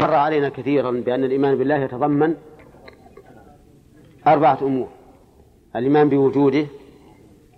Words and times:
مر 0.00 0.14
علينا 0.14 0.48
كثيرا 0.48 0.90
بأن 0.90 1.24
الإيمان 1.24 1.58
بالله 1.58 1.76
يتضمن 1.76 2.34
أربعة 4.26 4.58
أمور. 4.62 4.88
الإيمان 5.76 6.08
بوجوده 6.08 6.66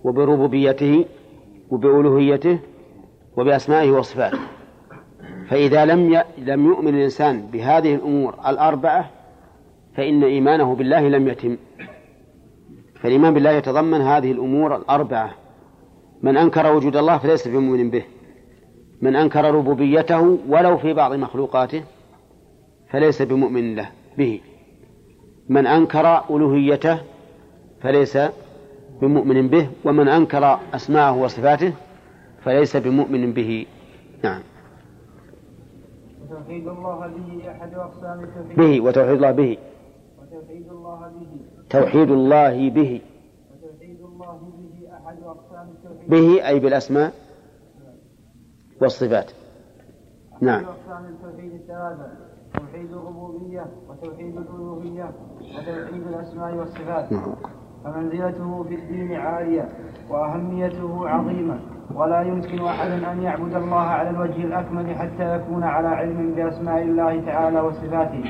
وبربوبيته 0.05 1.05
وبألوهيته 1.71 2.59
وبأسمائه 3.37 3.91
وصفاته. 3.91 4.39
فإذا 5.49 5.85
لم 5.85 6.15
ي... 6.15 6.23
لم 6.39 6.67
يؤمن 6.67 6.95
الإنسان 6.95 7.47
بهذه 7.53 7.95
الأمور 7.95 8.35
الأربعة 8.47 9.11
فإن 9.97 10.25
إيمانه 10.25 10.75
بالله 10.75 11.09
لم 11.09 11.29
يتم. 11.29 11.57
فالإيمان 13.01 13.35
بالله 13.35 13.51
يتضمن 13.51 14.01
هذه 14.01 14.33
الأمور 14.33 14.77
الأربعة. 14.77 15.31
من 16.23 16.37
أنكر 16.37 16.75
وجود 16.75 16.97
الله 16.97 17.19
فليس 17.19 17.49
بمؤمن 17.49 17.91
به. 17.91 18.03
من 19.03 19.17
أنكر 19.17 19.55
ربوبيته 19.55 20.39
ولو 20.49 20.77
في 20.79 20.93
بعض 20.93 21.13
مخلوقاته 21.13 21.83
فليس 22.91 23.23
بمؤمن 23.23 23.77
له 23.77 23.89
به. 24.19 24.41
من 25.49 25.67
أنكر 25.67 26.25
ألوهيته 26.31 26.99
فليس 27.81 28.19
بمؤمن 29.01 29.49
به 29.49 29.69
ومن 29.85 30.09
أنكر 30.09 30.59
أسماءه 30.75 31.17
وصفاته 31.19 31.73
فليس 32.45 32.77
بمؤمن 32.77 33.33
به. 33.33 33.67
نعم. 34.25 34.43
وتوحيد 36.23 36.69
الله 36.69 37.07
به 37.07 37.51
أحد 37.51 37.75
أقسام 37.75 38.25
التوحيد؟ 38.25 38.57
به 38.57 38.81
وتوحيد 38.81 39.17
الله 39.17 39.31
به. 39.31 39.59
وتوحيد 40.19 40.69
الله 40.71 41.01
به. 41.09 41.27
توحيد 41.71 42.11
الله 42.11 42.71
به. 42.71 43.01
وتوحيد 43.51 44.01
الله 44.01 44.39
به 44.55 44.89
أحد 44.95 45.17
أقسام 45.23 45.67
التوحيد؟ 45.75 46.11
به 46.11 46.49
أي 46.49 46.59
بالأسماء. 46.59 47.22
والصفات. 48.83 49.31
نعم. 50.41 50.65
أحد 50.65 50.65
أقسام 50.65 51.05
التوحيد 51.05 51.53
الثلاثة 51.53 52.13
توحيد 52.55 52.93
الربوبية 52.93 53.67
وتوحيد 53.89 54.37
الألوهية 54.37 55.11
وتوحيد 55.41 56.07
الأسماء 56.07 56.55
والصفات. 56.55 57.13
نعم. 57.13 57.35
فمنزلته 57.85 58.65
في 58.69 58.75
الدين 58.75 59.21
عالية 59.21 59.69
وأهميته 60.11 61.09
عظيمة 61.09 61.59
ولا 61.95 62.23
يمكن 62.23 62.65
أحد 62.65 62.91
أن 62.91 63.23
يعبد 63.23 63.55
الله 63.55 63.81
على 63.81 64.11
الوجه 64.11 64.45
الأكمل 64.45 64.95
حتى 64.95 65.37
يكون 65.37 65.65
على 65.65 65.89
علم 65.89 66.35
بأسماء 66.37 66.83
الله 66.83 67.23
تعالى 67.27 67.61
وصفاته. 67.61 68.25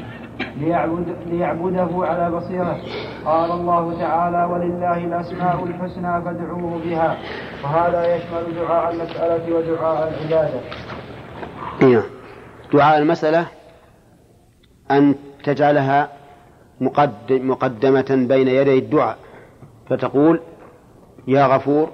ليعبد 0.57 1.17
ليعبده 1.27 1.89
على 1.95 2.37
بصيرة. 2.37 2.77
قال 3.25 3.51
الله 3.51 3.99
تعالى 3.99 4.45
ولله 4.45 5.05
الأسماء 5.05 5.65
الحسنى 5.65 6.23
فادعوه 6.25 6.79
بها. 6.85 7.17
وهذا 7.65 8.17
يشمل 8.17 8.55
دعاء 8.61 8.95
المسألة 8.95 9.57
ودعاء 9.57 10.09
العبادة. 10.09 10.61
نعم. 11.81 12.03
دعاء 12.73 12.99
المسألة 12.99 13.47
أن 14.91 15.15
تجعلها 15.45 16.09
مقدم 16.81 17.51
مقدمة 17.51 18.27
بين 18.29 18.49
يدي 18.49 18.79
الدعاء. 18.79 19.19
فتقول 19.93 20.41
يا 21.29 21.47
غفور 21.47 21.91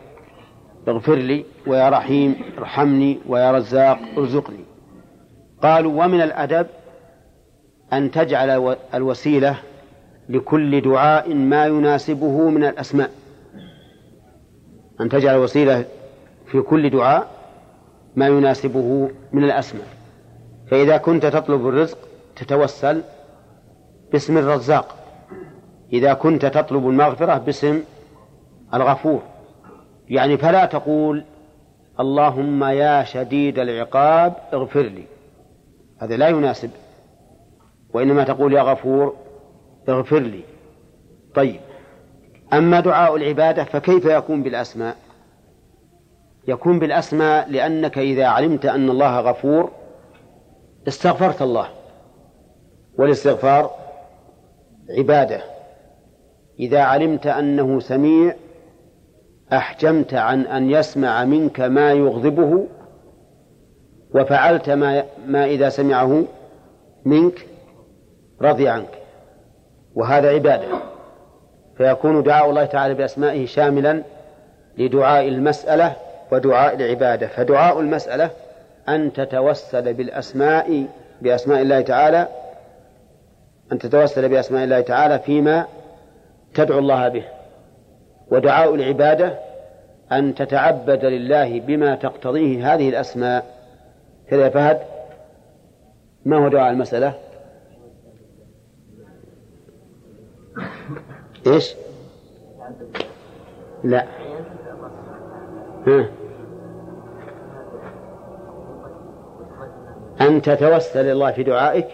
اغفر 0.89 1.15
لي 1.15 1.45
ويا 1.67 1.89
رحيم 1.89 2.37
ارحمني 2.59 3.19
ويا 3.29 3.53
رزاق 3.53 3.99
ارزقني. 4.19 4.65
قالوا 5.63 6.05
ومن 6.05 6.21
الأدب 6.21 6.67
أن 7.93 8.11
تجعل 8.11 8.77
الوسيلة 8.95 9.57
لكل 10.29 10.81
دعاء 10.81 11.35
ما 11.35 11.67
يناسبه 11.67 12.51
من 12.51 12.65
الأسماء. 12.65 13.11
أن 15.01 15.09
تجعل 15.09 15.37
وسيلة 15.37 15.85
في 16.47 16.61
كل 16.61 16.91
دعاء 16.91 17.31
ما 18.17 18.27
يناسبه 18.27 19.11
من 19.33 19.45
الأسماء. 19.45 19.87
فإذا 20.71 20.97
كنت 20.97 21.27
تطلب 21.27 21.69
الرزق 21.69 21.99
تتوسل 22.37 23.03
باسم 24.13 24.39
الرزاق. 24.39 24.98
إذا 25.93 26.15
كنت 26.15 26.47
تطلب 26.47 26.89
المغفرة 26.89 27.39
باسم 27.39 27.83
الغفور. 28.75 29.23
يعني 30.09 30.37
فلا 30.37 30.65
تقول 30.65 31.25
اللهم 32.01 32.65
يا 32.65 33.05
شديد 33.05 33.59
العقاب 33.59 34.33
اغفر 34.53 34.83
لي. 34.83 35.05
هذا 35.99 36.17
لا 36.17 36.29
يناسب. 36.29 36.71
وإنما 37.95 38.25
تقول 38.25 38.53
يا 38.53 38.63
غفور 38.63 39.17
اغفر 39.89 40.19
لي. 40.19 40.41
طيب. 41.35 41.61
أما 42.53 42.81
دعاء 42.81 43.17
العبادة 43.17 43.65
فكيف 43.65 44.05
يكون 44.05 44.43
بالأسماء؟ 44.43 44.97
يكون 46.49 46.79
بالأسماء 46.79 47.51
لأنك 47.51 47.99
إذا 47.99 48.27
علمت 48.27 48.67
أن 48.67 48.91
الله 48.91 49.21
غفور 49.21 49.71
استغفرت 50.89 51.43
الله. 51.43 51.69
والاستغفار 52.99 53.71
عبادة. 54.99 55.58
إذا 56.61 56.81
علمت 56.81 57.27
أنه 57.27 57.81
سميع 57.81 58.35
أحجمت 59.53 60.15
عن 60.15 60.41
أن 60.41 60.71
يسمع 60.71 61.25
منك 61.25 61.61
ما 61.61 61.93
يغضبه 61.93 62.67
وفعلت 64.15 64.71
ما, 64.71 65.05
ما 65.27 65.45
إذا 65.45 65.69
سمعه 65.69 66.25
منك 67.05 67.47
رضي 68.43 68.69
عنك. 68.69 68.89
وهذا 69.95 70.31
عبادة. 70.31 70.67
فيكون 71.77 72.23
دعاء 72.23 72.51
الله 72.51 72.65
تعالى 72.65 72.95
بأسمائه 72.95 73.47
شاملا 73.47 74.03
لدعاء 74.79 75.29
المسألة 75.29 75.97
ودعاء 76.33 76.75
العبادة. 76.75 77.27
فدعاء 77.27 77.81
المسألة 77.81 78.31
أن 78.89 79.13
تتوسل 79.13 79.95
بالأسماء 79.95 80.87
بأسماء 81.23 81.63
الله 81.63 81.81
تعالى 81.81 82.29
أن 83.73 83.79
تتوسل 83.79 84.29
بأسماء 84.29 84.65
الله 84.65 84.81
تعالى 84.81 85.19
فيما 85.19 85.67
تدعو 86.59 86.79
الله 86.79 87.09
به. 87.09 87.25
ودعاء 88.31 88.75
العبادة 88.75 89.39
أن 90.13 90.35
تتعبد 90.35 91.05
لله 91.05 91.61
بما 91.61 91.95
تقتضيه 91.95 92.75
هذه 92.75 92.89
الأسماء. 92.89 93.45
كذا 94.29 94.49
فهد؟ 94.49 94.81
ما 96.25 96.45
هو 96.45 96.49
دعاء 96.49 96.73
المسألة؟ 96.73 97.15
إيش؟ 101.47 101.75
لا. 103.85 104.05
ها. 105.87 106.09
أن 110.21 110.43
تتوسل 110.43 111.07
الله 111.11 111.33
في 111.33 111.43
دعائك 111.43 111.89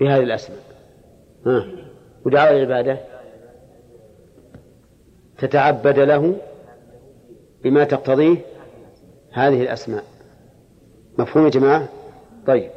بهذه 0.00 0.22
الأسماء. 0.22 0.60
ها. 1.46 1.66
ودعاء 2.26 2.52
العبادة؟ 2.52 3.09
تتعبد 5.40 5.98
له 5.98 6.36
بما 7.64 7.84
تقتضيه 7.84 8.36
هذه 9.32 9.62
الأسماء. 9.62 10.04
مفهوم 11.18 11.44
يا 11.44 11.50
جماعة؟ 11.50 11.88
طيب. 12.46 12.70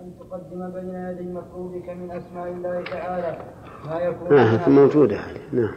أن 0.00 0.12
تقدم 0.20 0.70
بين 0.70 0.94
يدي 0.94 1.32
مطلوبك 1.32 1.88
من 1.88 2.10
أسماء 2.10 2.48
الله 2.48 2.84
تعالى 2.84 3.38
ما 3.86 4.00
يكون 4.00 4.38
آه 4.38 4.68
موجودة 4.68 5.16
هذه. 5.16 5.40
نعم. 5.52 5.76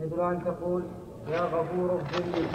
مثل 0.00 0.20
أن 0.20 0.44
تقول 0.44 0.82
يا 1.32 1.40
غفور 1.40 1.90
اغفر 1.90 2.24
لي 2.24 2.46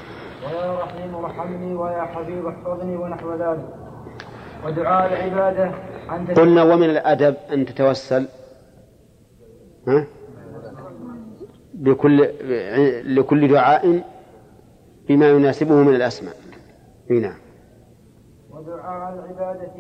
ويا 0.45 0.79
رحيم 0.83 1.15
ارحمني 1.15 1.75
ويا 1.75 2.01
حبيب 2.01 2.45
احفظني 2.45 2.95
ونحو 2.95 3.33
ذلك. 3.33 3.65
ودعاء 4.65 5.13
العبادة 5.13 5.71
أن 6.11 6.27
قلنا 6.27 6.63
ومن 6.63 6.89
الأدب 6.89 7.35
أن 7.53 7.65
تتوسل 7.65 8.27
ها؟ 9.87 10.05
بكل 11.73 12.21
لكل 13.15 13.47
دعاء 13.47 14.03
بما 15.09 15.29
يناسبه 15.29 15.75
من 15.75 15.95
الأسماء. 15.95 16.35
نعم. 17.09 17.37
ودعاء 18.51 19.13
العبادة 19.13 19.71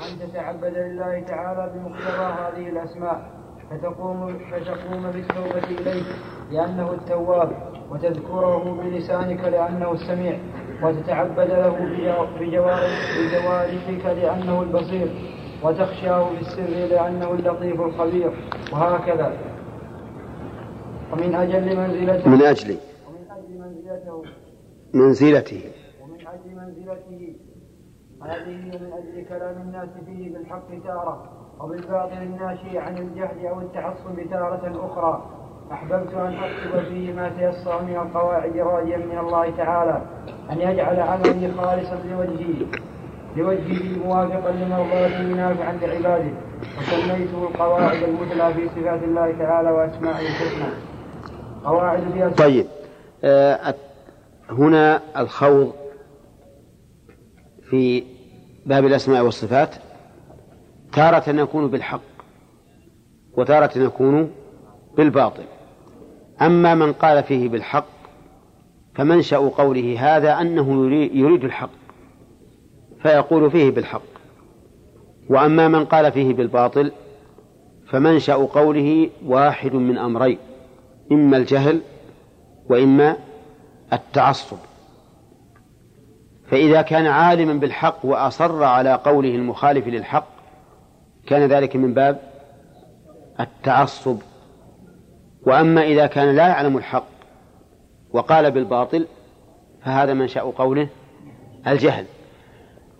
أن 0.00 0.28
تتعبد 0.28 0.74
لله 0.78 1.20
تعالى 1.20 1.72
بمقتضى 1.74 2.24
هذه 2.24 2.68
الأسماء 2.68 3.30
فتقوم 3.70 4.38
فتقوم 4.50 5.02
بالتوبة 5.10 5.64
إليه 5.64 6.02
لأنه 6.52 6.92
التواب 6.92 7.50
وتذكره 7.90 8.80
بلسانك 8.84 9.44
لأنه 9.44 9.92
السميع 9.92 10.38
وتتعبد 10.82 11.50
له 11.50 11.76
بجوارحك 12.40 14.04
لأنه 14.06 14.62
البصير. 14.62 15.37
وتخشاه 15.62 16.30
بالسر 16.30 16.70
لأنه 16.90 17.30
اللطيف 17.30 17.80
الخبير 17.80 18.30
وهكذا. 18.72 19.32
ومن 21.12 21.34
أجل 21.34 21.76
منزلته 21.76 22.30
من 22.30 22.42
أجل 22.42 22.76
ومن 23.08 23.24
أجل 23.30 23.58
منزلته 23.58 24.22
منزلته. 24.94 25.62
ومن 26.02 26.20
أجل 26.20 26.56
منزلته. 26.56 27.36
هذه 28.22 28.56
من 28.56 28.92
أجل 28.92 29.28
كلام 29.28 29.62
الناس 29.62 29.88
فيه 30.06 30.34
بالحق 30.34 30.68
تارة 30.84 31.30
وبالباطل 31.60 32.22
الناشئ 32.22 32.78
عن 32.78 32.98
الجهل 32.98 33.46
أو 33.46 33.60
التعصب 33.60 34.30
تارة 34.30 34.86
أخرى. 34.86 35.22
أحببت 35.72 36.14
أن 36.14 36.34
أكتب 36.34 36.88
فيه 36.88 37.12
ما 37.12 37.28
تيسر 37.28 37.82
من 37.82 37.96
القواعد 37.96 38.56
راجيا 38.56 38.96
من 38.96 39.18
الله 39.18 39.50
تعالى 39.56 40.02
أن 40.50 40.60
يجعل 40.60 41.00
عملي 41.00 41.52
خالصا 41.52 41.98
لوجهه 42.10 42.66
لوجهه 43.38 43.98
موافقا 44.04 44.50
لمرضاته 44.50 45.22
نافعا 45.22 45.72
لعباده 45.72 46.32
وسميته 46.78 47.48
القواعد 47.48 48.02
المثلى 48.02 48.54
في 48.54 48.68
صفات 48.68 49.02
الله 49.02 49.38
تعالى 49.38 49.70
وأسمائه 49.70 50.26
الحسنى. 50.26 50.68
قواعد 51.64 52.02
في 52.12 52.30
طيب 52.30 52.66
آه 53.24 53.74
هنا 54.50 55.02
الخوض 55.16 55.72
في 57.70 58.02
باب 58.66 58.86
الأسماء 58.86 59.24
والصفات. 59.24 59.74
تارة 60.92 61.30
يكون 61.30 61.70
بالحق 61.70 62.00
وتارة 63.36 63.78
يكون 63.78 64.30
بالباطل. 64.96 65.44
أما 66.42 66.74
من 66.74 66.92
قال 66.92 67.22
فيه 67.22 67.48
بالحق 67.48 67.86
فمنشأ 68.94 69.36
قوله 69.36 70.16
هذا 70.16 70.40
أنه 70.40 70.94
يريد 71.12 71.44
الحق. 71.44 71.70
فيقول 73.02 73.50
فيه 73.50 73.70
بالحق. 73.70 74.02
وأما 75.30 75.68
من 75.68 75.84
قال 75.84 76.12
فيه 76.12 76.34
بالباطل 76.34 76.92
فمنشأ 77.88 78.34
قوله 78.34 79.10
واحد 79.26 79.74
من 79.74 79.98
أمرين 79.98 80.38
إما 81.12 81.36
الجهل 81.36 81.80
وإما 82.70 83.16
التعصب. 83.92 84.56
فإذا 86.50 86.82
كان 86.82 87.06
عالما 87.06 87.52
بالحق 87.52 88.04
وأصر 88.04 88.64
على 88.64 88.94
قوله 88.94 89.34
المخالف 89.34 89.86
للحق 89.88 90.28
كان 91.26 91.48
ذلك 91.48 91.76
من 91.76 91.94
باب 91.94 92.20
التعصب. 93.40 94.18
وأما 95.46 95.82
إذا 95.82 96.06
كان 96.06 96.36
لا 96.36 96.48
يعلم 96.48 96.76
الحق 96.76 97.06
وقال 98.12 98.50
بالباطل 98.50 99.06
فهذا 99.84 100.14
منشأ 100.14 100.40
قوله 100.40 100.88
الجهل. 101.66 102.04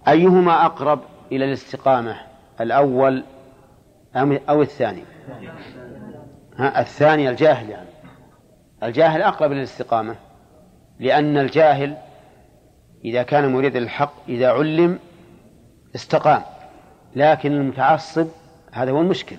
أيهما 0.09 0.67
أقرب 0.67 1.01
إلى 1.33 1.45
الاستقامة؟ 1.45 2.17
الأول 2.61 3.25
أو 4.17 4.63
الثاني؟ 4.63 5.03
ها 6.57 6.81
الثاني 6.81 7.31
الجاهل 7.31 7.71
يعني. 7.71 7.89
الجاهل 8.83 9.23
أقرب 9.23 9.53
إلى 9.53 9.59
الاستقامة 9.59 10.17
لأن 11.01 11.39
الجاهل 11.39 11.97
إذا 13.05 13.23
كان 13.23 13.53
مريدا 13.53 13.81
للحق 13.81 14.13
إذا 14.29 14.51
علم 14.53 14.99
استقام 15.95 16.43
لكن 17.17 17.53
المتعصب 17.53 18.27
هذا 18.73 18.91
هو 18.91 19.01
المشكل. 19.01 19.37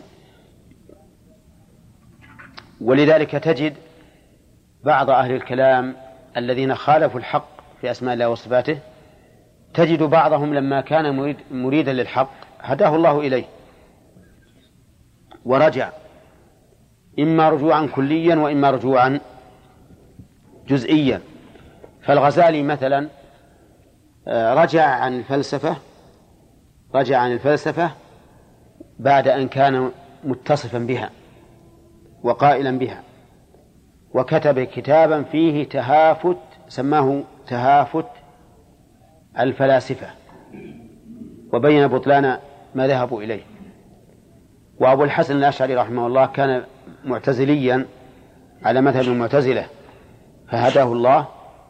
ولذلك 2.82 3.32
تجد 3.32 3.74
بعض 4.84 5.10
أهل 5.10 5.32
الكلام 5.32 5.96
الذين 6.38 6.76
خالفوا 6.76 7.20
الحق 7.20 7.48
في 7.82 7.92
أسماء 7.92 8.14
الله 8.14 8.30
وصفاته 8.30 8.80
تجد 9.74 10.04
بعضهم 10.04 10.54
لما 10.54 10.82
كان 10.82 11.16
مريد 11.16 11.38
مريدا 11.52 11.94
للحق 11.94 12.30
هداه 12.62 12.96
الله 12.96 13.20
إليه 13.20 13.46
ورجع 15.46 15.90
إما 17.20 17.50
رجوعا 17.50 17.88
كليا 17.96 18.36
وإما 18.36 18.72
رجوعا 18.72 19.20
جزئيا. 20.68 21.22
فالغزالي 22.02 22.64
مثلا 22.64 23.08
آه، 24.28 24.54
رجع 24.54 24.86
عن 24.86 25.18
الفلسفة 25.18 25.76
رجع 26.96 27.18
عن 27.18 27.32
الفلسفة 27.32 27.92
بعد 29.00 29.28
أن 29.28 29.48
كان 29.48 29.92
متصفا 30.24 30.80
بها 30.80 31.10
وقائلا 32.24 32.78
بها 32.78 33.04
وكتب 34.14 34.60
كتابا 34.60 35.24
فيه 35.24 35.70
تهافت 35.70 36.38
سماه 36.68 37.24
تهافت 37.48 38.06
الفلاسفة. 39.40 40.08
وبين 41.54 41.88
بطلان 41.88 42.38
ما 42.76 42.88
ذهبوا 42.88 43.22
إليه. 43.22 43.42
وأبو 44.80 45.04
الحسن 45.04 45.38
الأشعري 45.38 45.76
رحمه 45.76 46.08
الله 46.08 46.26
كان 46.26 46.64
معتزليا 47.06 47.86
على 48.64 48.82
مذهب 48.82 49.04
المعتزلة 49.04 49.66
فهداه 50.52 50.94
الله 50.94 51.28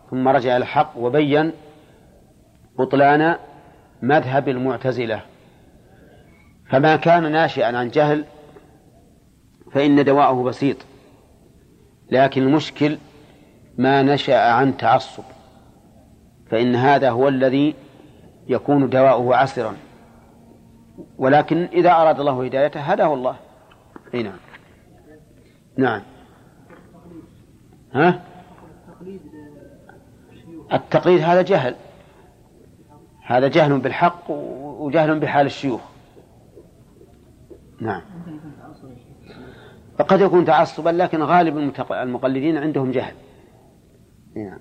ثم 0.10 0.28
رجع 0.28 0.58
الحق 0.58 0.98
وبين 0.98 1.52
بطلان 2.80 3.36
مذهب 4.02 4.50
المعتزلة. 4.50 5.22
فما 6.70 6.96
كان 6.96 7.32
ناشئا 7.32 7.78
عن 7.78 7.90
جهل 7.90 8.26
فإن 9.74 10.04
دواءه 10.04 10.44
بسيط 10.44 10.78
لكن 12.12 12.42
المشكل 12.42 12.98
ما 13.78 14.04
نشأ 14.04 14.52
عن 14.52 14.78
تعصب. 14.78 15.24
فإن 16.52 16.76
هذا 16.76 17.10
هو 17.10 17.28
الذي 17.28 17.76
يكون 18.48 18.90
دواؤه 18.90 19.36
عسرا. 19.36 19.78
ولكن 21.18 21.58
إذا 21.58 21.92
أراد 21.92 22.20
الله 22.20 22.46
هدايته 22.46 22.80
هداه 22.80 23.14
الله. 23.14 23.36
أي 24.14 24.24
نعم. 24.24 24.40
نعم. 25.78 26.02
ها؟ 27.94 28.22
التقليد 30.74 31.22
هذا 31.22 31.42
جهل. 31.42 31.76
هذا 33.26 33.48
جهل 33.48 33.80
بالحق 33.80 34.32
وجهل 34.80 35.20
بحال 35.20 35.46
الشيوخ. 35.46 35.82
نعم. 37.82 38.02
فقد 39.98 40.22
يكون 40.22 40.46
تعصبا 40.46 40.90
لكن 40.90 41.24
غالب 41.24 41.74
المقلدين 41.92 42.58
عندهم 42.58 42.92
جهل. 42.92 43.14
نعم. 44.36 44.60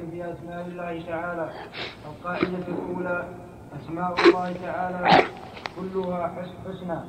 قواعد 0.00 0.10
في 0.10 0.32
أسماء 0.32 0.66
الله 0.66 1.02
تعالى 1.06 1.50
القاعدة 2.06 2.68
الأولى 2.68 3.28
أسماء 3.82 4.14
الله 4.24 4.52
تعالى 4.52 5.24
كلها 5.76 6.46
حسنى 6.64 7.00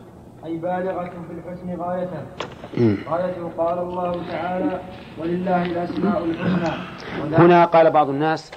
أي 0.45 0.57
بالغة 0.57 1.09
في 1.09 1.33
الحسن 1.33 1.81
غايته 1.81 2.23
غايته 3.09 3.49
قال 3.57 3.79
الله 3.79 4.31
تعالى 4.31 4.81
ولله 5.19 5.65
الأسماء 5.65 6.23
الحسنى. 6.23 6.75
هنا 7.35 7.65
قال 7.65 7.91
بعض 7.91 8.09
الناس 8.09 8.51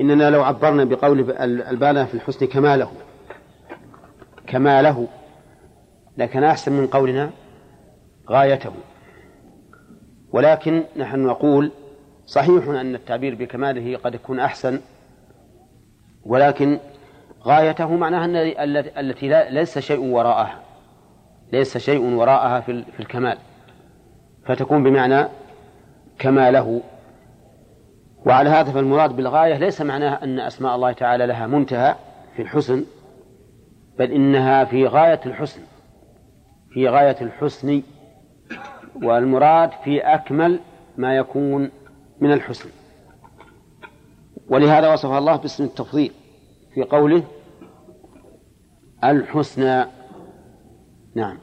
إننا 0.00 0.30
لو 0.30 0.42
عبرنا 0.42 0.84
بقول 0.84 1.30
البالغ 1.42 2.04
في 2.04 2.14
الحسن 2.14 2.46
كماله 2.46 2.90
كماله 4.46 5.08
لكن 6.16 6.44
أحسن 6.44 6.72
من 6.72 6.86
قولنا 6.86 7.30
غايته. 8.30 8.72
ولكن 10.32 10.84
نحن 10.96 11.26
نقول 11.26 11.72
صحيح 12.26 12.68
أن 12.68 12.94
التعبير 12.94 13.34
بكماله 13.34 13.96
قد 13.96 14.14
يكون 14.14 14.40
أحسن 14.40 14.80
ولكن 16.24 16.78
غايته 17.44 17.96
معناها 17.96 18.24
أن 18.24 18.36
التي 18.76 19.28
ليس 19.50 19.78
شيء 19.78 20.00
وراءها 20.00 20.58
ليس 21.52 21.78
شيء 21.78 22.00
وراءها 22.00 22.60
في 22.60 23.00
الكمال 23.00 23.38
فتكون 24.46 24.82
بمعنى 24.82 25.28
كماله. 26.18 26.82
وعلى 28.26 28.50
هذا 28.50 28.72
فالمراد 28.72 29.16
بالغاية 29.16 29.58
ليس 29.58 29.80
معناه 29.80 30.24
أن 30.24 30.40
أسماء 30.40 30.74
الله 30.74 30.92
تعالى 30.92 31.26
لها 31.26 31.46
منتهى 31.46 31.94
في 32.36 32.42
الحسن 32.42 32.84
بل 33.98 34.12
إنها 34.12 34.64
في 34.64 34.86
غاية 34.86 35.20
الحسن 35.26 35.60
في 36.70 36.88
غاية 36.88 37.16
الحسن 37.20 37.82
والمراد 39.02 39.70
في 39.84 40.00
أكمل 40.00 40.60
ما 40.96 41.16
يكون 41.16 41.70
من 42.22 42.32
الحسن. 42.32 42.70
ولهذا 44.48 44.92
وصف 44.92 45.10
الله 45.10 45.36
باسم 45.36 45.64
التفضيل 45.64 46.12
في 46.74 46.82
قوله 46.82 47.22
الحسنى. 49.04 49.86
نعم. 51.14 51.38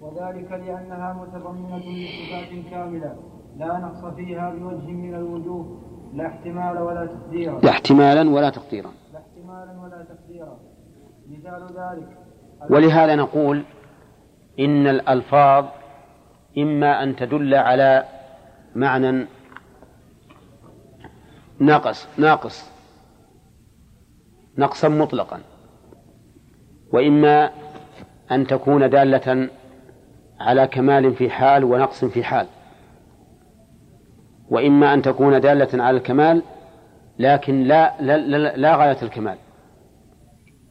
وذلك 0.00 0.50
لأنها 0.50 1.12
متضمنة 1.12 1.78
لصفات 1.78 2.70
كاملة. 2.70 3.16
لا 3.56 3.78
نقص 3.78 4.14
فيها 4.14 4.50
بوجه 4.50 4.90
من 4.90 5.14
الوجوه. 5.14 5.82
لا 6.14 6.26
احتمال 6.26 6.78
ولا 6.78 7.06
تقديرا. 7.06 7.60
لا 7.60 7.70
احتمالا 7.70 8.30
ولا 8.30 8.50
تقديرا. 8.50 8.90
لا 9.12 9.18
احتمالا 9.18 9.80
ولا 9.80 10.04
تقديرا. 10.04 10.58
مثال 11.28 11.62
ذلك. 11.62 12.08
ولهذا 12.70 13.14
نقول 13.14 13.64
إن 14.58 14.86
الألفاظ 14.86 15.64
إما 16.58 17.02
أن 17.02 17.16
تدل 17.16 17.54
على 17.54 18.04
معنى 18.76 19.26
ناقص 21.58 22.06
ناقص 22.18 22.70
نقصا 24.58 24.88
مطلقا. 24.88 25.40
وإما 26.92 27.50
أن 28.30 28.46
تكون 28.46 28.90
دالة 28.90 29.48
على 30.40 30.66
كمال 30.66 31.14
في 31.14 31.30
حال 31.30 31.64
ونقص 31.64 32.04
في 32.04 32.24
حال. 32.24 32.46
وإما 34.48 34.94
أن 34.94 35.02
تكون 35.02 35.40
دالة 35.40 35.84
على 35.84 35.96
الكمال 35.96 36.42
لكن 37.18 37.62
لا 37.62 37.94
لا, 38.00 38.16
لا, 38.16 38.56
لا 38.56 38.76
غاية 38.76 39.02
الكمال. 39.02 39.36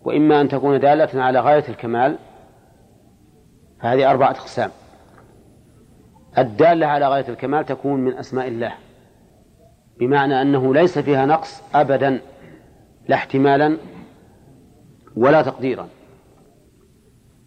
وإما 0.02 0.42
أن 0.42 0.48
تكون 0.48 0.80
دالة 0.80 1.24
على 1.24 1.40
غاية 1.40 1.70
الكمال 1.70 2.18
فهذه 3.82 4.12
أربعة 4.12 4.32
أقسام. 4.32 4.72
الدالة 6.38 6.88
على 6.88 7.08
غاية 7.08 7.30
الكمال 7.30 7.66
تكون 7.66 8.00
من 8.00 8.14
أسماء 8.18 8.48
الله 8.48 8.74
بمعنى 10.00 10.42
أنه 10.42 10.74
ليس 10.74 11.00
فيها 11.00 11.26
نقص 11.26 11.62
أبدا 11.76 12.22
لا 13.08 13.16
احتمالا 13.16 13.78
ولا 15.16 15.42
تقديرا. 15.42 15.88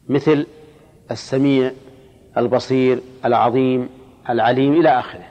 مثل 0.08 0.46
السميع 1.10 1.72
البصير 2.36 3.00
العظيم 3.24 3.88
العليم 4.30 4.72
إلى 4.72 4.88
آخره. 4.88 5.24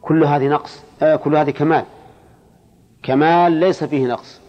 كل 0.00 0.24
هذه 0.24 0.48
نقص 0.48 0.84
آه 1.02 1.16
كل 1.16 1.36
هذه 1.36 1.50
كمال. 1.50 1.84
كمال 3.02 3.52
ليس 3.52 3.84
فيه 3.84 4.06
نقص. 4.06 4.40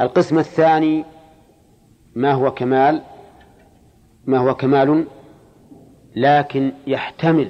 القسم 0.00 0.38
الثاني 0.38 1.04
ما 2.14 2.32
هو 2.32 2.50
كمال؟ 2.50 3.02
ما 4.26 4.38
هو 4.38 4.54
كمال؟ 4.54 5.06
لكن 6.16 6.72
يحتمل 6.86 7.48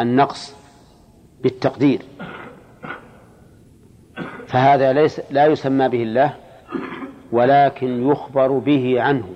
النقص 0.00 0.54
بالتقدير. 1.42 2.02
فهذا 4.46 4.92
ليس 4.92 5.20
لا 5.30 5.46
يسمى 5.46 5.88
به 5.88 6.02
الله 6.02 6.34
ولكن 7.32 8.10
يخبر 8.10 8.58
به 8.58 9.02
عنه 9.02 9.28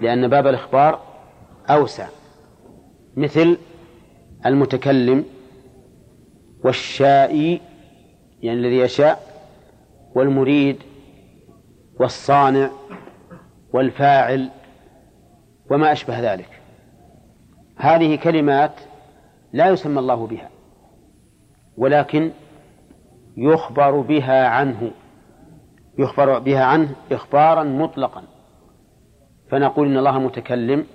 لأن 0.00 0.28
باب 0.28 0.46
الإخبار 0.46 1.00
أوسع 1.70 2.08
مثل 3.16 3.56
المتكلم 4.46 5.24
والشائي 6.64 7.60
يعني 8.42 8.58
الذي 8.58 8.78
يشاء 8.78 9.42
والمريد 10.14 10.76
والصانع 12.00 12.70
والفاعل 13.72 14.50
وما 15.70 15.92
أشبه 15.92 16.32
ذلك. 16.32 16.48
هذه 17.76 18.16
كلمات 18.16 18.72
لا 19.52 19.68
يسمى 19.68 19.98
الله 19.98 20.26
بها 20.26 20.50
ولكن 21.76 22.30
يخبر 23.36 24.00
بها 24.00 24.46
عنه 24.48 24.90
يخبر 25.98 26.38
بها 26.38 26.64
عنه 26.64 26.88
إخبارا 27.12 27.62
مطلقا. 27.64 28.22
فنقول 29.50 29.86
إن 29.88 29.96
الله 29.96 30.18
متكلم 30.18 30.86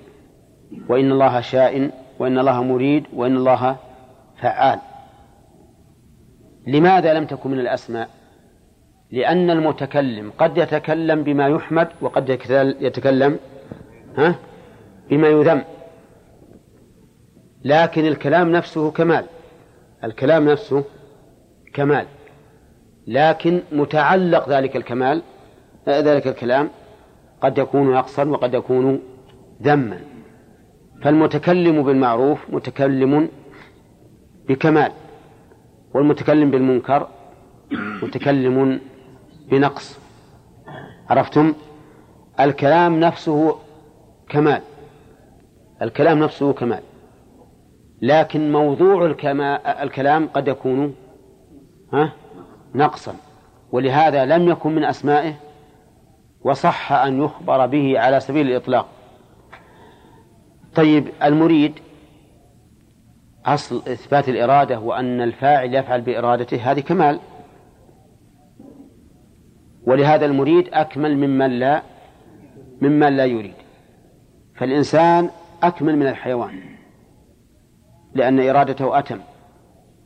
وإن 0.89 1.11
الله 1.11 1.41
شاء 1.41 1.91
وإن 2.19 2.39
الله 2.39 2.63
مريد 2.63 3.05
وإن 3.13 3.37
الله 3.37 3.75
فعال. 4.37 4.79
لماذا 6.67 7.13
لم 7.13 7.25
تكن 7.25 7.51
من 7.51 7.59
الأسماء؟ 7.59 8.09
لأن 9.11 9.49
المتكلم 9.49 10.31
قد 10.37 10.57
يتكلم 10.57 11.23
بما 11.23 11.47
يحمد 11.47 11.87
وقد 12.01 12.29
يتكلم 12.81 13.39
ها؟ 14.17 14.35
بما 15.11 15.27
يذم. 15.27 15.63
لكن 17.63 18.05
الكلام 18.05 18.51
نفسه 18.51 18.91
كمال. 18.91 19.25
الكلام 20.03 20.49
نفسه 20.49 20.83
كمال. 21.73 22.05
لكن 23.07 23.61
متعلق 23.71 24.49
ذلك 24.49 24.75
الكمال 24.75 25.21
ذلك 25.87 26.27
الكلام 26.27 26.69
قد 27.41 27.57
يكون 27.57 27.91
نقصا 27.93 28.23
وقد 28.23 28.53
يكون 28.53 28.99
ذما. 29.61 29.99
فالمتكلم 31.03 31.83
بالمعروف 31.83 32.39
متكلم 32.49 33.29
بكمال 34.49 34.91
والمتكلم 35.93 36.51
بالمنكر 36.51 37.07
متكلم 38.03 38.79
بنقص. 39.49 39.99
عرفتم؟ 41.09 41.53
الكلام 42.39 42.99
نفسه 42.99 43.59
كمال. 44.29 44.61
الكلام 45.81 46.19
نفسه 46.19 46.53
كمال. 46.53 46.81
لكن 48.01 48.51
موضوع 48.51 49.05
الكلام 49.81 50.27
قد 50.27 50.47
يكون 50.47 50.95
ها 51.93 52.13
نقصا. 52.75 53.15
ولهذا 53.71 54.25
لم 54.25 54.49
يكن 54.49 54.75
من 54.75 54.83
أسمائه 54.83 55.33
وصح 56.41 56.91
أن 56.91 57.23
يخبر 57.23 57.65
به 57.65 57.99
على 57.99 58.19
سبيل 58.19 58.47
الإطلاق. 58.47 58.87
طيب 60.75 61.07
المريد 61.23 61.73
أصل 63.45 63.75
إثبات 63.77 64.29
الإرادة 64.29 64.79
وأن 64.79 65.21
الفاعل 65.21 65.75
يفعل 65.75 66.01
بإرادته 66.01 66.71
هذه 66.71 66.79
كمال. 66.79 67.19
ولهذا 69.83 70.25
المريد 70.25 70.69
أكمل 70.73 71.17
ممن 71.17 71.59
لا 71.59 71.81
ممن 72.81 73.17
لا 73.17 73.25
يريد. 73.25 73.53
فالإنسان 74.55 75.29
أكمل 75.63 75.97
من 75.97 76.07
الحيوان 76.07 76.61
لأن 78.13 78.49
إرادته 78.49 78.99
أتم 78.99 79.19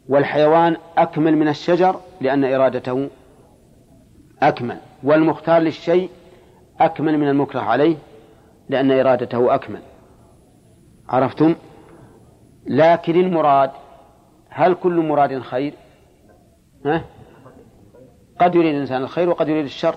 والحيوان 0.09 0.77
أكمل 0.97 1.35
من 1.35 1.47
الشجر 1.47 1.99
لأن 2.21 2.43
إرادته 2.53 3.09
أكمل 4.41 4.77
والمختار 5.03 5.61
للشيء 5.61 6.09
أكمل 6.79 7.17
من 7.17 7.27
المكره 7.27 7.59
عليه 7.59 7.95
لأن 8.69 8.91
إرادته 8.91 9.55
أكمل. 9.55 9.81
عرفتم؟ 11.09 11.55
لكن 12.67 13.19
المراد 13.19 13.71
هل 14.49 14.73
كل 14.73 14.99
مراد 14.99 15.39
خير؟ 15.39 15.73
ها؟ 16.85 17.01
قد 18.39 18.55
يريد 18.55 18.75
الإنسان 18.75 19.01
الخير 19.01 19.29
وقد 19.29 19.47
يريد 19.49 19.65
الشر 19.65 19.95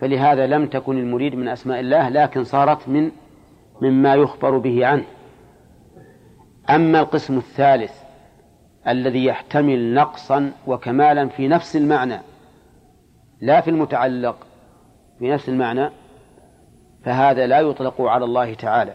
فلهذا 0.00 0.46
لم 0.46 0.66
تكن 0.66 0.98
المريد 0.98 1.34
من 1.34 1.48
أسماء 1.48 1.80
الله 1.80 2.08
لكن 2.08 2.44
صارت 2.44 2.88
من 2.88 3.10
مما 3.80 4.14
يخبر 4.14 4.58
به 4.58 4.86
عنه. 4.86 5.04
أما 6.70 7.00
القسم 7.00 7.38
الثالث 7.38 7.92
الذي 8.88 9.24
يحتمل 9.24 9.94
نقصا 9.94 10.52
وكمالا 10.66 11.28
في 11.28 11.48
نفس 11.48 11.76
المعنى 11.76 12.20
لا 13.40 13.60
في 13.60 13.70
المتعلق 13.70 14.46
في 15.18 15.30
نفس 15.30 15.48
المعنى 15.48 15.90
فهذا 17.04 17.46
لا 17.46 17.60
يطلق 17.60 18.00
على 18.00 18.24
الله 18.24 18.54
تعالى. 18.54 18.94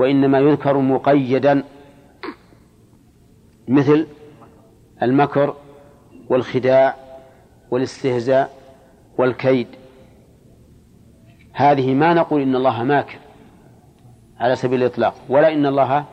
وإنما 0.00 0.38
يذكر 0.38 0.78
مقيدا 0.78 1.64
مثل 3.68 4.06
المكر 5.02 5.56
والخداع 6.28 6.96
والاستهزاء 7.70 8.50
والكيد. 9.18 9.66
هذه 11.52 11.94
ما 11.94 12.14
نقول 12.14 12.42
إن 12.42 12.56
الله 12.56 12.82
ماكر 12.82 13.18
على 14.38 14.56
سبيل 14.56 14.82
الإطلاق 14.82 15.14
ولا 15.28 15.52
إن 15.52 15.66
الله 15.66 16.04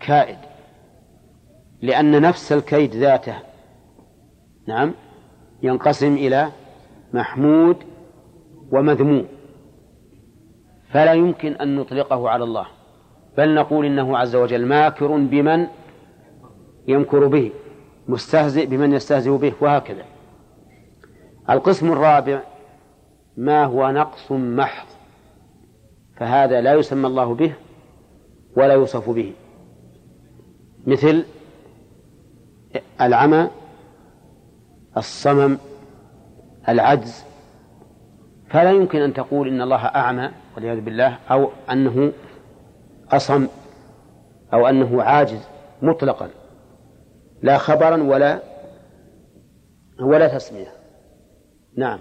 كائد 0.00 0.38
لأن 1.82 2.22
نفس 2.22 2.52
الكيد 2.52 2.94
ذاته 2.94 3.36
نعم 4.68 4.94
ينقسم 5.62 6.14
إلى 6.14 6.48
محمود 7.12 7.76
ومذموم 8.72 9.26
فلا 10.90 11.12
يمكن 11.12 11.52
أن 11.52 11.76
نطلقه 11.76 12.28
على 12.28 12.44
الله 12.44 12.66
بل 13.36 13.54
نقول 13.54 13.86
إنه 13.86 14.18
عز 14.18 14.36
وجل 14.36 14.66
ماكر 14.66 15.16
بمن 15.16 15.66
يمكر 16.88 17.26
به 17.26 17.50
مستهزئ 18.08 18.66
بمن 18.66 18.92
يستهزئ 18.92 19.30
به 19.36 19.52
وهكذا. 19.60 20.04
القسم 21.50 21.92
الرابع 21.92 22.40
ما 23.36 23.64
هو 23.64 23.90
نقص 23.90 24.32
محض 24.32 24.86
فهذا 26.16 26.60
لا 26.60 26.74
يسمى 26.74 27.06
الله 27.06 27.34
به 27.34 27.54
ولا 28.56 28.74
يوصف 28.74 29.10
به. 29.10 29.32
مثل 30.86 31.24
العمى 33.00 33.50
الصمم 34.96 35.58
العجز. 36.68 37.24
فلا 38.50 38.70
يمكن 38.70 39.00
أن 39.00 39.14
تقول 39.14 39.48
إن 39.48 39.62
الله 39.62 39.84
أعمى 39.86 40.30
والعياذ 40.54 40.80
بالله 40.80 41.18
أو 41.30 41.48
أنه 41.70 42.12
أصم 43.10 43.46
أو 44.52 44.66
أنه 44.66 45.02
عاجز 45.02 45.48
مطلقا 45.82 46.30
لا 47.42 47.58
خبرا 47.58 48.02
ولا 48.02 48.40
ولا 50.00 50.28
تسمية. 50.28 50.72
نعم. 51.76 51.98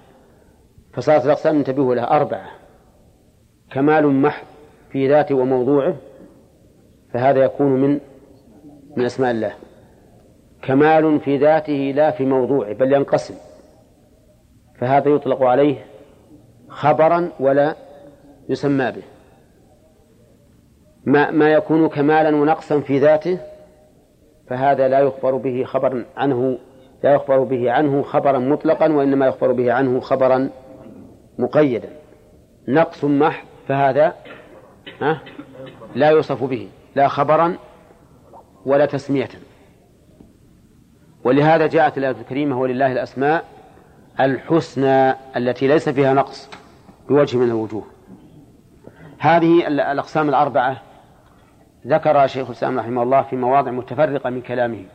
فصارت 0.96 1.26
الأقسام 1.26 1.58
انتبهوا 1.58 1.96
لها 1.96 2.16
أربعة. 2.16 2.50
كمال 3.72 4.08
محض 4.08 4.46
في 4.92 5.10
ذاته 5.10 5.36
وموضوعه 5.36 5.96
فهذا 7.14 7.44
يكون 7.44 7.72
من 7.72 8.00
من 8.98 9.06
أسماء 9.06 9.32
الله. 9.32 9.54
كمال 10.62 11.20
في 11.20 11.38
ذاته 11.38 11.94
لا 11.96 12.12
في 12.12 12.26
موضوعه 12.26 12.74
بل 12.74 12.94
ينقسم. 12.94 13.36
فهذا 14.80 15.10
يطلق 15.10 15.44
عليه 15.44 15.76
خبرا 16.70 17.32
ولا 17.40 17.76
يسمى 18.50 18.92
به. 18.92 19.04
ما 21.06 21.32
ما 21.32 21.50
يكون 21.50 21.90
كمالا 21.90 22.36
ونقصا 22.36 22.80
في 22.80 23.00
ذاته 23.00 23.40
فهذا 24.48 24.88
لا 24.88 25.00
يخبر 25.00 25.36
به 25.36 25.64
خبرا 25.64 26.06
عنه 26.18 26.58
لا 27.04 27.14
يخبر 27.14 27.44
به 27.44 27.72
عنه 27.72 28.02
خبرا 28.02 28.40
مطلقا 28.40 28.92
وإنما 28.92 29.28
يخبر 29.28 29.52
به 29.52 29.74
عنه 29.74 30.00
خبرا 30.00 30.50
مقيدا 31.40 31.90
نقص 32.68 33.04
محض 33.04 33.46
فهذا 33.68 34.16
لا 35.96 36.10
يوصف 36.10 36.44
به 36.44 36.70
لا 36.96 37.08
خبرا 37.08 37.58
ولا 38.66 38.86
تسمية. 38.86 39.30
ولهذا 41.24 41.68
جاءت 41.68 41.98
الآية 41.98 42.16
الكريمة 42.22 42.60
ولله 42.60 42.92
الأسماء 42.92 43.46
الحسنى 44.20 45.12
التي 45.38 45.68
ليس 45.68 45.90
فيها 45.90 46.14
نقص 46.14 46.50
بوجه 47.10 47.38
من 47.38 47.48
الوجوه. 47.48 47.84
هذه 49.20 49.68
الأقسام 49.68 50.30
الأربعة 50.30 50.82
ذكر 51.88 52.28
شيخ 52.28 52.48
الإسلام 52.48 52.80
رحمه 52.80 53.04
الله 53.04 53.22
في 53.22 53.36
مواضع 53.36 53.72
متفرقة 53.72 54.30
من 54.30 54.42
كلامه 54.42 54.86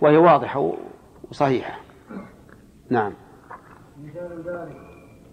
وهي 0.00 0.16
واضحة 0.16 0.72
وصحيحة. 1.30 1.78
نعم. 2.90 3.12
مثال 4.04 4.42
ذلك 4.46 4.85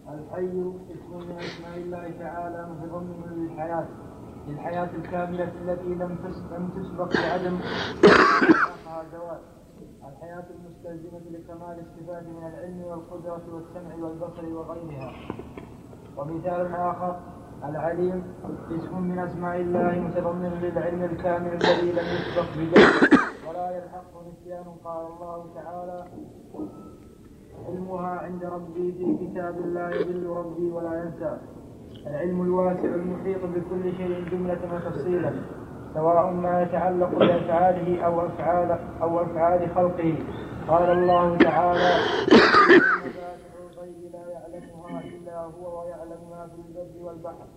الحي 0.10 0.48
اسم 0.94 1.18
من 1.18 1.38
اسماء 1.40 1.78
الله 1.78 2.12
تعالى 2.20 2.68
متضمن 2.72 3.24
للحياة 3.38 3.88
للحياة 4.48 4.90
الكاملة 4.96 5.44
التي 5.44 5.88
لم 5.96 6.18
لم 6.52 6.70
تسبق 6.76 7.14
بعدم 7.22 7.60
الزواج. 9.04 9.40
الحياة 10.10 10.44
المستلزمة 10.56 11.20
لكمال 11.32 11.80
الصفات 11.80 12.24
من 12.24 12.48
العلم 12.48 12.82
والقدرة 12.84 13.42
والسمع 13.54 13.96
والبصر 13.96 14.46
وغيرها. 14.46 15.12
ومثال 16.18 16.76
آخر 16.76 17.20
العليم 17.64 18.24
اسم 18.72 19.02
من 19.02 19.20
أسماء 19.20 19.62
الله 19.62 20.00
متضمن 20.00 20.50
للعلم 20.62 21.04
الكامل 21.04 21.48
الذي 21.54 21.92
لم 21.92 22.06
يسبق 22.16 22.48
بجهل 22.58 23.20
ولا 23.50 23.78
يلحقه 23.78 24.22
نسيان 24.32 24.64
قال 24.84 25.06
الله 25.08 25.54
تعالى 25.56 26.06
علمها 27.68 28.10
عند 28.10 28.46
ربي 28.46 28.92
في 28.92 29.28
كتاب 29.28 29.56
لا 29.66 29.90
يضل 29.90 30.28
ربي 30.28 30.72
ولا 30.72 31.04
ينسى. 31.04 31.38
العلم 32.08 32.42
الواسع 32.42 32.90
المحيط 32.96 33.42
بكل 33.46 33.84
شيء 33.98 34.30
جملة 34.32 34.60
وتفصيلا 34.74 35.34
سواء 35.94 36.32
ما 36.32 36.62
يتعلق 36.62 37.10
بأفعاله 37.10 38.06
أو 38.06 38.26
أفعال 38.26 38.80
أو 39.02 39.22
أفعال 39.22 39.70
خلقه. 39.76 40.16
قال 40.68 40.90
الله 40.90 41.38
تعالى 41.38 41.94
لا 44.14 44.24
يعلمها 44.30 45.02
إلا 45.02 45.38
هو 45.42 45.82
ويعلم 45.82 46.22
ما 46.32 46.48
في 46.48 46.60
البر 46.68 47.06
والبحر 47.06 47.48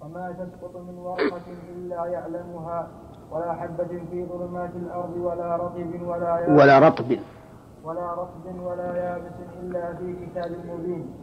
وما 0.00 0.32
تسقط 0.38 0.76
من 0.76 0.94
ورقة 0.98 1.46
إلا 1.76 2.06
يعلمها 2.06 2.88
ولا 3.32 3.52
حبة 3.52 4.00
في 4.10 4.26
ظلمات 4.26 4.70
الأرض 4.76 5.16
ولا 5.16 5.56
رطب 5.56 6.02
ولا 6.06 6.48
ولا 6.48 6.78
رطب. 6.78 7.18
ولا 7.84 8.14
رطب 8.14 8.60
ولا 8.60 8.96
يابس 8.96 9.34
إلا 9.62 9.96
في 9.96 10.26
كتاب 10.26 10.50
مبين. 10.66 11.14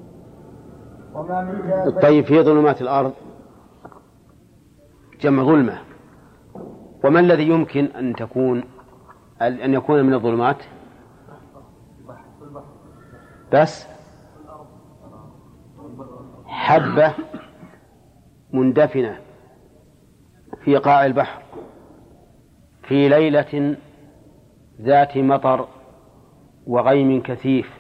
وما 1.14 1.42
من 1.42 2.00
طيب 2.02 2.26
في 2.26 2.44
ظلمات 2.44 2.82
الأرض. 2.82 3.14
جمع 5.22 5.44
ظلمة. 5.44 5.78
وما 7.04 7.20
الذي 7.20 7.48
يمكن 7.50 7.86
أن 7.86 8.16
تكون 8.16 8.64
أن 9.42 9.74
يكون 9.74 10.04
من 10.04 10.14
الظلمات؟ 10.14 10.58
بس. 13.54 13.88
حبة 16.46 17.14
مندفنة 18.54 19.20
في 20.64 20.78
قاع 20.78 21.06
البحر. 21.06 21.42
في 22.84 23.10
ليلة 23.10 23.78
ذات 24.82 25.18
مطر 25.18 25.68
وغيم 26.68 27.22
كثيف. 27.22 27.78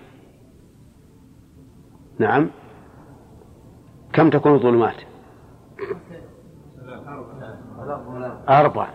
نعم. 2.19 2.49
كم 4.13 4.29
تكون 4.29 4.53
الظلمات؟ 4.53 4.95
أربع. 8.49 8.87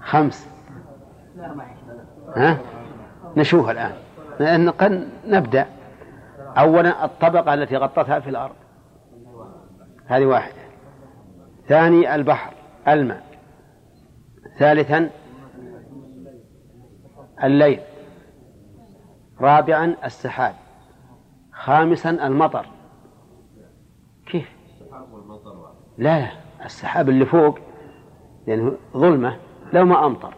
خمس. 0.00 0.48
ها؟ 2.36 2.58
نشوف 3.36 3.70
الآن. 3.70 3.92
نبدأ. 5.26 5.66
أولا 6.58 7.04
الطبقة 7.04 7.54
التي 7.54 7.76
غطتها 7.76 8.20
في 8.20 8.30
الأرض. 8.30 8.54
هذه 10.06 10.26
واحدة. 10.26 10.56
ثاني 11.68 12.14
البحر 12.14 12.52
الماء. 12.88 13.22
ثالثا 14.58 15.10
الليل. 17.44 17.80
رابعا 19.40 19.96
السحاب. 20.04 20.54
خامسا 21.52 22.10
المطر. 22.10 22.66
كيف؟ 24.26 24.56
لا 25.98 26.20
لا 26.20 26.28
السحاب 26.64 27.08
اللي 27.08 27.26
فوق 27.26 27.58
لأنه 28.46 28.72
ظلمة 28.96 29.36
لو 29.72 29.84
ما 29.84 30.06
أمطر. 30.06 30.34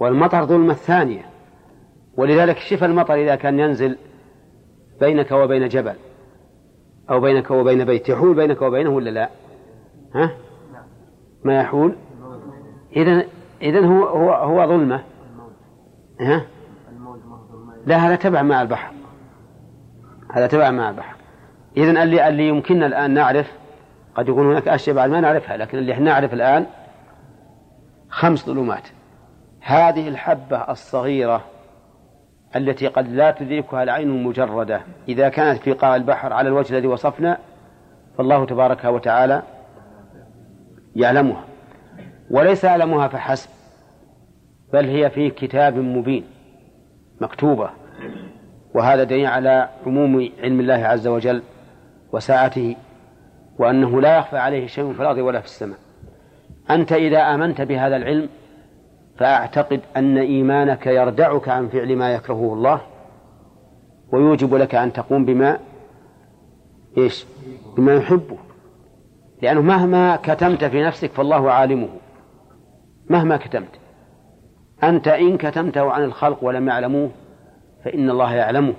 والمطر 0.00 0.44
ظلمة 0.44 0.74
ثانية. 0.74 1.24
ولذلك 2.16 2.58
شف 2.58 2.84
المطر 2.84 3.14
إذا 3.14 3.34
كان 3.34 3.60
ينزل 3.60 3.98
بينك 5.00 5.32
وبين 5.32 5.68
جبل 5.68 5.94
أو 7.10 7.20
بينك 7.20 7.50
وبين 7.50 7.84
بيت. 7.84 8.08
يحول 8.08 8.34
بينك 8.34 8.62
وبينه 8.62 8.90
ولا 8.90 9.10
لا؟ 9.10 9.30
ها؟ 10.14 10.30
ما 11.44 11.60
يحول؟ 11.60 11.96
إذا 12.96 13.24
إذا 13.62 13.86
هو 13.86 14.04
هو 14.04 14.32
هو 14.32 14.68
ظلمة. 14.68 15.02
ها؟ 16.20 16.46
لا 17.86 17.96
هذا 17.96 18.16
تبع 18.16 18.42
مع 18.42 18.62
البحر. 18.62 18.92
هذا 20.32 20.46
تبع 20.46 20.70
مع 20.70 20.90
البحر. 20.90 21.16
إذا 21.76 22.02
اللي 22.02 22.28
اللي 22.28 22.48
يمكننا 22.48 22.86
الآن 22.86 23.10
نعرف 23.10 23.52
قد 24.14 24.28
يكون 24.28 24.46
هناك 24.50 24.68
أشياء 24.68 24.96
بعد 24.96 25.10
ما 25.10 25.20
نعرفها 25.20 25.56
لكن 25.56 25.78
اللي 25.78 25.92
إحنا 25.92 26.04
نعرف 26.04 26.34
الآن 26.34 26.66
خمس 28.08 28.46
ظلمات. 28.46 28.88
هذه 29.60 30.08
الحبة 30.08 30.56
الصغيرة 30.56 31.44
التي 32.56 32.86
قد 32.86 33.08
لا 33.12 33.30
تدركها 33.30 33.82
العين 33.82 34.08
المجردة 34.08 34.80
إذا 35.08 35.28
كانت 35.28 35.62
في 35.62 35.72
قاع 35.72 35.96
البحر 35.96 36.32
على 36.32 36.48
الوجه 36.48 36.72
الذي 36.72 36.86
وصفنا 36.86 37.38
فالله 38.18 38.46
تبارك 38.46 38.84
وتعالى 38.84 39.42
يعلمها. 40.96 41.44
وليس 42.30 42.64
يعلمها 42.64 43.08
فحسب 43.08 43.50
بل 44.72 44.88
هي 44.88 45.10
في 45.10 45.30
كتاب 45.30 45.76
مبين. 45.76 46.35
مكتوبة. 47.20 47.70
وهذا 48.74 49.04
دليل 49.04 49.26
على 49.26 49.68
عموم 49.86 50.28
علم 50.42 50.60
الله 50.60 50.74
عز 50.74 51.06
وجل 51.06 51.42
وساعته 52.12 52.76
وأنه 53.58 54.00
لا 54.00 54.18
يخفى 54.18 54.38
عليه 54.38 54.66
شيء 54.66 54.92
في 54.92 55.00
الأرض 55.00 55.18
ولا 55.18 55.40
في 55.40 55.46
السماء. 55.46 55.78
أنت 56.70 56.92
إذا 56.92 57.18
آمنت 57.18 57.60
بهذا 57.60 57.96
العلم 57.96 58.28
فأعتقد 59.18 59.80
أن 59.96 60.18
إيمانك 60.18 60.86
يردعك 60.86 61.48
عن 61.48 61.68
فعل 61.68 61.96
ما 61.96 62.14
يكرهه 62.14 62.52
الله 62.52 62.80
ويوجب 64.12 64.54
لك 64.54 64.74
أن 64.74 64.92
تقوم 64.92 65.24
بما 65.24 65.58
إيش؟ 66.98 67.26
بما 67.76 67.94
يحبه. 67.94 68.36
لأنه 69.42 69.60
مهما 69.60 70.16
كتمت 70.16 70.64
في 70.64 70.82
نفسك 70.82 71.10
فالله 71.10 71.50
عالمه. 71.50 71.88
مهما 73.10 73.36
كتمت. 73.36 73.80
أنت 74.82 75.08
إن 75.08 75.38
كتمته 75.38 75.90
عن 75.90 76.04
الخلق 76.04 76.44
ولم 76.44 76.68
يعلموه 76.68 77.10
فإن 77.84 78.10
الله 78.10 78.34
يعلمه. 78.34 78.74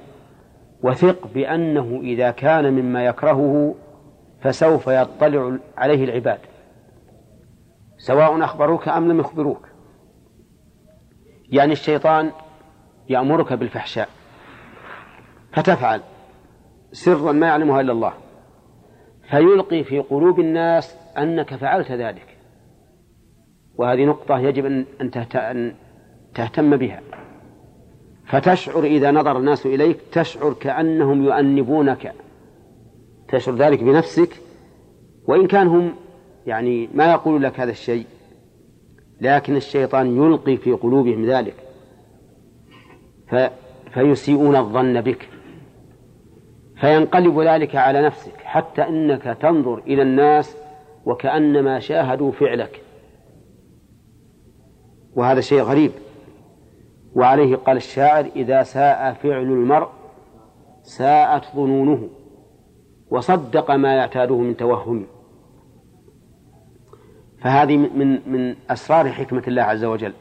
وثق 0.84 1.28
بأنه 1.28 2.00
إذا 2.04 2.32
كان 2.32 2.74
مما 2.74 3.06
يكرهه 3.06 3.76
فسوف 4.42 4.88
يطلع 4.88 5.58
عليه 5.78 6.06
العباد. 6.06 6.40
سواء 7.98 8.44
أخبروك 8.44 8.88
أم 8.88 9.12
لم 9.12 9.20
يخبروك. 9.20 9.68
يعني 11.50 11.72
الشيطان 11.72 12.32
يأمرك 13.10 13.54
بالفحشاء. 13.54 14.10
فتفعل. 15.54 16.02
سرا 16.92 17.32
ما 17.32 17.48
يعلمها 17.48 17.82
إلا 17.82 17.92
الله. 17.92 18.14
فيلقي 19.30 19.84
في 19.84 20.00
قلوب 20.00 20.40
الناس 20.40 20.98
أنك 21.18 21.56
فعلت 21.56 21.92
ذلك. 21.92 22.38
وهذه 23.76 24.06
نقطة 24.06 24.40
يجب 24.40 24.66
أن 25.36 25.76
تهتم 26.38 26.78
بها. 26.78 27.02
فتشعر 28.26 28.84
إذا 28.84 29.12
نظر 29.12 29.38
الناس 29.38 29.66
إليك 29.66 29.98
تشعر 30.12 30.54
كأنهم 30.54 31.24
يؤنبونك. 31.24 32.14
تشعر 33.28 33.56
ذلك 33.56 33.84
بنفسك 33.84 34.30
وإن 35.28 35.48
كان 35.48 35.68
هم 35.68 35.94
يعني 36.48 36.90
ما 36.94 37.12
يقول 37.12 37.44
لك 37.44 37.60
هذا 37.60 37.72
الشيء 37.72 38.06
لكن 39.22 39.56
الشيطان 39.56 40.18
يلقي 40.18 40.58
في 40.58 40.72
قلوبهم 40.72 41.26
ذلك. 41.26 41.56
فيسيئون 43.94 44.56
الظن 44.56 45.02
بك. 45.02 45.30
فينقلب 46.76 47.40
ذلك 47.40 47.76
على 47.76 48.02
نفسك 48.02 48.42
حتى 48.44 48.82
إنك 48.82 49.38
تنظر 49.42 49.78
إلى 49.78 50.02
الناس 50.02 50.58
وكأنما 51.06 51.80
شاهدوا 51.80 52.32
فعلك. 52.32 52.82
وهذا 55.16 55.42
شيء 55.42 55.62
غريب. 55.62 55.92
وعليه 57.16 57.56
قال 57.56 57.78
الشاعر 57.78 58.26
إذا 58.36 58.64
ساء 58.64 59.14
فعل 59.14 59.44
المرء 59.44 59.90
ساءت 60.84 61.44
ظنونه 61.56 62.10
وصدق 63.12 63.72
ما 63.72 63.96
يعتاده 63.96 64.38
من 64.38 64.58
توهم. 64.58 65.08
فهذه 67.42 67.78
من 67.78 68.32
من 68.32 68.56
أسرار 68.70 69.12
حكمة 69.12 69.44
الله 69.48 69.62
عز 69.62 69.84
وجل 69.84 70.14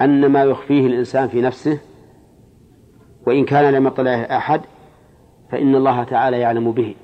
أن 0.00 0.26
ما 0.26 0.44
يخفيه 0.44 0.86
الإنسان 0.86 1.28
في 1.28 1.40
نفسه 1.40 1.78
وإن 3.26 3.44
كان 3.44 3.74
لم 3.74 3.86
يطلعه 3.86 4.36
أحد 4.36 4.60
فإن 5.50 5.74
الله 5.74 6.04
تعالى 6.04 6.40
يعلم 6.40 6.72
به. 6.72 6.94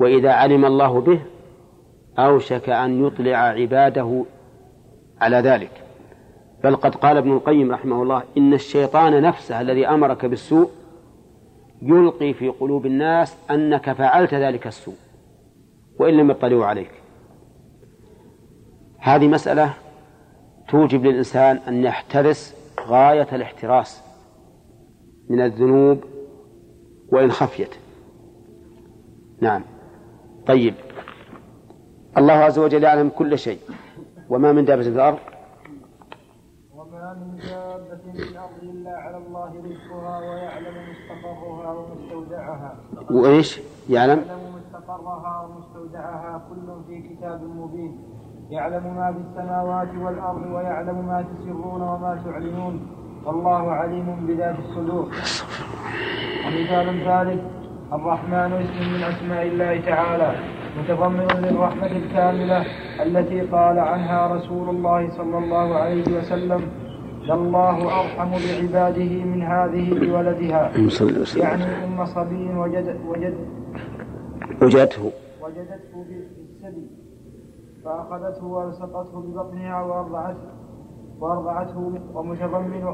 وإذا 0.00 0.32
علم 0.32 0.64
الله 0.64 1.00
به 1.00 1.20
أوشك 2.18 2.68
أن 2.68 3.06
يطلع 3.06 3.36
عباده 3.36 4.24
على 5.20 5.36
ذلك. 5.36 5.81
بل 6.64 6.76
قد 6.76 6.94
قال 6.94 7.16
ابن 7.16 7.32
القيم 7.32 7.72
رحمه 7.72 8.02
الله 8.02 8.22
إن 8.38 8.54
الشيطان 8.54 9.22
نفسه 9.22 9.60
الذي 9.60 9.86
أمرك 9.86 10.26
بالسوء 10.26 10.70
يلقي 11.82 12.32
في 12.32 12.48
قلوب 12.48 12.86
الناس 12.86 13.36
أنك 13.50 13.92
فعلت 13.92 14.34
ذلك 14.34 14.66
السوء 14.66 14.94
وإن 15.98 16.14
لم 16.14 16.30
يطلعوا 16.30 16.66
عليك. 16.66 16.90
هذه 18.98 19.28
مسألة 19.28 19.74
توجب 20.68 21.06
للإنسان 21.06 21.60
أن 21.68 21.84
يحترس 21.84 22.54
غاية 22.86 23.28
الاحتراس 23.32 24.02
من 25.28 25.40
الذنوب 25.40 26.04
وإن 27.08 27.32
خفيت. 27.32 27.74
نعم. 29.40 29.62
طيب. 30.46 30.74
الله 32.18 32.32
عز 32.32 32.58
وجل 32.58 32.82
يعلم 32.82 33.08
كل 33.08 33.38
شيء 33.38 33.58
وما 34.28 34.52
من 34.52 34.64
دابة 34.64 34.82
في 34.82 34.88
الأرض 34.88 35.18
من 37.14 37.36
دابة 37.36 38.12
في 38.12 38.30
الأرض 38.30 38.62
إلا 38.62 38.90
على 38.90 39.16
الله 39.16 39.50
رزقها 39.64 40.18
ويعلم 40.18 40.74
مستقرها 40.90 41.72
ومستودعها. 41.72 42.76
وإيش؟ 43.10 43.60
يعلم؟ 43.88 44.24
يعلم 44.28 44.40
مستقرها 44.56 45.46
ومستودعها. 45.46 46.42
كل 46.48 46.66
في 46.86 47.08
كتاب 47.08 47.40
مبين. 47.42 47.92
يعلم 48.50 48.96
ما 48.96 49.12
في 49.12 49.18
السماوات 49.18 49.88
والأرض 50.02 50.42
ويعلم 50.52 51.06
ما 51.06 51.24
تسرون 51.30 51.82
وما 51.82 52.22
تعلنون. 52.24 52.86
والله 53.24 53.70
عليم 53.70 54.26
بذات 54.26 54.56
الصدور. 54.58 55.08
ومثال 56.46 57.08
ذلك 57.08 57.44
الرحمن 57.92 58.52
اسم 58.52 58.92
من 58.94 59.02
أسماء 59.02 59.46
الله 59.46 59.80
تعالى 59.80 60.34
متضمن 60.78 61.26
للرحمة 61.44 61.86
الكاملة 61.86 62.66
التي 63.02 63.40
قال 63.40 63.78
عنها 63.78 64.26
رسول 64.26 64.68
الله 64.68 65.10
صلى 65.10 65.38
الله 65.38 65.74
عليه 65.74 66.18
وسلم. 66.18 66.81
لله 67.22 67.76
أرحم 68.00 68.30
بعباده 68.30 69.24
من 69.24 69.42
هذه 69.42 69.86
بولدها. 70.00 70.72
يعني 71.36 71.64
أم 71.84 72.04
صبي 72.04 72.54
وجد 72.54 73.00
وجد 73.08 73.34
وجدته. 74.62 75.10
وجدته 75.42 75.94
بالسبي. 76.08 76.86
فأخذته 77.84 78.44
وألصقته 78.44 79.20
ببطنها 79.20 79.82
وأرضعته 79.82 80.50
وأرضعته 81.20 81.92
ومتضمن 82.14 82.84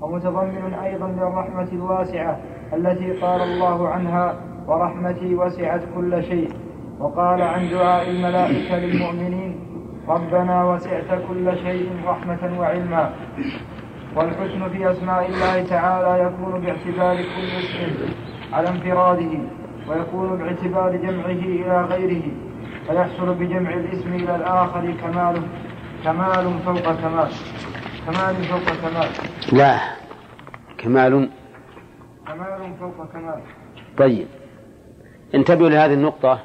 ومتضمن 0.00 0.74
أيضا 0.74 1.08
للرحمة 1.08 1.68
الواسعة 1.72 2.40
التي 2.72 3.12
قال 3.12 3.40
الله 3.40 3.88
عنها 3.88 4.36
ورحمتي 4.68 5.34
وسعت 5.34 5.82
كل 5.96 6.22
شيء. 6.22 6.50
وقال 7.00 7.42
عن 7.42 7.70
دعاء 7.70 8.10
الملائكة 8.10 8.78
للمؤمنين 8.78 9.56
ربنا 10.08 10.64
وسعت 10.64 11.10
كل 11.28 11.56
شيء 11.64 11.90
رحمة 12.06 12.58
وعلما. 12.58 13.14
والحسن 14.16 14.68
في 14.68 14.90
أسماء 14.90 15.28
الله 15.28 15.64
تعالى 15.64 16.24
يكون 16.24 16.60
باعتبار 16.60 17.16
كل 17.16 17.48
اسم 17.58 18.14
على 18.52 18.68
انفراده 18.68 19.38
ويكون 19.88 20.38
باعتبار 20.38 20.96
جمعه 20.96 21.26
إلى 21.26 21.80
غيره 21.80 22.22
فيحصل 22.86 23.34
بجمع 23.34 23.70
الاسم 23.74 24.14
إلى 24.14 24.36
الآخر 24.36 24.94
كمال 25.02 25.42
كمال 26.04 26.58
فوق 26.64 26.80
كمال 26.80 27.30
كمال 28.06 28.34
فوق 28.34 28.68
كمال. 28.82 29.08
لا 29.52 29.78
كمال. 30.78 31.30
كمال 32.26 32.74
فوق 32.80 33.06
كمال. 33.12 33.40
طيب 33.98 34.26
انتبهوا 35.34 35.68
لهذه 35.68 35.94
النقطة. 35.94 36.40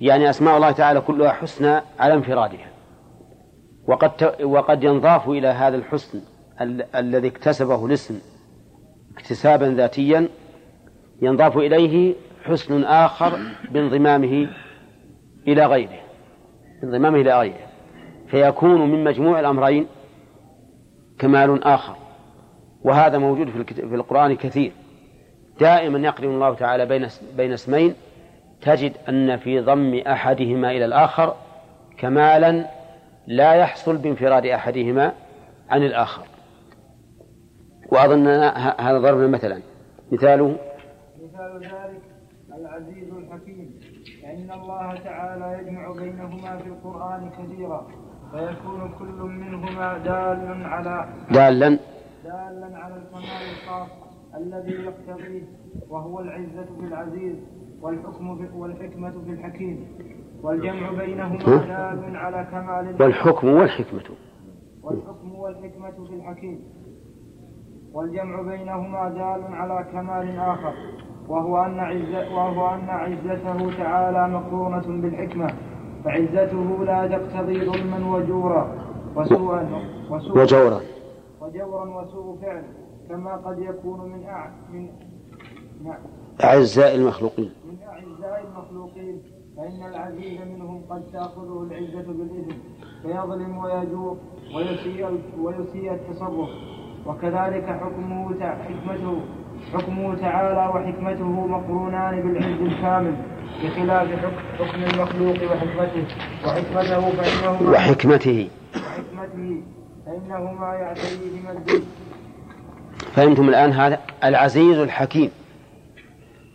يعني 0.00 0.30
أسماء 0.30 0.56
الله 0.56 0.70
تعالى 0.70 1.00
كلها 1.00 1.32
حسنى 1.32 1.80
على 1.98 2.14
انفرادها. 2.14 2.66
وقد 3.88 4.34
وقد 4.42 4.84
ينضاف 4.84 5.28
إلى 5.28 5.48
هذا 5.48 5.76
الحسن 5.76 6.20
ال- 6.60 6.96
الذي 6.96 7.28
اكتسبه 7.28 7.86
الاسم 7.86 8.18
اكتسابا 9.16 9.64
ذاتيا 9.64 10.28
ينضاف 11.22 11.56
إليه 11.56 12.14
حسن 12.44 12.84
آخر 12.84 13.38
بانضمامه 13.70 14.48
إلى 15.48 15.66
غيره 15.66 15.98
بانضمامه 16.82 17.20
إلى 17.20 17.38
غيره. 17.38 17.66
فيكون 18.28 18.90
من 18.90 19.04
مجموع 19.04 19.40
الأمرين 19.40 19.86
كمال 21.18 21.64
آخر. 21.64 21.96
وهذا 22.82 23.18
موجود 23.18 23.50
في, 23.50 23.74
في 23.74 23.94
القرآن 23.94 24.36
كثير 24.36 24.72
دائما 25.60 25.98
يقرن 25.98 26.28
الله 26.34 26.54
تعالى 26.54 26.86
بين 26.86 27.08
بين 27.36 27.52
اسمين 27.52 27.94
تجد 28.60 28.92
أن 29.08 29.36
في 29.36 29.60
ضم 29.60 29.94
أحدهما 29.94 30.70
إلى 30.70 30.84
الآخر 30.84 31.34
كمالا 31.98 32.66
لا 33.26 33.52
يحصل 33.54 33.96
بانفراد 33.96 34.46
أحدهما 34.46 35.12
عن 35.70 35.82
الآخر. 35.82 36.26
وأظن 37.92 38.26
هذا 38.78 38.98
ضربنا 38.98 39.26
مثلا. 39.26 39.60
مثاله 40.12 40.56
مثال 41.22 41.60
ذلك 41.62 42.02
العزيز 42.58 43.08
الحكيم. 43.12 43.80
فإن 44.22 44.60
الله 44.60 44.94
تعالى 45.04 45.58
يجمع 45.62 45.92
بينهما 45.92 46.58
في 46.58 46.66
القرآن 46.66 47.30
كثيرا 47.30 47.86
فيكون 48.30 48.94
كل 48.98 49.22
منهما 49.22 49.98
دال 49.98 50.64
على 50.64 51.08
دالا. 51.30 51.78
دالا 52.24 52.78
على 52.78 52.94
الكمال 52.94 53.42
الخاص 53.52 53.88
الذي 54.36 54.72
يقتضيه 54.72 55.42
وهو 55.88 56.20
العزة 56.20 56.64
في 56.80 56.86
العزيز. 56.86 57.36
والحكم 57.82 58.56
والحكمة 58.56 59.10
في 59.10 59.30
الحكيم 59.30 59.86
والجمع 60.42 60.90
بينهما 60.90 61.38
دال 61.38 62.16
على 62.16 62.46
كمال 62.50 63.02
والحكم 63.02 63.48
والحكمة. 63.48 64.02
والحكم 64.82 65.34
والحكمة 65.34 66.06
في 66.08 66.14
الحكيم 66.14 66.60
والجمع 67.92 68.40
بينهما 68.42 69.08
دال 69.08 69.54
على 69.54 69.86
كمال 69.92 70.38
آخر. 70.38 70.74
وهو 71.28 71.58
أن 71.58 71.78
عزة 71.80 72.34
وهو 72.34 72.74
أن 72.74 72.88
عزته 72.88 73.78
تعالى 73.78 74.28
مقرونة 74.28 75.02
بالحكمة. 75.02 75.54
فعزته 76.04 76.84
لا 76.84 77.06
تقتضي 77.06 77.70
ظلما 77.70 78.16
وجورا 78.16 78.76
وسوءا 79.16 79.82
وسوءا 80.10 80.42
وجورا. 80.42 80.80
وجورا 81.40 82.02
وسوء 82.02 82.38
فعل. 82.42 82.64
كما 83.08 83.36
قد 83.36 83.58
يكون 83.58 84.00
من 84.12 84.24
أع... 84.24 84.50
من 84.72 84.88
نعم. 85.84 85.98
أعزاء 86.44 86.94
المخلوقين. 86.94 87.50
أعزاء 88.26 88.46
المخلوقين 88.48 89.22
فإن 89.56 89.86
العزيز 89.94 90.40
منهم 90.40 90.82
قد 90.90 91.02
تأخذه 91.12 91.66
العزة 91.70 92.12
بالإذن 92.12 92.56
فيظلم 93.02 93.58
ويجور 93.58 94.16
ويسيء 94.56 95.20
ويسيء 95.38 95.92
التصرف. 95.92 96.48
وكذلك 97.06 97.64
حكمه 97.66 98.34
حكمته 98.40 99.20
حكمه 99.74 100.14
تعالى 100.14 100.72
وحكمته 100.74 101.24
مقرونان 101.46 102.22
بالعز 102.22 102.60
الكامل 102.72 103.16
بخلاف 103.64 104.08
حك- 104.08 104.58
حكم 104.66 104.82
المخلوق 104.82 105.36
وحكمته. 105.52 106.04
وحكمته 106.46 107.10
فإنهما 107.10 107.70
وحكمته. 107.70 108.48
وحكمته 108.74 109.62
فإنهما 110.06 110.74
يعتريهما 110.74 111.52
الذل 111.52 111.82
فهمتم 113.14 113.48
الآن 113.48 113.72
هذا؟ 113.72 113.98
العزيز 114.24 114.78
الحكيم. 114.78 115.30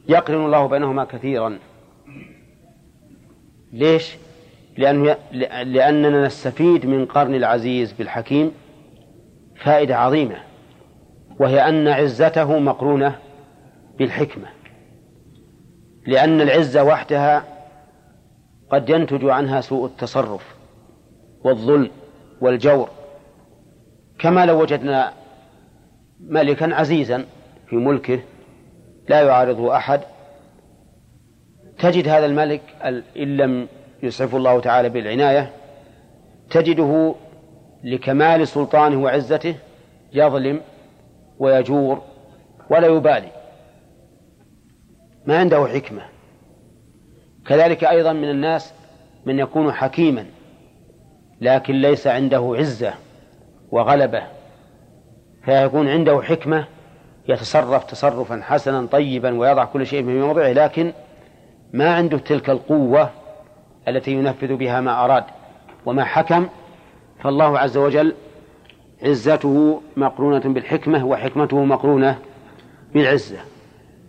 يقرن 0.09 0.45
الله 0.45 0.67
بينهما 0.67 1.05
كثيرا. 1.05 1.59
ليش؟ 3.73 4.15
لأنه 4.77 5.17
لأننا 5.63 6.25
نستفيد 6.25 6.85
من 6.85 7.05
قرن 7.05 7.35
العزيز 7.35 7.91
بالحكيم 7.91 8.51
فائدة 9.55 9.97
عظيمة 9.97 10.37
وهي 11.39 11.69
أن 11.69 11.87
عزته 11.87 12.59
مقرونة 12.59 13.15
بالحكمة. 13.97 14.47
لأن 16.07 16.41
العزة 16.41 16.83
وحدها 16.83 17.43
قد 18.71 18.89
ينتج 18.89 19.25
عنها 19.25 19.61
سوء 19.61 19.85
التصرف 19.85 20.55
والظلم 21.43 21.89
والجور. 22.41 22.89
كما 24.19 24.45
لو 24.45 24.61
وجدنا 24.61 25.13
ملكا 26.19 26.75
عزيزا 26.75 27.25
في 27.69 27.75
ملكه 27.75 28.19
لا 29.11 29.21
يعارضه 29.21 29.75
أحد. 29.77 30.01
تجد 31.79 32.07
هذا 32.07 32.25
الملك 32.25 32.61
إن 33.17 33.37
لم 33.37 33.67
يسعفه 34.03 34.37
الله 34.37 34.59
تعالى 34.59 34.89
بالعناية 34.89 35.51
تجده 36.49 37.15
لكمال 37.83 38.47
سلطانه 38.47 39.03
وعزته 39.03 39.55
يظلم 40.13 40.61
ويجور 41.39 42.01
ولا 42.69 42.87
يبالي. 42.87 43.31
ما 45.25 45.39
عنده 45.39 45.67
حكمة. 45.67 46.01
كذلك 47.45 47.83
أيضا 47.83 48.13
من 48.13 48.29
الناس 48.29 48.73
من 49.25 49.39
يكون 49.39 49.71
حكيما 49.71 50.25
لكن 51.41 51.73
ليس 51.73 52.07
عنده 52.07 52.53
عزة 52.57 52.93
وغلبة 53.71 54.23
فيكون 55.45 55.87
عنده 55.89 56.21
حكمة 56.21 56.65
يتصرف 57.29 57.83
تصرفا 57.83 58.41
حسنا 58.43 58.85
طيبا 58.85 59.39
ويضع 59.39 59.65
كل 59.65 59.85
شيء 59.87 60.05
في 60.05 60.19
موضعه 60.19 60.51
لكن 60.51 60.93
ما 61.73 61.95
عنده 61.95 62.17
تلك 62.17 62.49
القوة 62.49 63.09
التي 63.87 64.11
ينفذ 64.11 64.55
بها 64.55 64.81
ما 64.81 65.05
أراد. 65.05 65.23
وما 65.85 66.03
حكم؟ 66.03 66.47
فالله 67.23 67.59
عز 67.59 67.77
وجل 67.77 68.13
عزته 69.03 69.81
مقرونة 69.97 70.39
بالحكمة 70.39 71.05
وحكمته 71.05 71.63
مقرونة 71.63 72.19
بالعزة. 72.93 73.39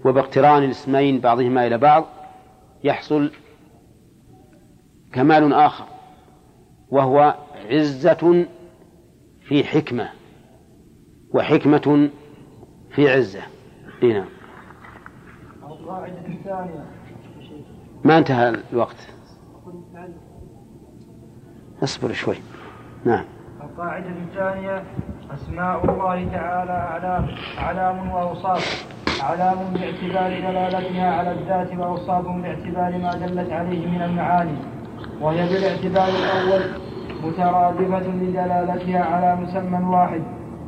وباقتران 0.05 0.62
الاسمين 0.62 1.20
بعضهما 1.20 1.66
إلى 1.66 1.79
بعض 1.79 2.05
يحصل 2.85 3.31
كمال 5.12 5.53
آخر 5.53 5.85
وهو 6.90 7.35
عزة 7.70 8.46
في 9.42 9.64
حكمة 9.64 10.09
وحكمة 11.35 12.11
في 12.94 13.11
عزة. 13.11 13.40
هنا 14.02 14.24
القاعدة 15.62 16.18
الثانية 16.28 16.85
ما 18.05 18.18
انتهى 18.18 18.55
الوقت. 18.72 18.96
اصبر 21.83 22.12
شوي. 22.12 22.37
نعم. 23.05 23.24
القاعدة 23.62 24.09
الثانية 24.09 24.83
أسماء 25.35 25.85
الله 25.85 26.28
تعالى 26.33 26.72
أعلام 26.72 27.28
أعلام 27.59 28.11
وأوصاف. 28.11 28.92
أعلام 29.22 29.57
باعتبار 29.74 30.50
دلالتها 30.50 31.11
على 31.11 31.33
الذات 31.33 31.78
وأوصاف 31.78 32.26
باعتبار 32.26 32.98
ما 32.98 33.26
دلت 33.26 33.52
عليه 33.52 33.87
من 33.87 34.02
المعاني. 34.02 34.57
وهي 35.20 35.48
بالاعتبار 35.48 36.09
الأول 36.09 36.62
مترادفة 37.24 38.09
لدلالتها 38.09 39.05
على 39.05 39.40
مسمى 39.40 39.85
واحد 39.85 40.22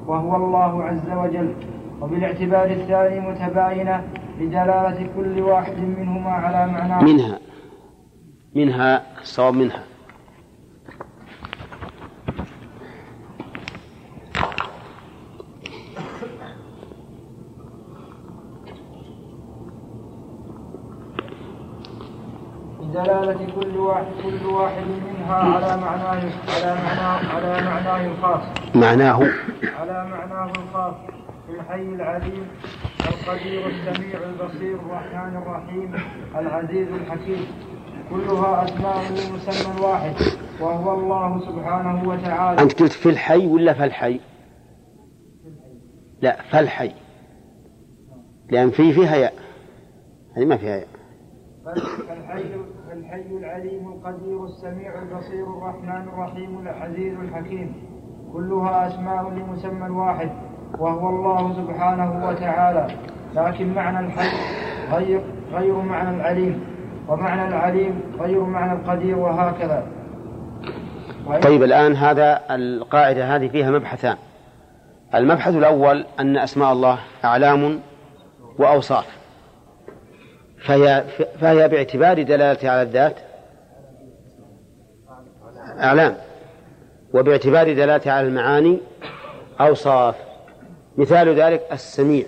وهو 0.06 0.36
الله 0.36 0.84
عز 0.84 1.10
وجل. 1.10 1.73
وبالاعتبار 2.00 2.64
الثاني 2.70 3.20
متباينة 3.20 4.04
لدلالة 4.40 5.08
كل 5.16 5.40
واحد 5.40 5.78
منهما 5.78 6.30
على 6.30 6.72
معناه 6.72 7.02
منها. 7.02 7.38
منها 8.54 9.02
الصواب 9.20 9.54
منها. 9.54 9.82
دلالة 22.94 23.46
كل 23.60 23.76
واحد 23.78 24.04
كل 24.22 24.46
واحد 24.46 24.84
منها 24.86 25.34
على 25.34 25.76
معناه 25.80 26.22
على 26.54 26.74
معناه 26.84 27.34
على 27.34 27.64
معناه 27.64 28.06
الخاص 28.06 28.42
معناه. 28.74 29.20
على 29.80 30.06
معناه 30.10 30.52
الخاص 30.56 30.94
الحي 31.48 31.82
العليم 31.82 32.46
القدير 33.00 33.66
السميع 33.66 34.18
البصير 34.22 34.74
الرحمن 34.74 35.36
الرحيم 35.36 35.94
العزيز 36.36 36.88
الحكيم. 36.88 37.46
كلها 38.10 38.64
أسماء 38.64 38.96
لمسمى 39.10 39.84
واحد 39.86 40.14
وهو 40.60 40.94
الله 40.94 41.40
سبحانه 41.40 42.08
وتعالى. 42.08 42.62
أنت 42.62 42.82
قلت 42.82 42.92
في 42.92 43.08
الحي 43.08 43.46
ولا 43.46 43.72
في 43.72 43.84
الحي 43.84 44.20
لا 46.22 46.42
فالحي. 46.42 46.92
لأن 48.50 48.70
في 48.70 48.92
فيها 48.92 49.16
ياء. 49.16 49.34
هذه 50.36 50.44
ما 50.44 50.56
فيها 50.56 50.76
ياء. 50.76 50.88
فالحي 52.08 52.44
الحي 52.92 53.36
العليم 53.36 53.92
القدير 53.92 54.44
السميع 54.44 55.02
البصير 55.02 55.44
الرحمن 55.44 56.08
الرحيم 56.08 56.58
العزيز 56.58 57.18
الحكيم. 57.18 57.74
كلها 58.32 58.88
أسماء 58.88 59.30
لمسمى 59.30 59.90
واحد. 59.90 60.30
وهو 60.78 61.08
الله 61.08 61.54
سبحانه 61.56 62.28
وتعالى. 62.28 62.86
لكن 63.34 63.74
معنى 63.74 64.06
الحي 64.06 64.28
غير 64.92 65.20
غير 65.52 65.74
معنى 65.74 66.16
العليم 66.16 66.64
ومعنى 67.08 67.48
العليم 67.48 68.02
غير 68.20 68.40
معنى 68.40 68.72
القدير 68.72 69.18
وهكذا. 69.18 69.86
طيب 71.42 71.62
الآن 71.62 71.96
هذا 71.96 72.40
القاعدة 72.50 73.36
هذه 73.36 73.48
فيها 73.48 73.70
مبحثان. 73.70 74.16
المبحث 75.14 75.54
الأول 75.54 76.06
أن 76.20 76.36
أسماء 76.36 76.72
الله 76.72 76.98
أعلام 77.24 77.80
وأوصاف. 78.58 79.06
فهي, 80.66 81.04
فهي 81.40 81.68
باعتبار 81.68 82.22
دلالتها 82.22 82.70
على 82.70 82.82
الذات 82.82 83.16
أعلام 85.80 86.16
وباعتبار 87.14 87.72
دلالتها 87.72 88.12
على 88.12 88.28
المعاني 88.28 88.80
أوصاف. 89.60 90.33
مثال 90.96 91.28
ذلك 91.28 91.66
السميع. 91.72 92.26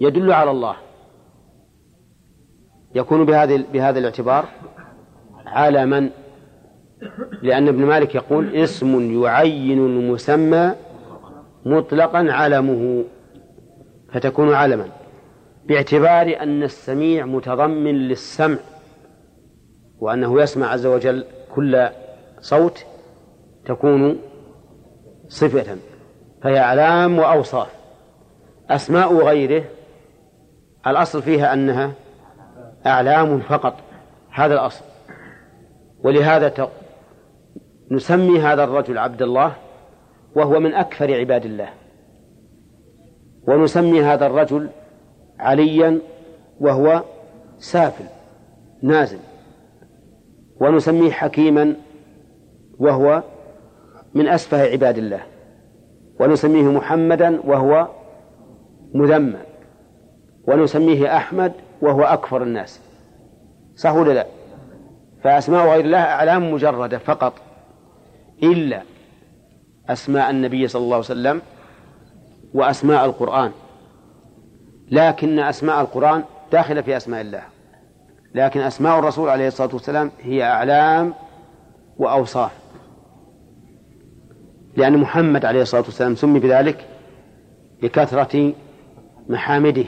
يدل 0.00 0.32
على 0.32 0.50
الله. 0.50 0.76
يكون 2.94 3.24
بهذا 3.24 3.56
بهذا 3.72 3.98
الاعتبار 3.98 4.48
على 5.46 5.86
من 5.86 6.10
لأن 7.42 7.68
ابن 7.68 7.84
مالك 7.84 8.14
يقول 8.14 8.56
اسم 8.56 9.22
يعين 9.22 9.78
المسمى 9.78 10.74
مطلقا 11.66 12.18
علمه 12.32 13.04
فتكون 14.12 14.52
علما 14.52 14.88
باعتبار 15.66 16.36
أن 16.40 16.62
السميع 16.62 17.26
متضمن 17.26 17.94
للسمع 17.94 18.58
وأنه 19.98 20.42
يسمع 20.42 20.66
عز 20.66 20.86
وجل 20.86 21.24
كل 21.54 21.88
صوت 22.40 22.84
تكون 23.66 24.18
صفة. 25.28 25.76
فهي 26.42 26.58
أعلام 26.58 27.18
وأوصاف. 27.18 27.68
أسماء 28.70 29.14
غيره 29.14 29.64
الأصل 30.86 31.22
فيها 31.22 31.52
أنها 31.52 31.92
أعلام 32.86 33.40
فقط 33.40 33.74
هذا 34.30 34.54
الأصل. 34.54 34.84
ولهذا 36.04 36.68
نسمي 37.90 38.40
هذا 38.40 38.64
الرجل 38.64 38.98
عبد 38.98 39.22
الله 39.22 39.52
وهو 40.34 40.60
من 40.60 40.74
أكثر 40.74 41.14
عباد 41.14 41.44
الله. 41.44 41.68
ونسمي 43.48 44.02
هذا 44.02 44.26
الرجل 44.26 44.70
عليا 45.38 45.98
وهو 46.60 47.02
سافل 47.58 48.04
نازل. 48.82 49.18
ونسميه 50.60 51.10
حكيما 51.10 51.74
وهو 52.78 53.22
من 54.14 54.28
أسفه 54.28 54.62
عباد 54.62 54.98
الله. 54.98 55.29
ونسميه 56.20 56.62
محمدا 56.62 57.40
وهو 57.44 57.88
مذمم. 58.94 59.36
ونسميه 60.48 61.16
أحمد 61.16 61.52
وهو 61.82 62.02
أكفر 62.02 62.42
الناس. 62.42 62.80
صح 63.76 63.94
ولا 63.94 64.12
لا؟ 64.12 64.26
فأسماء 65.22 65.68
غير 65.68 65.84
الله 65.84 65.98
أعلام 65.98 66.52
مجردة 66.52 66.98
فقط. 66.98 67.32
إلا 68.42 68.82
أسماء 69.88 70.30
النبي 70.30 70.68
صلى 70.68 70.82
الله 70.82 70.94
عليه 70.94 71.04
وسلم 71.04 71.42
وأسماء 72.54 73.04
القرآن. 73.04 73.52
لكن 74.90 75.38
أسماء 75.38 75.80
القرآن 75.80 76.24
داخلة 76.52 76.80
في 76.80 76.96
أسماء 76.96 77.20
الله. 77.20 77.42
لكن 78.34 78.60
أسماء 78.60 78.98
الرسول 78.98 79.28
عليه 79.28 79.48
الصلاة 79.48 79.70
والسلام 79.74 80.10
هي 80.20 80.44
أعلام 80.44 81.14
وأوصاف. 81.98 82.52
لأن 84.76 84.96
محمد 84.96 85.44
عليه 85.44 85.62
الصلاة 85.62 85.82
والسلام 85.82 86.14
سمي 86.14 86.38
بذلك 86.38 86.86
لكثرة 87.82 88.52
محامده 89.28 89.84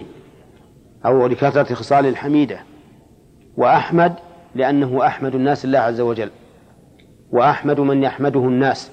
أو 1.07 1.27
لكثرة 1.27 1.75
خصال 1.75 2.07
الحميدة. 2.07 2.61
وأحمد 3.57 4.15
لأنه 4.55 5.07
أحمد 5.07 5.35
الناس 5.35 5.65
الله 5.65 5.79
عز 5.79 6.01
وجل. 6.01 6.31
وأحمد 7.33 7.81
من 7.81 8.03
يحمده 8.03 8.41
الناس. 8.41 8.91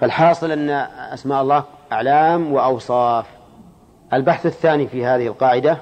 فالحاصل 0.00 0.50
أن 0.50 0.70
أسماء 1.12 1.42
الله 1.42 1.64
أعلام 1.92 2.52
وأوصاف. 2.52 3.26
البحث 4.12 4.46
الثاني 4.46 4.86
في 4.86 5.06
هذه 5.06 5.26
القاعدة 5.26 5.78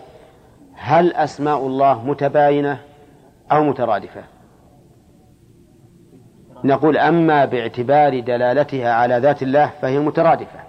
هل 0.75 1.13
أسماء 1.13 1.67
الله 1.67 2.05
متباينة 2.05 2.79
أو 3.53 3.65
مترادفة؟ 3.65 4.23
نقول 6.65 6.97
أما 6.97 7.45
باعتبار 7.45 8.21
دلالتها 8.21 8.93
على 8.93 9.19
ذات 9.19 9.43
الله 9.43 9.71
فهي 9.83 9.99
مترادفة 9.99 10.61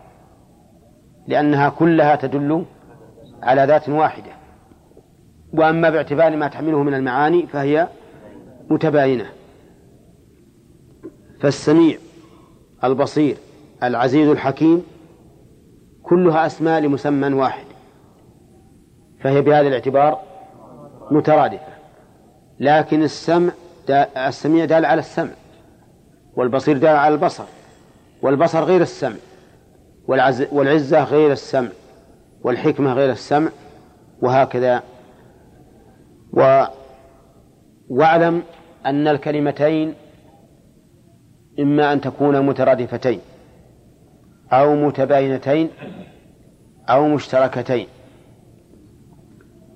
لأنها 1.28 1.70
كلها 1.70 2.16
تدل 2.16 2.66
على 3.44 3.66
ذات 3.66 3.90
واحدة. 3.90 4.32
وأما 5.54 5.90
باعتبار 5.90 6.36
ما 6.36 6.48
تحمله 6.48 6.84
من 6.84 6.94
المعاني 6.94 7.48
فهي 7.48 7.88
متباينة. 8.70 9.26
فالسميع 11.40 11.98
البصير 12.84 13.38
العزيز 13.84 14.30
الحكيم 14.30 14.84
كلها 16.04 16.46
أسماء 16.46 16.80
لمسمى 16.82 17.34
واحد 17.34 17.66
فهي 19.22 19.42
بهذا 19.42 19.68
الاعتبار 19.68 20.20
مترادفة. 21.12 21.76
لكن 22.60 23.04
السمع 23.04 23.52
السميع 24.18 24.66
دال 24.66 24.86
على 24.86 25.00
السمع. 25.00 25.32
والبصير 26.36 26.78
دال 26.78 26.96
على 26.96 27.14
البصر 27.14 27.44
والبصر 28.22 28.64
غير 28.64 28.82
السمع 28.82 29.16
والعزة 30.52 31.04
غير 31.04 31.32
السمع 31.32 31.70
والحكمة 32.44 32.94
غير 32.94 33.12
السمع 33.12 33.50
وهكذا. 34.22 34.84
و 36.34 36.64
واعلم 37.90 38.44
أن 38.86 39.08
الكلمتين 39.08 39.94
إما 41.60 41.94
أن 41.94 42.02
تكونا 42.02 42.42
مترادفتين 42.42 43.20
أو 44.52 44.76
متباينتين 44.76 45.70
أو 46.90 47.08
مشتركتين 47.08 47.88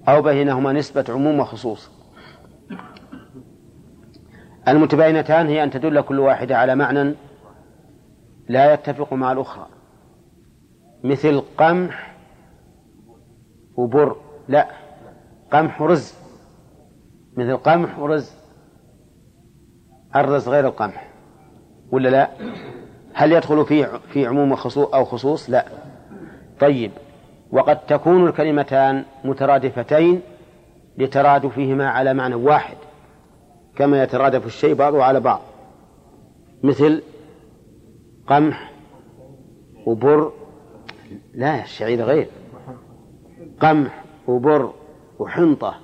أو 0.07 0.21
بينهما 0.21 0.73
نسبة 0.73 1.05
عموم 1.09 1.39
وخصوص. 1.39 1.98
المتباينتان 4.71 5.47
هي 5.47 5.63
أن 5.63 5.71
تدل 5.71 6.01
كل 6.01 6.19
واحدة 6.19 6.57
على 6.57 6.75
معنى 6.75 7.13
لا 8.49 8.73
يتفق 8.73 9.13
مع 9.13 9.31
الأخرى. 9.31 9.67
مثل 11.03 11.41
قمح 11.57 12.15
وبر. 13.75 14.15
لا 14.47 14.67
قمح 15.51 15.81
ورز. 15.81 16.13
مثل 17.37 17.57
قمح 17.57 17.99
ورز. 17.99 18.31
الرز 20.15 20.49
غير 20.49 20.67
القمح. 20.67 21.09
ولا 21.91 22.09
لا؟ 22.09 22.29
هل 23.13 23.31
يدخل 23.31 23.65
فيه 23.65 23.85
في 24.13 24.27
عموم 24.27 24.55
أو 24.77 25.05
خصوص؟ 25.05 25.49
لا. 25.49 25.65
طيب 26.59 26.91
وقد 27.51 27.79
تكون 27.85 28.27
الكلمتان 28.27 29.03
مترادفتين 29.23 30.21
لترادفهما 30.97 31.89
على 31.89 32.13
معنى 32.13 32.35
واحد. 32.35 32.77
كما 33.79 34.03
يترادف 34.03 34.45
الشيء 34.45 34.73
بعضه 34.73 35.03
على 35.03 35.19
بعض. 35.19 35.41
مثل 36.63 37.01
قمح 38.27 38.71
وبر. 39.85 40.31
لا 41.33 41.63
الشعير 41.63 42.01
غير. 42.01 42.27
قمح 43.61 44.03
وبر 44.27 44.73
وحنطة 45.19 45.75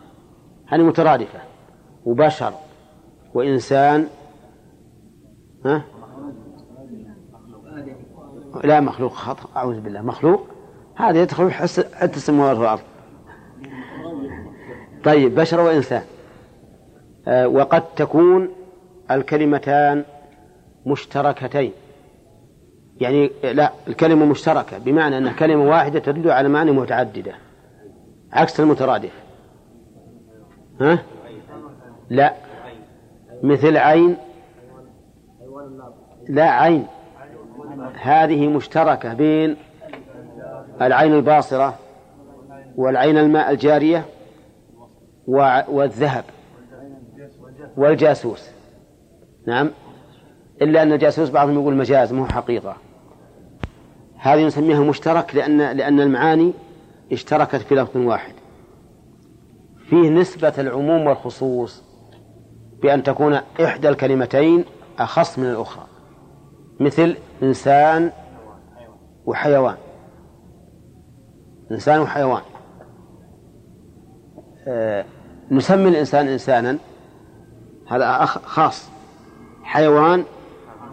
هذه 0.67 0.81
مترادفة. 0.81 1.39
وبشر 2.05 2.53
وإنسان 3.33 4.07
ها؟ 5.65 5.81
لا 8.63 8.79
مخلوق 8.79 9.13
خطأ. 9.13 9.49
أعوذ 9.57 9.81
بالله 9.81 10.01
مخلوق؟ 10.01 10.47
هذا 10.95 11.21
يدخل 11.21 11.51
حتى 11.51 12.17
السماوات 12.17 12.57
والأرض. 12.57 12.81
طيب 15.03 15.35
بشر 15.35 15.59
وإنسان. 15.59 16.03
وقد 17.27 17.83
تكون 17.95 18.49
الكلمتان 19.11 20.03
مشتركتين. 20.85 21.71
يعني 23.01 23.31
لا 23.43 23.71
الكلمة 23.87 24.25
مشتركة 24.25 24.77
بمعنى 24.77 25.17
أن 25.17 25.31
كلمة 25.31 25.69
واحدة 25.69 25.99
تدل 25.99 26.31
على 26.31 26.49
معاني 26.49 26.71
متعددة 26.71 27.35
عكس 28.31 28.59
المترادف. 28.59 29.11
ها؟ 30.81 30.99
لا. 32.09 32.33
مثل 33.43 33.77
عين. 33.77 34.17
لا 36.29 36.49
عين. 36.49 36.87
هذه 38.01 38.47
مشتركة 38.47 39.13
بين 39.13 39.57
العين 40.81 41.13
الباصرة 41.13 41.75
والعين 42.75 43.17
الماء 43.17 43.51
الجارية 43.51 44.05
والذهب. 45.67 46.23
والجاسوس. 47.77 48.49
نعم. 49.47 49.71
إلا 50.61 50.83
أن 50.83 50.93
الجاسوس 50.93 51.29
بعضهم 51.29 51.53
يقول 51.53 51.75
مجاز 51.75 52.13
مو 52.13 52.25
حقيقة. 52.25 52.75
هذه 54.17 54.45
نسميها 54.45 54.79
مشترك 54.79 55.35
لأن 55.35 55.77
لأن 55.77 55.99
المعاني 55.99 56.53
اشتركت 57.11 57.55
في 57.55 57.75
لفظ 57.75 57.97
واحد. 57.97 58.33
فيه 59.89 60.09
نسبة 60.09 60.53
العموم 60.57 61.07
والخصوص 61.07 61.83
بأن 62.81 63.03
تكون 63.03 63.33
إحدى 63.63 63.89
الكلمتين 63.89 64.65
أخص 64.99 65.39
من 65.39 65.45
الأخرى. 65.45 65.85
مثل 66.79 67.15
إنسان 67.43 68.11
وحيوان. 69.25 69.77
إنسان 71.71 71.99
وحيوان. 72.01 72.41
آه 74.67 75.05
نسمي 75.51 75.89
الإنسان 75.89 76.27
إنسانا 76.27 76.77
هذا 77.89 78.25
خاص. 78.25 78.89
حيوان 79.63 80.23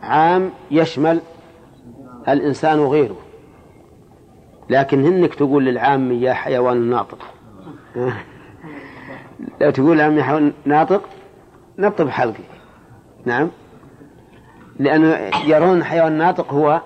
عام 0.03 0.51
يشمل 0.71 1.21
الإنسان 2.29 2.79
وغيره. 2.79 3.17
لكن 4.71 5.05
هنك 5.05 5.35
تقول 5.35 5.65
للعام 5.65 6.13
يا 6.13 6.33
حيوان 6.33 6.91
ناطق. 6.91 7.19
لو 9.61 9.71
تقول 9.71 10.01
يا 10.01 10.23
حيوان 10.23 10.53
ناطق 10.65 11.09
نطب 11.79 12.09
حلقي. 12.09 12.45
نعم؟ 13.25 13.51
لأنه 14.79 15.31
يرون 15.47 15.79
الحيوان 15.79 16.13
الناطق 16.13 16.53
هو 16.53 16.81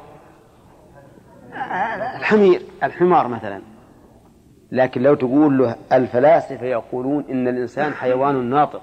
الحمير 2.16 2.62
الحمار 2.82 3.28
مثلا. 3.28 3.60
لكن 4.72 5.02
لو 5.02 5.14
تقول 5.14 5.58
له 5.58 5.76
الفلاسفة 5.92 6.66
يقولون 6.66 7.24
إن 7.30 7.48
الإنسان 7.48 7.92
حيوان 7.92 8.50
ناطق. 8.50 8.82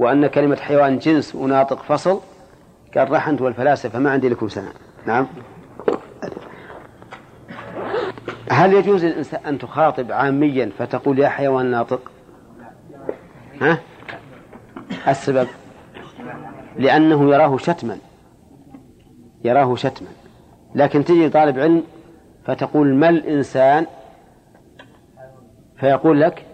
وأن 0.00 0.26
كلمة 0.26 0.56
حيوان 0.56 0.98
جنس 0.98 1.34
وناطق 1.34 1.82
فصل 1.82 2.20
قال 2.96 3.10
راح 3.10 3.28
أنت 3.28 3.40
والفلاسفة 3.40 3.98
ما 3.98 4.10
عندي 4.10 4.28
لكم 4.28 4.48
سنة. 4.48 4.72
نعم. 5.06 5.26
هل 8.50 8.72
يجوز 8.72 9.04
الإنسان 9.04 9.40
أن 9.46 9.58
تخاطب 9.58 10.12
عاميا 10.12 10.70
فتقول 10.78 11.18
يا 11.18 11.28
حيوان 11.28 11.66
ناطق؟ 11.66 12.10
ها؟ 13.60 13.78
السبب؟ 15.08 15.48
لأنه 16.76 17.34
يراه 17.34 17.56
شتما. 17.56 17.98
يراه 19.44 19.74
شتما. 19.74 20.08
لكن 20.74 21.04
تجي 21.04 21.28
طالب 21.28 21.58
علم 21.58 21.82
فتقول 22.44 22.94
ما 22.94 23.08
الإنسان؟ 23.08 23.86
فيقول 25.76 26.20
لك 26.20 26.46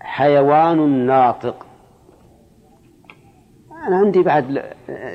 حيوان 0.00 1.06
ناطق. 1.06 1.63
أنا 3.88 3.96
عندي 3.96 4.22
بعد 4.22 4.62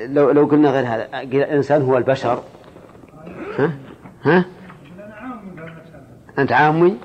لو 0.06 0.30
لو 0.30 0.44
قلنا 0.46 0.70
غير 0.70 0.86
هذا 0.86 1.22
الإنسان 1.22 1.82
هو 1.82 1.96
البشر. 1.96 2.42
ها؟ 3.58 3.72
ها؟ 4.22 4.44
أنت 6.38 6.52
عامي؟ 6.52 6.96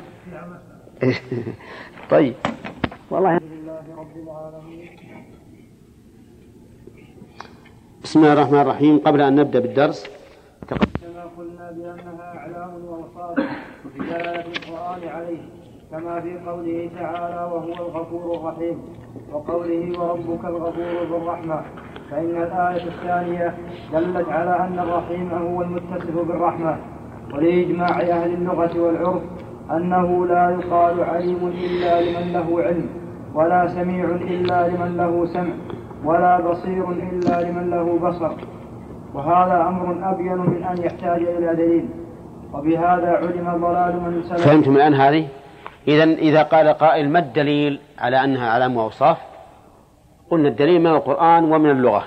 طيب. 2.11 2.33
والله. 3.09 3.39
بسم 8.03 8.19
الله 8.19 8.33
الرحمن 8.33 8.59
الرحيم. 8.61 8.97
قبل 8.99 9.21
أن 9.21 9.35
نبدأ 9.35 9.59
بالدرس 9.59 10.05
كما 10.67 10.79
قلنا 11.37 11.71
بأنها 11.71 12.37
أعلام 12.37 12.85
وأوصاف 12.85 13.35
في 13.93 13.99
دلالة 13.99 14.45
القرآن 14.45 15.07
عليه 15.07 15.41
كما 15.95 16.21
في 16.21 16.37
قوله 16.49 16.89
تعالى 16.99 17.51
وهو 17.53 17.73
الغفور 17.73 18.37
الرحيم 18.37 18.77
وقوله 19.33 19.99
وربك 19.99 20.45
الغفور 20.45 21.07
ذو 21.09 21.17
الرحمة. 21.17 21.61
فإن 22.11 22.29
الآية 22.29 22.83
الثانية 22.87 23.53
دلت 23.93 24.29
على 24.29 24.59
أن 24.59 24.79
الرحيم 24.79 25.29
هو 25.29 25.61
المتصف 25.61 26.27
بالرحمة. 26.27 26.77
ولإجماع 27.33 27.99
أهل 28.01 28.33
اللغة 28.33 28.79
والعرف 28.79 29.21
أنه 29.71 30.25
لا 30.25 30.49
يقال 30.49 31.03
عليم 31.03 31.47
إلا 31.47 32.01
لمن 32.01 32.33
له 32.33 32.63
علم 32.63 32.89
ولا 33.33 33.67
سميع 33.67 34.05
إلا 34.05 34.67
لمن 34.67 34.97
له 34.97 35.25
سمع 35.25 35.53
ولا 36.05 36.41
بصير 36.41 36.91
إلا 36.91 37.41
لمن 37.41 37.69
له 37.69 37.99
بصر. 38.09 38.31
وهذا 39.13 39.67
أمر 39.67 40.11
أبين 40.11 40.37
من 40.37 40.63
أن 40.63 40.77
يحتاج 40.83 41.21
إلى 41.21 41.55
دليل. 41.55 41.85
وبهذا 42.53 43.09
علم 43.09 43.65
ضلال 43.67 44.01
من 44.01 44.23
سلف 44.23 44.45
فهمتم 44.45 44.75
الآن 44.75 44.93
هذه؟ 44.93 45.27
إذا 45.87 46.03
إذا 46.03 46.43
قال 46.43 46.67
قائل 46.67 47.09
ما 47.09 47.19
الدليل 47.19 47.79
على 47.97 48.23
أنها 48.23 48.49
علام 48.49 48.77
وأوصاف؟ 48.77 49.17
قلنا 50.31 50.49
الدليل 50.49 50.79
من 50.79 50.87
القرآن 50.87 51.51
ومن 51.51 51.69
اللغة. 51.69 52.05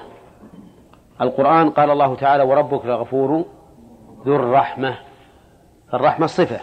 القرآن 1.21 1.71
قال 1.71 1.91
الله 1.91 2.15
تعالى 2.15 2.43
وربك 2.43 2.85
الغفور 2.85 3.45
ذو 4.27 4.37
الرحمة. 4.37 4.95
الرحمة 5.95 6.27
صفة. 6.27 6.61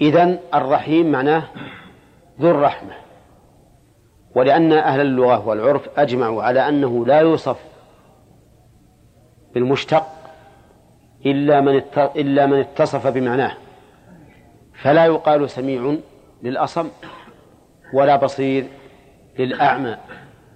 إذن 0.00 0.38
الرحيم 0.54 1.12
معناه 1.12 1.42
ذو 2.40 2.50
الرحمة. 2.50 2.92
ولأن 4.34 4.72
أهل 4.72 5.00
اللغة 5.00 5.48
والعرف 5.48 5.98
أجمعوا 5.98 6.42
على 6.42 6.68
أنه 6.68 7.06
لا 7.06 7.20
يوصف 7.20 7.56
بالمشتق 9.54 10.06
إلا 11.26 11.60
من 11.60 11.82
إلا 12.16 12.46
من 12.46 12.58
اتصف 12.60 13.06
بمعناه. 13.06 13.52
فلا 14.82 15.06
يقال 15.06 15.50
سميع 15.50 15.96
للأصم 16.42 16.88
ولا 17.92 18.16
بصير 18.16 18.66
للأعمى 19.38 19.96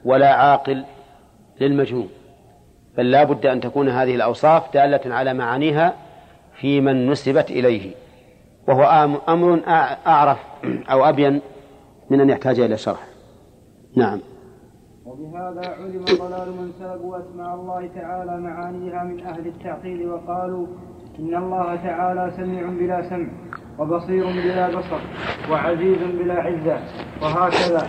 ولا 0.05 0.35
عاقل 0.35 0.85
للمجنون 1.61 2.09
بل 2.97 3.11
لا 3.11 3.25
بد 3.25 3.47
أن 3.47 3.61
تكون 3.61 3.89
هذه 3.89 4.15
الأوصاف 4.15 4.75
دالة 4.75 5.15
على 5.15 5.35
معانيها 5.35 5.95
في 6.61 6.81
من 6.81 7.11
نسبت 7.11 7.51
إليه 7.51 7.95
وهو 8.69 9.19
أمر 9.29 9.61
أعرف 10.07 10.39
أو 10.65 11.05
أبين 11.05 11.41
من 12.11 12.21
أن 12.21 12.31
يحتاج 12.31 12.61
إلى 12.61 12.77
شرح. 12.77 13.07
نعم. 13.97 14.21
وبهذا 15.07 15.69
علم 15.69 16.05
ضلال 16.05 16.53
من 16.53 16.73
سلبوا 16.79 17.19
أسماء 17.19 17.55
الله 17.55 17.89
تعالى 17.95 18.41
معانيها 18.41 19.05
من 19.05 19.27
أهل 19.27 19.47
التعطيل 19.47 20.09
وقالوا 20.09 20.67
إن 21.19 21.35
الله 21.35 21.77
تعالى 21.77 22.33
سميع 22.37 22.67
بلا 22.67 23.09
سمع. 23.09 23.29
وبصير 23.79 24.27
بلا 24.27 24.69
بصر 24.69 25.01
وعزيز 25.51 25.99
بلا 26.19 26.35
عزة 26.35 26.79
وهكذا. 27.23 27.87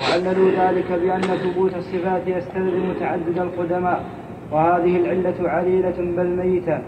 وعللوا 0.00 0.50
ذلك 0.50 0.92
بأن 0.92 1.20
ثبوت 1.20 1.74
الصفات 1.74 2.22
يستلزم 2.26 2.92
تعدد 3.00 3.38
القدماء. 3.38 4.04
وهذه 4.52 4.96
العلة 4.96 5.48
عليلة 5.48 5.96
بل 5.96 6.26
ميتة 6.26 6.82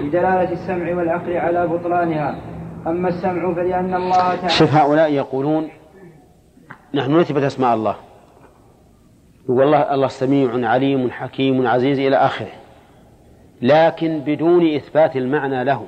بدلالة 0.00 0.52
السمع 0.52 0.94
والعقل 0.96 1.36
على 1.36 1.66
بطلانها. 1.66 2.36
أما 2.86 3.08
السمع 3.08 3.54
فلأن 3.54 3.94
الله 3.94 4.34
تعالى 4.36 4.48
شوف 4.48 4.74
هؤلاء 4.74 5.12
يقولون 5.12 5.68
نحن 6.94 7.16
نثبت 7.16 7.42
أسماء 7.42 7.74
الله. 7.74 7.96
يقول 9.44 9.62
الله 9.62 9.94
الله 9.94 10.08
سميع 10.08 10.70
عليم 10.70 11.10
حكيم 11.10 11.66
عزيز 11.66 11.98
إلى 11.98 12.16
آخره. 12.16 12.52
لكن 13.62 14.20
بدون 14.26 14.74
إثبات 14.74 15.16
المعنى 15.16 15.64
له. 15.64 15.86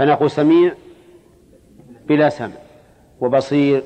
فنقول 0.00 0.30
سميع 0.30 0.72
بلا 2.08 2.28
سمع 2.28 2.56
وبصير 3.20 3.82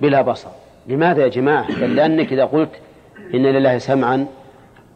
بلا 0.00 0.22
بصر. 0.22 0.50
لماذا 0.86 1.22
يا 1.22 1.28
جماعة؟ 1.28 1.70
لأنك 1.70 2.32
إذا 2.32 2.44
قلت 2.44 2.70
إن 3.34 3.42
لله 3.42 3.78
سمعا 3.78 4.26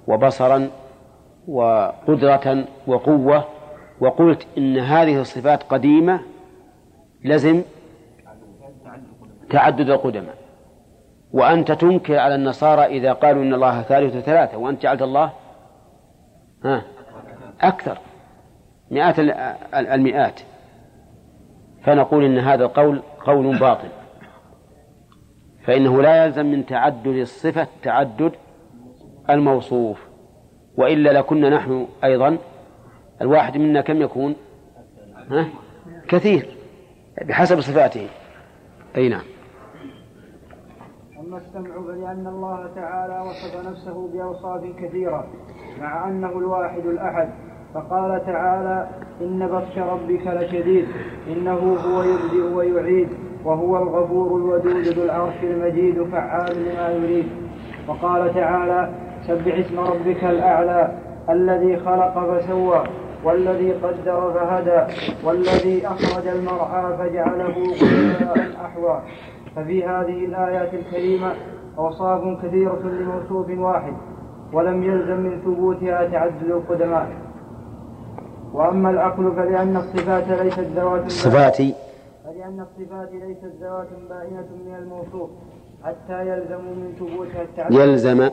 وبصرا 0.06 0.70
وقدرة 1.48 2.64
وقوة 2.86 3.44
وقلت 4.00 4.46
إن 4.58 4.78
هذه 4.78 5.20
الصفات 5.20 5.62
قديمة 5.62 6.20
لزم 7.24 7.62
تعدد 9.50 9.90
القدماء. 9.90 10.36
وأنت 11.32 11.72
تنكر 11.72 12.18
على 12.18 12.34
النصارى 12.34 12.84
إذا 12.86 13.12
قالوا 13.12 13.42
إن 13.42 13.54
الله 13.54 13.82
ثالث 13.82 14.24
ثلاثة 14.24 14.58
وأنت 14.58 14.82
جعلت 14.82 15.02
الله 15.02 15.32
ها 16.64 16.82
أكثر. 17.60 17.98
مئات 18.90 19.18
المئات. 19.74 20.40
فنقول 21.84 22.24
إن 22.24 22.38
هذا 22.38 22.64
القول 22.64 23.02
قول 23.20 23.58
باطل. 23.58 23.88
فإنه 25.64 26.02
لا 26.02 26.24
يلزم 26.24 26.46
من 26.46 26.66
تعدد 26.66 27.06
الصفة 27.06 27.66
تعدد 27.82 28.32
الموصوف 29.30 30.08
وإلا 30.76 31.18
لكنا 31.18 31.50
نحن 31.50 31.86
أيضا 32.04 32.38
الواحد 33.20 33.56
منا 33.56 33.80
كم 33.80 34.02
يكون؟ 34.02 34.36
ها؟ 35.30 35.48
كثير 36.08 36.56
بحسب 37.28 37.60
صفاته. 37.60 38.08
أي 38.96 39.08
نعم. 39.08 39.24
أما 41.20 41.36
السمع 41.36 41.82
فلأن 41.82 42.26
الله 42.26 42.74
تعالى 42.74 43.20
وصف 43.20 43.66
نفسه 43.66 44.08
بأوصاف 44.12 44.62
كثيرة 44.82 45.26
مع 45.80 46.08
أنه 46.08 46.38
الواحد 46.38 46.86
الأحد. 46.86 47.47
فقال 47.74 48.26
تعالى 48.26 48.86
إن 49.20 49.46
بطش 49.46 49.78
ربك 49.78 50.26
لشديد 50.26 50.86
إنه 51.32 51.76
هو 51.86 52.02
يبدئ 52.02 52.54
ويعيد 52.54 53.08
وهو 53.44 53.76
الغفور 53.76 54.36
الودود 54.36 54.82
ذو 54.86 55.04
العرش 55.04 55.34
المجيد 55.42 56.02
فعال 56.02 56.56
لما 56.64 56.88
يريد. 56.88 57.28
وقال 57.88 58.34
تعالى 58.34 58.90
سبح 59.26 59.54
اسم 59.58 59.80
ربك 59.80 60.24
الأعلى 60.24 60.92
الذي 61.30 61.76
خلق 61.76 62.38
فسوى 62.38 62.84
والذي 63.24 63.72
قدر 63.72 64.32
فهدى 64.32 64.92
والذي 65.24 65.86
أخرج 65.86 66.26
المرعى 66.28 66.96
فجعله 66.98 67.54
غثاء 67.72 68.48
أحوى. 68.64 69.02
ففي 69.56 69.84
هذه 69.84 70.24
الآيات 70.24 70.74
الكريمة 70.74 71.32
أوصاف 71.78 72.44
كثيرة 72.44 72.80
لموصوف 72.84 73.58
واحد 73.58 73.92
ولم 74.52 74.82
يلزم 74.82 75.20
من 75.20 75.40
ثبوتها 75.44 76.08
تعدد 76.08 76.50
القدماء. 76.50 77.27
وأما 78.54 78.90
العقل 78.90 79.32
فلأن 79.36 79.76
الصفات 79.76 80.28
ليست 80.28 80.68
ذوات 80.76 81.06
الصفات. 81.06 81.56
فلأن 81.56 82.60
الصفات 82.60 83.12
ليست 83.12 83.52
ذوات 83.62 83.88
بائنة 84.10 84.46
من 84.66 84.74
الموصوف. 84.78 85.30
حتى 85.84 86.28
يلزم 86.28 86.64
من 86.64 86.92
ثبوتها 86.98 87.42
التعدد. 87.42 87.72
يلزم. 87.72 88.30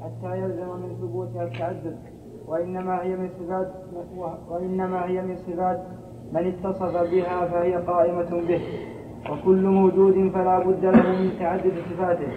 حتى 0.00 0.38
يلزم 0.38 0.68
من 0.82 0.96
ثبوتها 1.00 1.42
التعدد. 1.42 1.96
وإنما 2.48 3.02
هي 3.02 3.16
من 3.16 3.28
صفات 3.40 3.72
وإنما 4.50 5.04
هي 5.04 5.22
من 5.22 5.36
صفات 5.36 5.80
من 6.32 6.46
اتصف 6.46 7.12
بها 7.12 7.46
فهي 7.46 7.74
قائمة 7.74 8.30
به. 8.48 8.60
وكل 9.30 9.62
موجود 9.66 10.30
فلا 10.34 10.58
بد 10.58 10.84
له 10.84 11.08
من 11.20 11.30
تعدد 11.38 11.72
صفاته. 11.90 12.28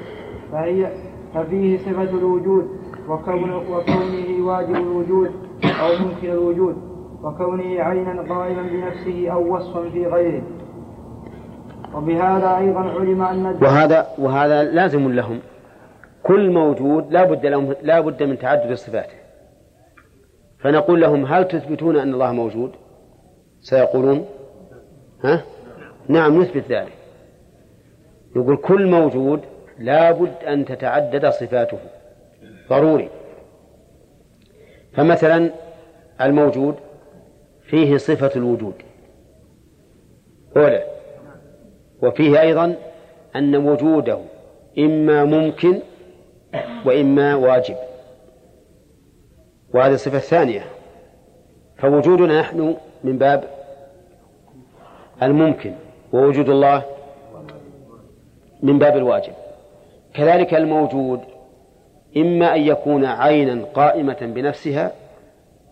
فهي 0.52 0.92
ففيه 1.34 1.78
صفة 1.78 2.18
الوجود 2.18 2.68
وكون 3.10 3.54
وكونه 3.54 4.46
واجب 4.48 4.76
الوجود. 4.76 5.32
أو 5.66 6.06
ممكن 6.06 6.30
الوجود 6.30 6.76
وكونه 7.24 7.82
عينا 7.82 8.22
قائما 8.34 8.62
بنفسه 8.62 9.30
أو 9.30 9.56
وصفا 9.56 9.90
في 9.90 10.06
غيره. 10.06 10.44
وبهذا 11.96 12.58
أيضا 12.58 12.80
علم 12.80 13.22
أن 13.22 13.46
وهذا 13.62 14.08
وهذا 14.18 14.64
لازم 14.64 15.12
لهم. 15.12 15.40
كل 16.24 16.52
موجود 16.52 17.12
لا 17.12 17.24
بد 17.24 17.46
لهم 17.46 17.76
لا 17.82 18.00
بد 18.00 18.24
من 18.24 18.38
تعدد 18.38 18.74
صفاته. 18.74 19.16
فنقول 20.60 21.02
لهم 21.02 21.26
هل 21.26 21.48
تثبتون 21.48 21.98
أن 21.98 22.14
الله 22.14 22.32
موجود؟ 22.32 22.72
سيقولون 23.62 24.26
ها؟ 25.24 25.44
نعم 26.08 26.42
نثبت 26.42 26.64
ذلك. 26.70 26.94
يقول 28.36 28.58
كل 28.58 28.88
موجود 28.88 29.40
لا 29.80 30.12
بد 30.12 30.44
أن 30.48 30.66
تتعدد 30.66 31.30
صفاته. 31.30 31.78
ضروري. 32.70 33.10
فمثلا 34.96 35.50
الموجود 36.22 36.76
فيه 37.62 37.98
صفة 37.98 38.32
الوجود. 38.36 38.74
أولى 40.58 40.84
وفيه 42.02 42.42
أيضا 42.42 42.76
أن 43.36 43.56
وجوده 43.56 44.20
إما 44.80 45.26
ممكن 45.26 45.80
وإما 46.86 47.36
واجب. 47.36 47.76
وهذه 49.74 49.94
الصفة 49.94 50.18
الثانية 50.18 50.66
فوجودنا 51.78 52.40
نحن 52.40 52.76
من 53.04 53.18
باب 53.18 53.44
الممكن 55.24 55.74
ووجود 56.14 56.50
الله 56.50 56.84
من 58.64 58.80
باب 58.80 58.98
الواجب. 58.98 59.34
كذلك 60.14 60.54
الموجود 60.54 61.20
إما 62.18 62.56
أن 62.56 62.62
يكون 62.62 63.06
عينا 63.06 63.66
قائمة 63.74 64.18
بنفسها 64.22 64.92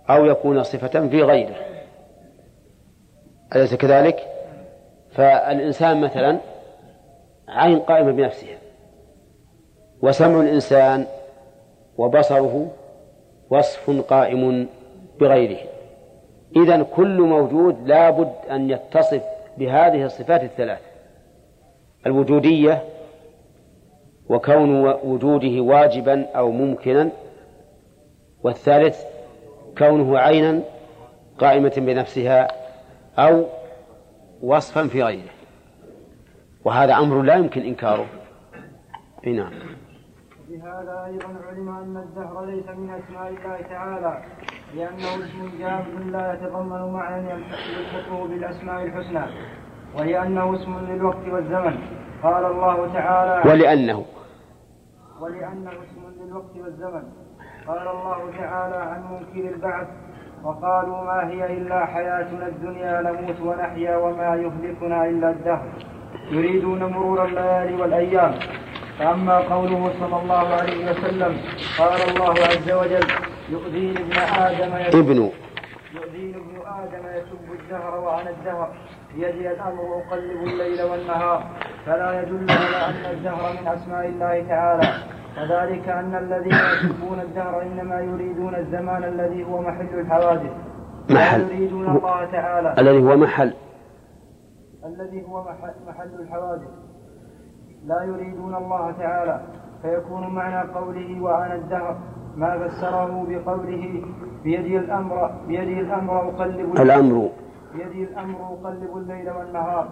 أو 0.09 0.25
يكون 0.25 0.63
صفة 0.63 1.07
في 1.07 1.23
غيره 1.23 1.55
أليس 3.55 3.75
كذلك؟ 3.75 4.27
فالإنسان 5.11 6.01
مثلا 6.01 6.37
عين 7.49 7.79
قائمة 7.79 8.11
بنفسها 8.11 8.57
وسمع 10.01 10.41
الإنسان 10.41 11.05
وبصره 11.97 12.71
وصف 13.49 13.89
قائم 14.09 14.67
بغيره 15.19 15.59
إذا 16.55 16.83
كل 16.83 17.21
موجود 17.21 17.87
لا 17.87 18.09
بد 18.09 18.33
أن 18.51 18.69
يتصف 18.69 19.21
بهذه 19.57 20.05
الصفات 20.05 20.43
الثلاث 20.43 20.79
الوجودية 22.05 22.81
وكون 24.31 24.69
وجوده 25.03 25.61
واجبا 25.61 26.25
أو 26.35 26.51
ممكنا. 26.51 27.09
والثالث 28.43 28.97
كونه 29.77 30.19
عينا 30.19 30.61
قائمة 31.39 31.73
بنفسها 31.77 32.47
أو 33.17 33.45
وصفا 34.43 34.87
في 34.87 35.03
غيره. 35.03 35.29
وهذا 36.65 36.93
أمر 36.93 37.21
لا 37.21 37.35
يمكن 37.35 37.61
إنكاره. 37.61 38.05
نعم. 39.27 39.51
بهذا 40.49 41.05
أيضا 41.05 41.29
علم 41.47 41.69
أن 41.69 41.97
الدهر 41.97 42.45
ليس 42.45 42.69
من 42.77 42.89
أسماء 42.89 43.27
الله 43.27 43.57
تعالى 43.69 44.23
لأنه 44.75 45.25
اسم 45.25 45.59
جامد 45.59 46.11
لا 46.11 46.33
يتضمن 46.33 46.93
معنى 46.93 47.29
يلحقه 47.29 48.27
بالأسماء 48.27 48.83
الحسنى 48.83 49.23
ولأنه 49.99 50.55
اسم 50.55 50.79
للوقت 50.89 51.27
والزمن. 51.31 51.77
قال 52.23 52.45
الله 52.45 52.93
تعالى 52.93 53.49
ولأنه 53.49 54.05
ولأنه 55.21 55.69
اسم 55.69 56.01
للوقت 56.19 56.55
والزمن. 56.63 57.03
قال 57.67 57.87
الله 57.87 58.19
تعالى 58.39 58.75
عن 58.75 59.01
منكر 59.11 59.49
البعث 59.49 59.87
وقالوا 60.43 61.03
ما 61.03 61.29
هي 61.29 61.57
إلا 61.57 61.85
حياتنا 61.85 62.47
الدنيا 62.47 63.01
نموت 63.01 63.39
ونحيا 63.41 63.97
وما 63.97 64.35
يهلكنا 64.35 65.05
إلا 65.05 65.29
الدهر. 65.29 65.67
يريدون 66.31 66.83
مرور 66.83 67.25
الليالي 67.25 67.81
والأيام. 67.81 68.33
فأما 68.99 69.37
قوله 69.37 69.93
صلى 69.99 70.21
الله 70.21 70.47
عليه 70.47 70.91
وسلم 70.91 71.37
قال 71.79 71.99
الله 72.09 72.33
عز 72.51 72.71
وجل 72.71 73.07
يؤذيني 73.49 73.99
ابن 73.99 74.17
آدم 74.45 74.73
ابن. 74.99 75.29
يؤذيني 75.95 76.35
ابن 76.35 76.55
آدم 76.65 77.03
يسب 77.17 77.47
الدهر 77.59 77.99
وعن 77.99 78.27
الدهر. 78.27 78.69
بيدي 79.15 79.51
الأمر 79.51 80.01
أقلب 80.01 80.43
الليل 80.43 80.81
والنهار. 80.81 81.43
فلا 81.85 82.21
يدل 82.21 82.47
على 82.51 82.77
أن 82.89 83.11
الدهر 83.11 83.53
من 83.61 83.67
أسماء 83.67 84.05
الله 84.05 84.45
تعالى. 84.49 85.10
وذلك 85.37 85.89
أن 85.89 86.15
الذين 86.15 86.53
يسبون 86.53 87.19
الدهر 87.19 87.61
إنما 87.61 87.99
يريدون 87.99 88.55
الزمان 88.55 89.03
الذي 89.03 89.43
هو 89.43 89.61
محل 89.61 89.99
الحوادث. 89.99 90.51
محل. 91.09 91.41
يريدون 91.41 91.87
الله 91.89 92.25
تعالى. 92.25 92.75
الذي 92.79 93.03
هو 93.03 93.17
محل. 93.17 93.53
الذي 94.85 95.25
هو 95.29 95.43
محل 95.87 96.09
الحوادث. 96.19 96.67
لا 97.85 98.03
يريدون 98.03 98.55
الله 98.55 98.91
تعالى. 98.91 99.41
فيكون 99.81 100.27
معنى 100.27 100.69
قوله 100.69 101.21
وأنا 101.21 101.55
الدهر. 101.55 101.97
ما 102.35 102.67
فسره 102.67 103.25
بقوله 103.29 104.03
بيدي 104.43 104.77
الأمر 104.77 105.31
بيدي 105.47 105.79
الأمر 105.79 106.29
أقلب 106.29 106.75
الأمر. 106.75 107.29
بيدي 107.73 108.03
الأمر 108.03 108.39
أقلب 108.39 108.97
الليل 108.97 109.29
والنهار. 109.29 109.87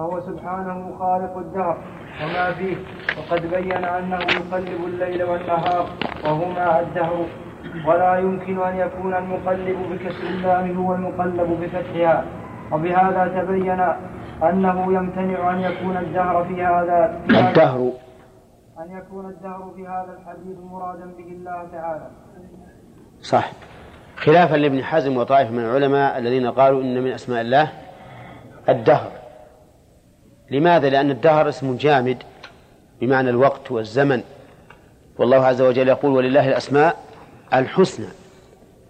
فهو 0.00 0.20
سبحانه 0.20 0.96
خالق 0.98 1.36
الدهر 1.36 1.78
وما 2.22 2.52
فيه. 2.52 2.76
وقد 3.18 3.46
بين 3.46 3.84
أنه 3.84 4.16
يقلب 4.16 4.84
الليل 4.86 5.22
والنهار 5.22 5.86
وهما 6.24 6.80
الدهر. 6.80 7.26
ولا 7.86 8.18
يمكن 8.18 8.62
أن 8.62 8.76
يكون 8.76 9.14
المقلب 9.14 9.76
بكسر 9.90 10.22
اللام 10.22 10.76
هو 10.76 10.94
المقلب 10.94 11.60
بفتحها. 11.60 12.24
وبهذا 12.72 13.42
تبين 13.42 13.80
أنه 14.50 14.92
يمتنع 14.92 15.54
أن 15.54 15.60
يكون 15.60 15.96
الدهر 15.96 16.44
في 16.44 16.62
هذا 16.62 17.20
الدهر. 17.30 17.92
أن 18.78 18.98
يكون 18.98 19.26
الدهر 19.26 19.72
في 19.76 19.86
هذا 19.86 20.18
الحديث 20.20 20.58
مرادا 20.70 21.06
به 21.18 21.28
الله 21.32 21.68
تعالى. 21.72 22.10
صح. 23.20 23.52
خلافا 24.16 24.56
لابن 24.56 24.84
حزم 24.84 25.16
وطائفة 25.16 25.50
من 25.50 25.64
العلماء 25.64 26.18
الذين 26.18 26.50
قالوا 26.50 26.82
إن 26.82 27.02
من 27.04 27.12
أسماء 27.12 27.40
الله 27.40 27.68
الدهر. 28.68 29.19
لماذا؟ 30.50 30.88
لأن 30.88 31.10
الدهر 31.10 31.48
اسم 31.48 31.76
جامد 31.76 32.16
بمعنى 33.00 33.30
الوقت 33.30 33.70
والزمن. 33.70 34.22
والله 35.18 35.46
عز 35.46 35.62
وجل 35.62 35.88
يقول 35.88 36.12
ولله 36.12 36.48
الأسماء 36.48 36.96
الحسنى. 37.54 38.06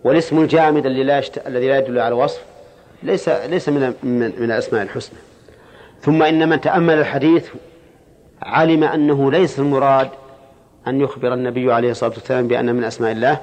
والاسم 0.04 0.38
الجامد 0.38 0.86
الذي 0.86 1.02
لا 1.02 1.18
يشت... 1.18 1.46
الذي 1.46 1.68
لا 1.68 1.78
يدل 1.78 1.98
على 1.98 2.14
وصف 2.14 2.44
ليس 3.02 3.28
ليس 3.28 3.68
من 3.68 3.94
من, 4.02 4.32
من 4.38 4.44
الأسماء 4.44 4.82
الحسنى. 4.82 5.18
ثم 6.00 6.22
إن 6.22 6.48
من 6.48 6.60
تأمل 6.60 6.94
الحديث 6.94 7.48
علم 8.42 8.84
أنه 8.84 9.30
ليس 9.30 9.58
المراد 9.58 10.08
أن 10.86 11.00
يخبر 11.00 11.34
النبي 11.34 11.72
عليه 11.72 11.90
الصلاة 11.90 12.10
والسلام 12.10 12.48
بأن 12.48 12.74
من 12.74 12.84
أسماء 12.84 13.12
الله 13.12 13.40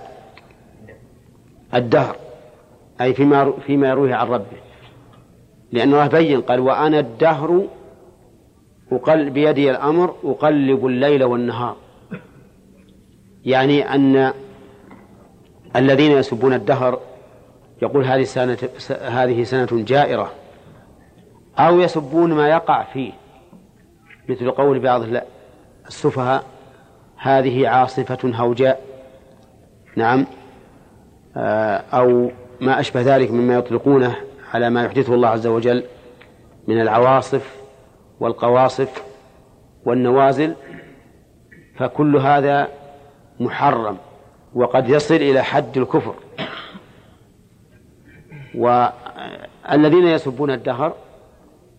الدهر 1.73 2.15
أي 3.01 3.13
فيما 3.13 3.53
فيما 3.67 3.87
يرويه 3.87 4.15
عن 4.15 4.27
ربه. 4.27 4.57
لأن 5.71 5.93
الله 5.93 6.07
بين 6.07 6.41
قال 6.41 6.59
وأنا 6.59 6.99
الدهر 6.99 7.67
أقل 8.91 9.29
بيدي 9.29 9.71
الأمر 9.71 10.15
أقلب 10.23 10.85
الليل 10.85 11.23
والنهار. 11.23 11.75
يعني 13.45 13.95
أن 13.95 14.33
الذين 15.75 16.11
يسبون 16.11 16.53
الدهر 16.53 16.99
يقول 17.81 18.05
هذه 18.05 18.23
سنة 18.23 18.57
هذه 19.01 19.43
سنة 19.43 19.67
جائرة. 19.71 20.31
أو 21.59 21.79
يسبون 21.79 22.33
ما 22.33 22.49
يقع 22.49 22.83
فيه 22.83 23.11
مثل 24.29 24.51
قول 24.51 24.79
بعض 24.79 25.03
السفهاء 25.87 26.43
هذه 27.17 27.67
عاصفة 27.67 28.17
هوجاء. 28.23 28.81
نعم. 29.95 30.25
آه، 31.37 31.83
أو 31.93 32.31
ما 32.61 32.79
أشبه 32.79 33.01
ذلك 33.01 33.31
مما 33.31 33.53
يطلقونه 33.55 34.15
على 34.53 34.69
ما 34.69 34.85
يحدثه 34.85 35.13
الله 35.13 35.27
عز 35.27 35.47
وجل 35.47 35.83
من 36.67 36.81
العواصف. 36.81 37.56
والقواصف 38.19 39.03
والنوازل 39.85 40.55
فكل 41.75 42.17
هذا 42.17 42.67
محرم 43.39 43.97
وقد 44.53 44.89
يصل 44.89 45.15
إلى 45.15 45.41
حد 45.43 45.77
الكفر. 45.77 46.15
والذين 48.55 50.07
يسبون 50.07 50.51
الدهر 50.51 50.93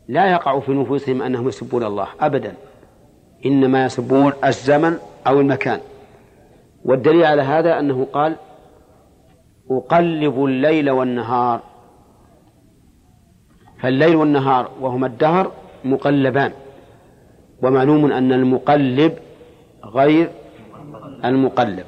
لا 0.08 0.32
يقع 0.32 0.60
في 0.60 0.72
نفوسهم 0.72 1.22
أنهم 1.22 1.48
يسبون 1.48 1.84
الله 1.84 2.08
أبدا 2.20 2.54
إنما 3.46 3.84
يسبون 3.84 4.32
الزمن 4.44 4.98
أو 5.26 5.40
المكان. 5.40 5.80
والدليل 6.84 7.24
على 7.24 7.42
هذا 7.42 7.78
أنه 7.78 8.06
قال 8.12 8.36
أقلب 9.70 10.44
الليل 10.44 10.90
والنهار. 10.90 11.60
فالليل 13.80 14.16
والنهار 14.16 14.70
وهما 14.80 15.06
الدهر 15.06 15.52
مقلبان. 15.92 16.52
ومعلوم 17.62 18.12
أن 18.12 18.32
المقلب 18.32 19.18
غير 19.84 20.30
المقلب. 21.24 21.86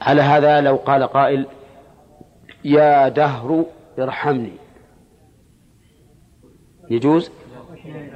على 0.00 0.22
هذا 0.22 0.60
لو 0.60 0.76
قال 0.76 1.02
قائل 1.02 1.46
يا 2.64 3.08
دهر 3.08 3.64
ارحمني. 3.98 4.52
يجوز؟ 6.90 7.30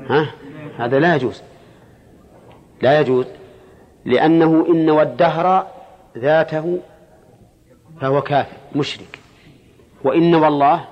ها؟ 0.08 0.26
هذا 0.78 0.98
لا 0.98 1.14
يجوز. 1.14 1.42
لا 2.82 3.00
يجوز. 3.00 3.26
لأنه 4.04 4.66
إن 4.68 4.90
والدهر 4.90 5.66
ذاته 6.18 6.78
فهو 8.00 8.22
كافر 8.22 8.56
مشرك. 8.76 9.18
وإن 10.04 10.34
والله 10.34 10.84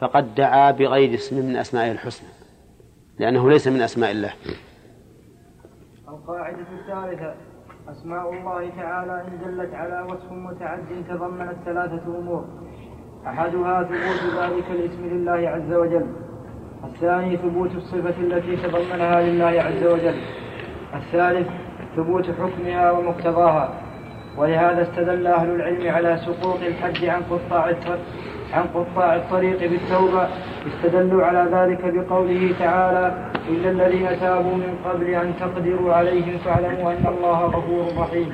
فقد 0.00 0.34
دعا 0.34 0.70
بغير 0.70 1.14
اسم 1.14 1.46
من 1.46 1.56
أسمائه 1.56 1.92
الحسنى 1.92 2.28
لأنه 3.18 3.50
ليس 3.50 3.68
من 3.68 3.82
أسماء 3.82 4.10
الله. 4.10 4.32
القاعدة 6.08 6.66
الثالثة 6.80 7.34
أسماء 7.88 8.32
الله 8.32 8.70
تعالى 8.76 9.24
إن 9.28 9.38
دلت 9.44 9.74
على 9.74 10.02
وصف 10.02 10.32
متعد 10.32 11.04
تضمنت 11.08 11.56
ثلاثة 11.64 12.18
أمور. 12.18 12.44
أحدها 13.26 13.82
ثبوت 13.82 14.42
ذلك 14.42 14.64
الاسم 14.70 15.06
لله 15.06 15.48
عز 15.48 15.72
وجل. 15.72 16.06
الثاني 16.84 17.36
ثبوت 17.36 17.70
الصفة 17.74 18.20
التي 18.20 18.56
تضمنها 18.56 19.20
لله 19.20 19.62
عز 19.62 19.84
وجل. 19.84 20.20
الثالث 20.94 21.48
ثبوت 21.96 22.30
حكمها 22.30 22.90
ومقتضاها. 22.90 23.80
ولهذا 24.36 24.82
استدل 24.82 25.26
أهل 25.26 25.50
العلم 25.50 25.90
على 25.94 26.16
سقوط 26.26 26.62
الحج 26.62 27.04
عن 27.04 27.22
قطاع 27.22 27.70
عن 28.52 28.66
قطاع 28.74 29.16
الطريق 29.16 29.60
بالتوبة 29.70 30.28
استدلوا 30.66 31.24
على 31.24 31.50
ذلك 31.52 31.94
بقوله 31.94 32.54
تعالى 32.58 33.30
إلا 33.48 33.70
الذين 33.70 34.20
تابوا 34.20 34.54
من 34.54 34.78
قبل 34.84 35.06
أن 35.06 35.34
تقدروا 35.40 35.94
عليهم 35.94 36.38
فاعلموا 36.38 36.92
أن 36.92 37.06
الله 37.06 37.44
غفور 37.44 38.02
رحيم. 38.02 38.32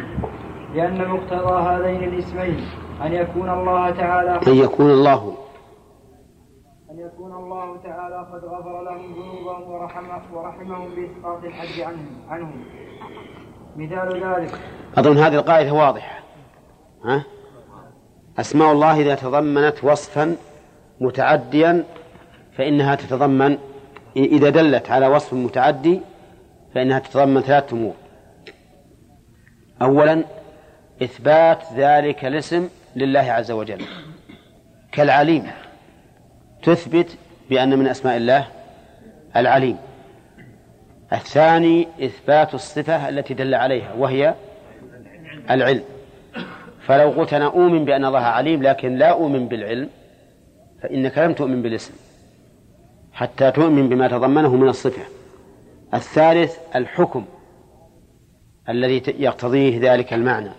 لأن 0.75 1.09
مقتضى 1.09 1.63
هذين 1.63 2.05
الاسمين 2.05 2.61
أن 3.03 3.13
يكون 3.13 3.51
الله 3.51 3.91
تعالى 3.91 4.41
أن 4.47 4.55
يكون 4.55 4.91
الله. 4.91 5.37
أن 6.91 6.99
يكون 6.99 7.33
الله 7.33 7.77
تعالى 7.77 8.27
قد 8.33 8.45
غفر 8.45 8.83
لهم 8.83 9.13
ذنوبهم 9.15 9.71
ورحمه 9.71 10.23
ورحمهم 10.33 10.89
بإسقاط 10.95 11.45
الحج 11.45 11.81
عنهم 11.81 12.07
عنهم. 12.31 12.65
مثال 13.77 14.25
ذلك. 14.25 14.53
أظن 14.99 15.19
هذه 15.19 15.35
القاعدة 15.35 15.73
واضحة. 15.73 16.21
ها؟ 17.05 17.25
أسماء 18.39 18.73
الله 18.73 19.01
إذا 19.01 19.15
تضمنت 19.15 19.85
وصفا 19.85 20.37
متعديا 21.01 21.85
فإنها 22.57 22.95
تتضمن 22.95 23.59
إذا 24.17 24.51
دلت 24.51 24.91
على 24.91 25.07
وصف 25.07 25.33
متعدي 25.35 26.01
فإنها 26.75 26.99
تتضمن 26.99 27.41
ثلاثة 27.41 27.77
أمور. 27.77 27.95
أولا 29.83 30.25
إثبات 31.03 31.63
ذلك 31.77 32.25
الاسم 32.25 32.69
لله 32.97 33.21
عز 33.21 33.51
وجل. 33.51 33.85
كالعليم 34.93 35.51
تثبت 36.63 37.17
بأن 37.51 37.79
من 37.79 37.87
أسماء 37.87 38.17
الله 38.17 38.47
العليم. 39.37 39.77
الثاني 41.13 41.89
إثبات 42.03 42.55
الصفة 42.55 43.09
التي 43.09 43.35
دل 43.35 43.55
عليها 43.55 43.93
وهي 43.95 44.35
العلم. 45.51 45.85
فلو 46.87 47.11
قلت 47.11 47.33
أنا 47.33 47.47
أؤمن 47.47 47.85
بأن 47.85 48.05
الله 48.05 48.19
عليم 48.19 48.63
لكن 48.63 48.97
لا 48.97 49.11
أؤمن 49.11 49.49
بالعلم 49.49 49.89
فإنك 50.83 51.19
لم 51.19 51.33
تؤمن 51.33 51.63
بالاسم 51.63 51.95
حتى 53.13 53.51
تؤمن 53.51 53.89
بما 53.89 54.09
تضمنه 54.09 54.57
من 54.57 54.69
الصفة. 54.69 55.03
الثالث 55.95 56.57
الحكم 56.77 57.25
الذي 58.69 59.03
يقتضيه 59.19 59.93
ذلك 59.93 60.13
المعنى. 60.13 60.51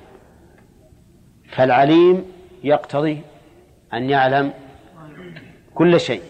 فالعليم 1.49 2.25
يقتضي 2.63 3.21
أن 3.93 4.09
يعلم 4.09 4.53
كل 5.75 5.99
شيء 5.99 6.21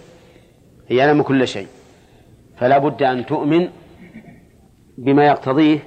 يعلم 0.90 1.22
كل 1.22 1.48
شيء. 1.48 1.68
فلا 2.58 2.78
بد 2.78 3.04
أن 3.04 3.26
تؤمن 3.26 3.70
بما 4.98 5.28
يقتضيه 5.28 5.80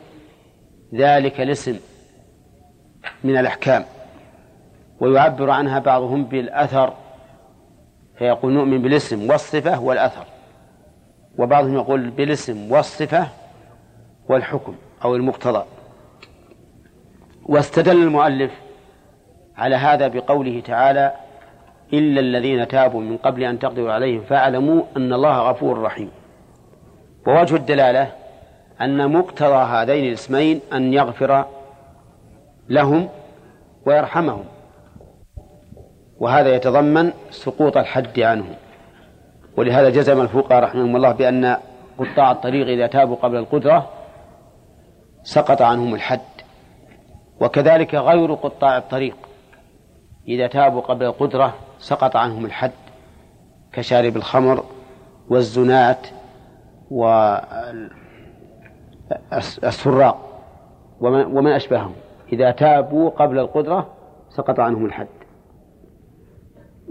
ذلك 0.95 1.41
الاسم 1.41 1.79
من 3.25 3.37
الأحكام. 3.37 3.85
ويعبر 5.01 5.51
عنها 5.51 5.79
بعضهم 5.79 6.25
بالأثر 6.25 6.93
فيقول 8.19 8.53
نؤمن 8.53 8.83
بالاسم 8.83 9.31
والصفة 9.31 9.81
والأثر 9.81 10.25
وبعضهم 11.39 11.75
يقول 11.75 12.11
بالاسم 12.11 12.73
والصفة 12.73 13.27
والحكم 14.29 14.75
أو 15.05 15.17
المقتضى. 15.17 15.65
واستدل 17.47 18.03
المؤلف 18.03 18.51
على 19.57 19.77
هذا 19.77 20.09
بقوله 20.09 20.61
تعالى 20.61 21.13
إلا 21.93 22.21
الذين 22.21 22.69
تابوا 22.69 23.01
من 23.01 23.17
قبل 23.17 23.45
أن 23.45 23.59
تقدروا 23.59 23.93
عليهم 23.93 24.21
فاعلموا 24.21 24.83
أن 24.97 25.13
الله 25.13 25.51
غفور 25.51 25.83
رحيم. 25.83 26.11
ووجه 27.27 27.57
الدلالة 27.57 28.13
أن 28.81 29.13
مقتضى 29.13 29.55
هذين 29.55 30.05
الاسمين 30.05 30.61
أن 30.73 30.93
يغفر 30.93 31.45
لهم 32.69 33.09
ويرحمهم. 33.87 34.45
وهذا 36.21 36.55
يتضمن 36.55 37.13
سقوط 37.31 37.77
الحد 37.77 38.21
عنهم 38.21 38.55
ولهذا 39.57 39.91
جزم 39.91 40.21
الفقهاء 40.21 40.63
رحمهم 40.63 40.97
الله 40.97 41.13
بأن 41.13 41.57
قطاع 41.99 42.33
الطريق 42.33 42.67
إذا 42.67 42.87
تابوا 42.87 43.17
قبل 43.17 43.37
القدرة 43.37 43.89
سقط 45.23 45.63
عنهم 45.63 45.95
الحد. 45.95 46.21
وكذلك 47.41 47.95
غير 47.95 48.35
قطاع 48.35 48.77
الطريق 48.77 49.17
إذا 50.29 50.47
تابوا 50.47 50.81
قبل 50.81 51.07
القدرة 51.07 51.55
سقط 51.79 52.17
عنهم 52.17 52.45
الحد 52.45 52.71
كشارب 53.73 54.17
الخمر 54.17 54.65
والزنات 55.29 56.07
والسراق 59.31 60.19
ومن 61.01 61.53
أشبههم. 61.53 61.95
إذا 62.33 62.51
تابوا 62.51 63.11
قبل 63.11 63.39
القدرة 63.39 63.87
سقط 64.31 64.61
عنهم 64.61 64.87
الحد. 64.87 65.07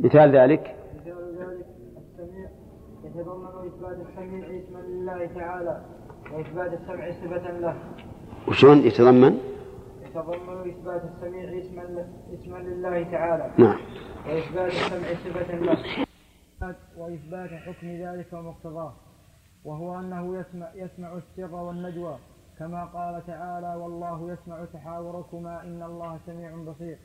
مثال 0.03 0.35
ذلك؟ 0.35 0.75
مثال 0.95 1.35
ذلك 1.39 1.65
السميع 1.97 2.49
يتضمن 3.03 3.67
إثبات 3.67 3.97
السميع 4.09 4.45
اسما 4.45 4.79
لله 4.79 5.25
تعالى 5.25 5.81
وإثبات 6.33 6.73
السمع 6.73 7.11
صفة 7.11 7.51
له. 7.51 7.75
وشون 8.47 8.77
يتضمن؟ 8.77 9.37
يتضمن 10.05 10.69
إثبات 10.69 11.01
السميع 11.03 11.43
اسما 11.61 12.07
اسما 12.33 12.57
لله 12.57 13.11
تعالى 13.11 13.51
نعم. 13.57 13.79
وإثبات 14.27 14.71
السمع 14.71 15.07
صفة 15.13 15.55
له. 15.55 15.77
وإثبات 16.97 17.49
حكم 17.49 17.87
ذلك 17.87 18.33
ومقتضاه. 18.33 18.93
وهو 19.65 19.99
أنه 19.99 20.39
يسمع, 20.39 20.67
يسمع 20.75 21.13
السر 21.17 21.55
والنجوى 21.55 22.17
كما 22.59 22.85
قال 22.85 23.25
تعالى 23.27 23.75
والله 23.75 24.31
يسمع 24.31 24.65
تحاوركما 24.73 25.63
إن 25.63 25.83
الله 25.83 26.19
سميع 26.25 26.51
بصير. 26.55 26.97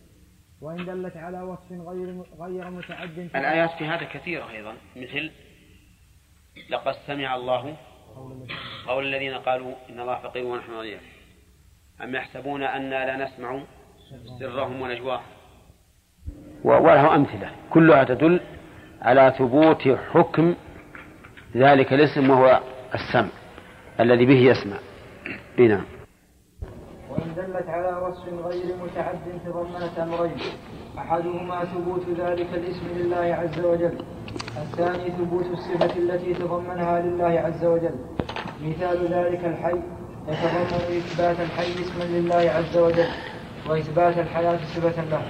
وإن 0.60 0.84
دلت 0.84 1.16
على 1.16 1.42
وصف 1.42 1.72
غير 1.72 2.22
غير 2.40 2.70
متعد 2.70 3.18
الآيات 3.18 3.70
في 3.70 3.84
هذا 3.84 4.04
كثيرة 4.04 4.50
أيضا 4.50 4.74
مثل 4.96 5.30
لقد 6.70 6.94
سمع 7.06 7.34
الله 7.34 7.76
قول 8.86 9.06
الذين 9.06 9.34
قالوا 9.34 9.74
إن 9.90 10.00
الله 10.00 10.18
فقير 10.18 10.44
ونحن 10.44 10.72
غنيان 10.72 11.00
أم 12.02 12.14
يحسبون 12.14 12.62
أنا 12.62 13.06
لا 13.06 13.24
نسمع 13.24 13.62
سرهم 14.38 14.80
ونجواهم؟ 14.80 15.22
وله 16.64 17.14
أمثلة 17.14 17.50
كلها 17.70 18.04
تدل 18.04 18.40
على 19.02 19.34
ثبوت 19.38 19.88
حكم 19.88 20.54
ذلك 21.56 21.92
الاسم 21.92 22.30
وهو 22.30 22.60
السمع 22.94 23.28
الذي 24.00 24.26
به 24.26 24.38
يسمع. 24.38 24.76
نعم. 25.58 25.84
وإن 27.14 27.34
دلت 27.36 27.68
على 27.68 28.06
وصف 28.06 28.24
غير 28.46 28.76
متعد 28.82 29.18
تضمنت 29.46 29.98
أمرين 29.98 30.36
أحدهما 30.98 31.64
ثبوت 31.64 32.02
ذلك 32.18 32.46
الاسم 32.54 32.86
لله 32.96 33.34
عز 33.34 33.64
وجل 33.64 33.98
الثاني 34.62 35.10
ثبوت 35.10 35.44
الصفة 35.52 35.98
التي 35.98 36.34
تضمنها 36.34 37.00
لله 37.00 37.40
عز 37.40 37.64
وجل. 37.64 37.94
مثال 38.62 39.06
ذلك 39.12 39.44
الحي 39.44 39.80
يتضمن 40.28 40.96
إثبات 40.96 41.40
الحي 41.40 41.72
اسما 41.72 42.04
لله 42.04 42.50
عز 42.50 42.76
وجل 42.76 43.08
وإثبات 43.68 44.18
الحياة 44.18 44.58
صفة 44.74 45.04
له. 45.04 45.22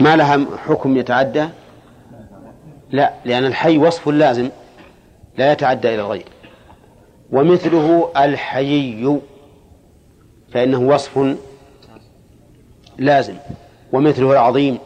ما 0.00 0.16
لها 0.16 0.46
حكم 0.56 0.96
يتعدى؟ 0.96 1.48
لا 2.90 3.12
لأن 3.24 3.44
الحي 3.44 3.78
وصف 3.78 4.08
لازم 4.08 4.50
لا 5.38 5.52
يتعدى 5.52 5.88
إلى 5.88 6.00
الغير. 6.00 6.24
ومثله 7.32 8.10
الحيي. 8.16 9.20
فإنه 10.52 10.80
وصف 10.80 11.36
لازم 12.98 13.34
ومثله 13.92 14.32
العظيم 14.32 14.78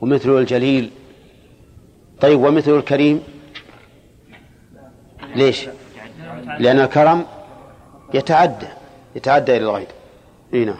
ومثله 0.00 0.38
الجليل. 0.38 0.90
طيب 2.20 2.40
ومثله 2.40 2.76
الكريم؟ 2.76 3.22
ليش؟ 5.34 5.68
لأن 6.58 6.80
الكرم 6.80 7.24
يتعدى 8.14 8.66
يتعدى 9.16 9.56
إلى 9.56 9.64
الغير 9.64 9.86
إي 10.54 10.64
نعم. 10.64 10.76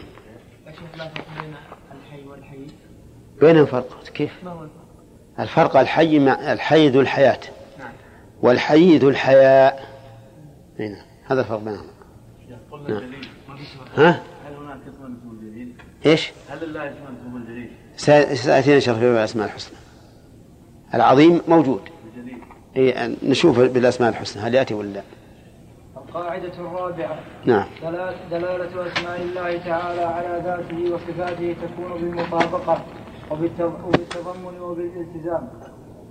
بينهم 3.41 3.65
فرق 3.65 4.03
كيف؟ 4.03 4.31
الفرق 5.39 5.77
الحي 5.77 6.19
مع 6.19 6.53
الحي 6.53 6.89
ذو 6.89 7.01
الحياة. 7.01 7.39
والحي 8.41 8.97
ذو 8.97 9.09
الحياء. 9.09 9.87
نعم. 10.79 11.05
هذا 11.25 11.41
الفرق 11.41 11.59
بينهم 11.59 11.87
نعم. 12.87 13.11
ها؟ 13.97 14.23
هل 14.47 14.53
هناك 14.55 14.79
اسم 14.87 15.17
الجليل؟ 15.31 15.73
إيش؟ 16.05 16.31
هل 16.49 16.63
الله 16.63 16.83
اسمه 16.83 17.37
الجليل؟ 17.37 17.71
سيأتينا 18.35 18.79
شرح 18.79 18.97
في 18.97 19.05
الأسماء 19.05 19.45
الحسنى 19.47 19.77
العظيم 20.93 21.41
موجود 21.47 21.81
إيه 22.75 23.15
نشوف 23.23 23.59
بالأسماء 23.59 24.09
الحسنى 24.09 24.43
هل 24.43 24.55
يأتي 24.55 24.73
ولا 24.73 24.87
لا؟ 24.87 25.01
القاعدة 25.97 26.53
الرابعة 26.59 27.19
نعم 27.45 27.65
دلالة 28.31 28.87
أسماء 28.87 29.21
الله 29.21 29.57
تعالى 29.57 30.01
على 30.01 30.41
ذاته 30.45 30.93
وصفاته 30.93 31.55
تكون 31.61 32.01
بالمطابقة 32.01 32.85
وبالتضمن 33.31 34.59
وبالالتزام 34.61 35.49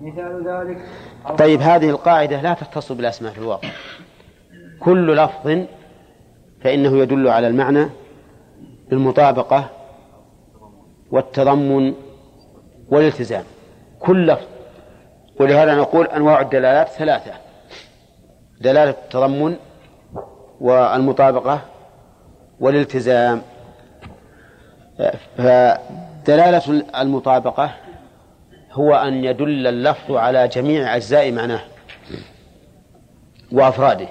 مثال 0.01 0.49
ذلك 0.49 0.89
طيب 1.39 1.61
هذه 1.61 1.91
القاعدة 1.91 2.41
لا 2.41 2.55
تختص 2.55 2.93
بالأسماء 2.93 3.33
في 3.33 3.39
الواقع 3.39 3.69
كل 4.81 5.17
لفظ 5.17 5.67
فإنه 6.67 6.99
يدل 6.99 7.29
على 7.29 7.47
المعنى 7.47 7.89
بالمطابقة 8.91 9.71
والتضمن 11.11 11.95
والالتزام. 12.89 13.45
كل 14.01 14.27
لفظ. 14.27 14.45
ولهذا 15.41 15.75
نقول 15.75 16.07
أنواع 16.07 16.41
الدلالات 16.41 16.89
ثلاثة. 16.89 17.33
دلالة 18.61 18.91
التضمن 18.91 19.57
والمطابقة 20.61 21.61
والالتزام. 22.61 23.43
فدلالة 25.37 26.85
المطابقة 27.01 27.71
هو 28.73 28.95
أن 28.95 29.25
يدل 29.25 29.67
اللفظ 29.67 30.13
على 30.13 30.49
جميع 30.49 30.97
أجزاء 30.97 31.33
معناه 31.33 31.61
وأفراده. 33.53 34.09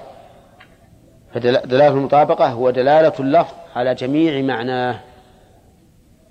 فدلالة 1.36 1.88
المطابقة 1.88 2.48
هو 2.48 2.70
دلالة 2.70 3.12
اللفظ 3.20 3.54
على 3.74 3.94
جميع 3.94 4.42
معناه 4.42 5.00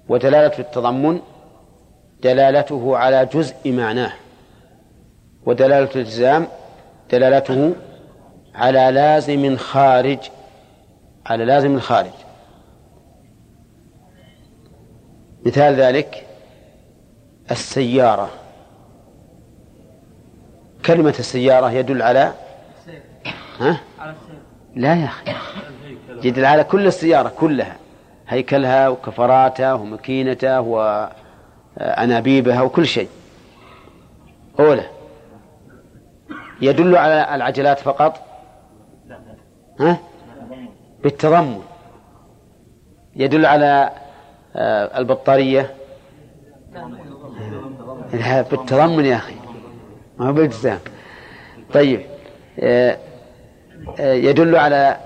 ودلالة 0.10 0.60
التضمن 0.60 1.22
دلالته 2.24 2.98
على 2.98 3.26
جزء 3.26 3.72
معناه 3.72 4.14
ودلالة 5.46 5.90
الالتزام 5.96 6.48
دلالته 7.12 7.74
على 8.56 8.92
لازم 8.92 9.58
خارج 9.58 10.20
على 11.26 11.46
لازم 11.46 11.80
خارج. 11.80 12.14
مثال 15.46 15.76
ذلك 15.76 16.26
السيارة. 17.52 18.30
كلمة 20.86 21.16
السيارة 21.20 21.72
يدل 21.72 22.02
على 22.02 22.34
ها؟ 23.60 23.80
لا 24.76 24.96
يا 24.96 25.06
أخي. 25.06 25.32
يدل 26.24 26.46
على 26.46 26.64
كل 26.64 26.88
السيارة 26.88 27.30
كلها. 27.40 27.76
هيكلها 28.28 28.90
وكفراتها 28.90 29.74
وماكينتها 29.74 30.60
وأنابيبها 31.80 32.62
وكل 32.62 32.86
شيء. 32.88 33.10
أولى 34.60 34.86
يدل 36.62 36.96
على 36.98 37.36
العجلات 37.36 37.80
فقط؟ 37.80 38.22
ها؟ 39.80 39.98
بالتضمن. 41.04 41.62
يدل 43.16 43.46
على 43.46 43.92
آه، 44.56 44.98
البطارية؟ 45.00 45.74
بالتضمن 48.52 49.06
يا 49.06 49.16
أخي. 49.16 49.36
ما 50.18 50.28
هو 50.28 50.34
بالالتزام 50.34 50.80
طيب 51.74 52.02
آه، 52.60 52.98
يدل 54.00 54.56
على 54.56 54.98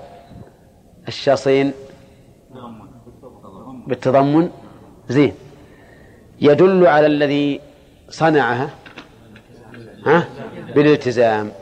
الشخصين 1.08 1.72
بالتضمن. 3.86 4.50
زين. 5.08 5.34
يدل 6.40 6.86
على 6.86 7.06
الذي 7.06 7.60
صنعها 8.08 8.70
ها؟ 10.06 10.28
بالالتزام. 10.74 11.52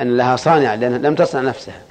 أن 0.00 0.16
لها 0.16 0.36
صانع 0.36 0.74
لأنها 0.74 0.98
لم 0.98 1.14
تصنع 1.14 1.40
نفسها. 1.40 1.82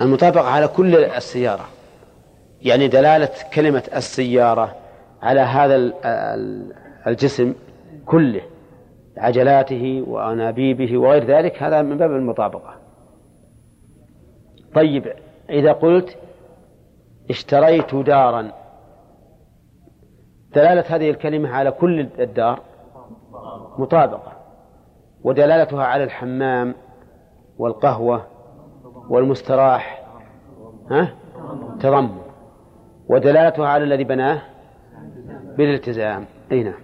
المطابقة 0.00 0.48
على 0.48 0.68
كل 0.68 0.96
السيارة. 0.96 1.68
يعني 2.62 2.88
دلالة 2.88 3.30
كلمة 3.54 3.82
السيارة 3.96 4.76
على 5.22 5.40
هذا 5.40 5.92
الجسم 7.06 7.54
كله. 8.06 8.40
عجلاته 9.16 10.04
وأنابيبه 10.06 10.98
وغير 10.98 11.24
ذلك 11.24 11.62
هذا 11.62 11.82
من 11.82 11.98
باب 11.98 12.10
المطابقة. 12.10 12.74
طيب 14.74 15.12
إذا 15.50 15.72
قلت 15.72 16.18
اشتريت 17.30 17.94
دارا 17.94 18.52
دلالة 20.54 20.84
هذه 20.88 21.10
الكلمة 21.10 21.48
على 21.48 21.70
كل 21.70 22.00
الدار 22.00 22.60
مطابقة 23.78 24.32
ودلالتها 25.24 25.84
على 25.84 26.04
الحمام 26.04 26.74
والقهوة 27.58 28.26
والمستراح 29.08 30.04
ها؟ 30.90 31.14
تضمن. 31.80 32.18
ودلالتها 33.08 33.68
على 33.68 33.84
الذي 33.84 34.04
بناه 34.04 34.42
بالالتزام. 35.56 36.24
أي 36.52 36.62
نعم. 36.62 36.80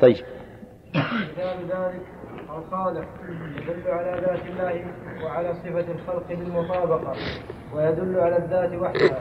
طيب. 0.00 0.16
مثال 0.98 1.58
ذلك 1.68 2.02
الخالق 2.58 3.06
يدل 3.56 3.90
على 3.90 4.20
ذات 4.20 4.46
الله 4.46 4.84
وعلى 5.24 5.54
صفة 5.54 5.84
الخلق 5.92 6.28
بالمطابقة 6.28 7.16
ويدل 7.74 8.20
على 8.20 8.36
الذات 8.36 8.72
وحدها 8.72 9.20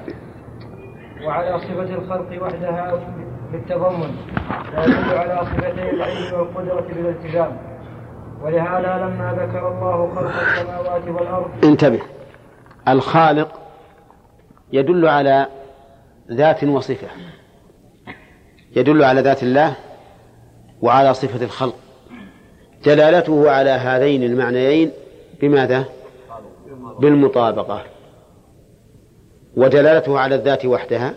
وعلى 1.25 1.59
صفة 1.59 1.95
الخلق 1.95 2.43
وحدها 2.43 2.99
بالتضمن 3.51 4.15
ويدل 4.77 5.17
على 5.17 5.45
صفتي 5.45 5.89
العلم 5.89 6.33
والقدرة 6.33 6.87
بالالتزام. 6.93 7.57
ولهذا 8.41 8.97
لما 8.97 9.37
ذكر 9.39 9.67
الله 9.67 10.15
خلق 10.15 10.39
السماوات 10.39 11.07
والأرض 11.07 11.65
انتبه. 11.65 12.01
الخالق 12.87 13.59
يدل 14.71 15.07
على 15.07 15.47
ذات 16.31 16.63
وصفة. 16.63 17.07
يدل 18.75 19.03
على 19.03 19.21
ذات 19.21 19.43
الله 19.43 19.75
وعلى 20.81 21.13
صفة 21.13 21.45
الخلق. 21.45 21.75
دلالته 22.85 23.51
على 23.51 23.69
هذين 23.69 24.23
المعنيين 24.23 24.91
بماذا؟ 25.41 25.85
بالمطابقة. 26.99 27.83
ودلالته 29.57 30.19
على 30.19 30.35
الذات 30.35 30.65
وحدها 30.65 31.13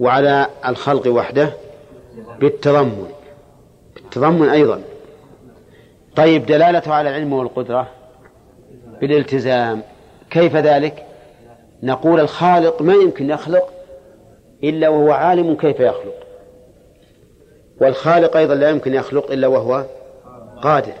وعلى 0.00 0.46
الخلق 0.66 1.08
وحده 1.08 1.52
بالتضمن. 2.40 3.08
بالتضمن 3.94 4.48
أيضا. 4.48 4.82
طيب 6.16 6.46
دلالته 6.46 6.94
على 6.94 7.08
العلم 7.10 7.32
والقدرة 7.32 7.88
بالالتزام. 9.00 9.82
كيف 10.30 10.56
ذلك؟ 10.56 11.04
نقول 11.82 12.20
الخالق 12.20 12.82
ما 12.82 12.94
يمكن 12.94 13.30
يخلق 13.30 13.68
إلا 14.64 14.88
وهو 14.88 15.12
عالم 15.12 15.54
كيف 15.54 15.80
يخلق. 15.80 16.27
والخالق 17.80 18.36
أيضا 18.36 18.54
لا 18.54 18.70
يمكن 18.70 18.94
يخلق 18.94 19.30
إلا 19.30 19.46
وهو 19.46 19.84
قادر. 20.62 20.92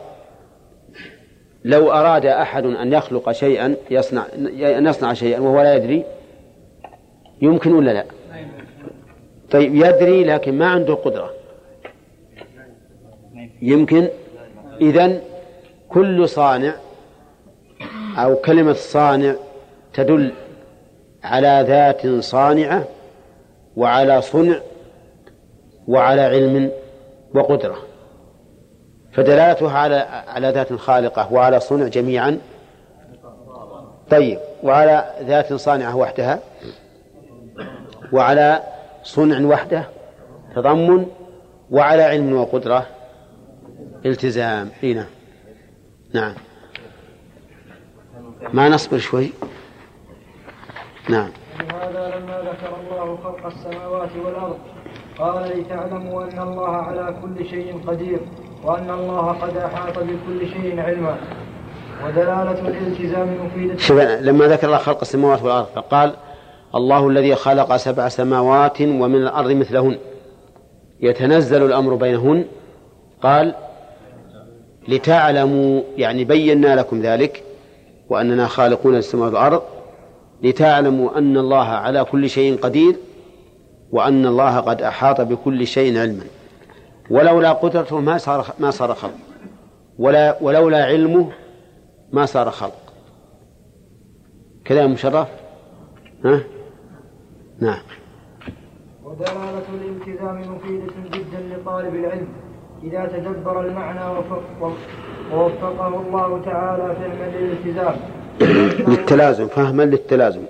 لو 1.64 1.92
أراد 1.92 2.26
أحد 2.26 2.64
أن 2.64 2.92
يخلق 2.92 3.32
شيئا 3.32 3.76
يصنع 3.90 4.22
أن 4.60 4.86
يصنع 4.86 5.12
شيئا 5.12 5.40
وهو 5.40 5.62
لا 5.62 5.74
يدري 5.74 6.04
يمكن 7.42 7.72
ولا 7.72 7.90
لا؟ 7.90 8.04
طيب 9.50 9.74
يدري 9.74 10.24
لكن 10.24 10.58
ما 10.58 10.66
عنده 10.66 10.94
قدرة. 10.94 11.30
يمكن؟ 13.62 14.08
إذن 14.80 15.20
كل 15.88 16.28
صانع 16.28 16.74
أو 18.16 18.36
كلمة 18.36 18.72
صانع 18.72 19.34
تدل 19.94 20.32
على 21.24 21.64
ذات 21.68 22.06
صانعة 22.24 22.84
وعلى 23.76 24.22
صنع 24.22 24.60
وعلى 25.88 26.20
علم 26.20 26.70
وقدرة. 27.34 27.76
فدلالتها 29.12 29.78
على 29.78 29.96
على 30.28 30.50
ذات 30.50 30.72
خالقة 30.72 31.32
وعلى 31.32 31.60
صنع 31.60 31.88
جميعا. 31.88 32.38
طيب 34.10 34.38
وعلى 34.62 35.14
ذات 35.22 35.52
صانعة 35.52 35.96
وحدها. 35.96 36.38
وعلى 38.12 38.62
صنع 39.02 39.46
وحده 39.46 39.84
تضمن. 40.54 41.06
وعلى 41.70 42.02
علم 42.02 42.32
وقدرة 42.32 42.86
التزام. 44.06 44.70
هنا 44.82 45.06
نعم. 46.14 46.34
ما 48.52 48.68
نصبر 48.68 48.98
شوي؟ 48.98 49.32
نعم. 51.08 51.30
لهذا 51.60 52.16
لما 52.16 52.40
ذكر 52.40 52.76
الله 52.80 53.16
خلق 53.16 53.46
السماوات 53.46 54.10
والأرض 54.24 54.58
قال 55.18 55.58
لتعلموا 55.58 56.22
أن 56.22 56.38
الله 56.38 56.68
على 56.68 57.14
كل 57.22 57.46
شيء 57.46 57.80
قدير 57.86 58.20
وأن 58.64 58.90
الله 58.90 59.26
قد 59.32 59.56
أحاط 59.56 59.98
بكل 59.98 60.48
شيء 60.48 60.80
علما. 60.80 61.16
ودلالة 62.06 62.68
الالتزام 62.68 63.28
مفيدة. 63.46 63.76
شوف 63.76 64.00
لما 64.00 64.46
ذكر 64.46 64.66
الله 64.66 64.78
خلق 64.78 65.00
السماوات 65.00 65.42
والأرض 65.42 65.66
فقال 65.74 66.12
الله 66.74 67.08
الذي 67.08 67.34
خلق 67.34 67.76
سبع 67.76 68.08
سماوات 68.08 68.80
ومن 68.80 69.22
الأرض 69.22 69.50
مثلهن 69.50 69.98
يتنزل 71.00 71.62
الأمر 71.62 71.94
بينهن. 71.94 72.44
قال 73.22 73.54
لتعلموا 74.88 75.82
يعني 75.96 76.24
بينا 76.24 76.76
لكم 76.76 77.00
ذلك 77.00 77.42
وأننا 78.08 78.46
خالقون 78.46 78.94
للسماوات 78.94 79.32
والأرض 79.32 79.62
لتعلموا 80.42 81.18
أن 81.18 81.36
الله 81.36 81.64
على 81.64 82.04
كل 82.04 82.30
شيء 82.30 82.56
قدير 82.56 82.96
وأن 83.92 84.26
الله 84.26 84.60
قد 84.60 84.82
أحاط 84.82 85.20
بكل 85.20 85.66
شيء 85.66 85.98
علما. 85.98 86.24
ولولا 87.10 87.52
قدرته 87.52 88.00
ما 88.00 88.18
صار 88.18 88.46
ما 88.58 88.70
صار 88.70 88.94
خلق. 88.94 89.14
ولا 89.98 90.36
ولولا 90.40 90.84
علمه 90.84 91.30
ما 92.12 92.26
صار 92.26 92.50
خلق. 92.50 92.92
كلام 94.66 94.92
مشرف 94.92 95.28
ها؟ 96.24 96.40
نعم. 97.60 97.82
ودلالة 99.04 99.62
الالتزام 99.74 100.54
مفيدة 100.54 100.92
جدا 101.12 101.56
لطالب 101.56 101.94
العلم. 101.94 102.28
إذا 102.84 103.06
تدبر 103.06 103.60
المعنى 103.60 104.00
ووفقه 105.32 105.98
الله 106.00 106.42
تعالى 106.44 106.94
فعلا 106.96 107.38
للالتزام. 107.38 107.96
فهما 108.40 108.88
للتلازم 108.94 109.48
فهما 109.48 109.82
للتلازم. 109.82 110.42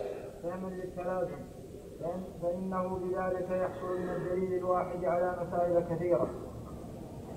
فإنه 2.59 2.99
بذلك 3.03 3.49
يحصل 3.51 4.01
من 4.01 4.09
الدليل 4.09 4.59
الواحد 4.59 5.05
على 5.05 5.37
مسائل 5.47 5.97
كثيرة. 5.97 6.31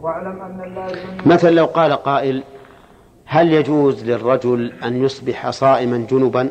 واعلم 0.01 0.41
أن 0.41 0.63
اللازم 0.63 1.29
مثلا 1.29 1.49
لو 1.49 1.65
قال 1.65 1.93
قائل 1.93 2.43
هل 3.25 3.53
يجوز 3.53 4.03
للرجل 4.03 4.73
أن 4.83 5.03
يصبح 5.03 5.49
صائما 5.49 5.97
جنبا؟ 5.97 6.49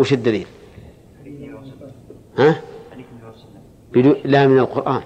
وش 0.00 0.12
الدليل؟ 0.12 0.46
ها؟ 2.38 2.60
بدو... 3.92 4.14
لا 4.24 4.46
من 4.46 4.58
القرآن. 4.58 5.02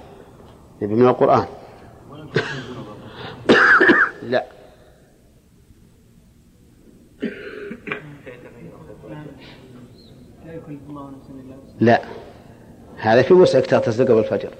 من 0.80 1.08
القرآن. 1.08 1.46
لا. 4.22 4.44
لا. 11.82 12.00
هذا 12.96 13.22
في 13.22 13.34
وسعك 13.34 13.66
تغتسل 13.66 14.04
قبل 14.04 14.18
الفجر. 14.18 14.50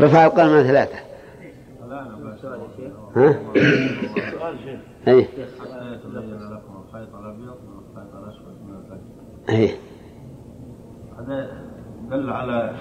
رفع 0.00 0.26
القلم 0.26 0.52
من 0.52 0.62
ثلاثة. 0.62 0.98
ها؟ 3.16 3.38
أي 5.08 5.26
أي 9.48 9.70
هذا 11.18 11.62
دل 12.10 12.30
على 12.30 12.74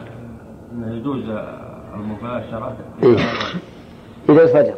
أنه 0.72 0.96
يجوز 0.96 1.30
المباشرة. 1.94 2.78
إيه؟ 3.04 3.18
إلى 4.30 4.44
الفجر. 4.44 4.76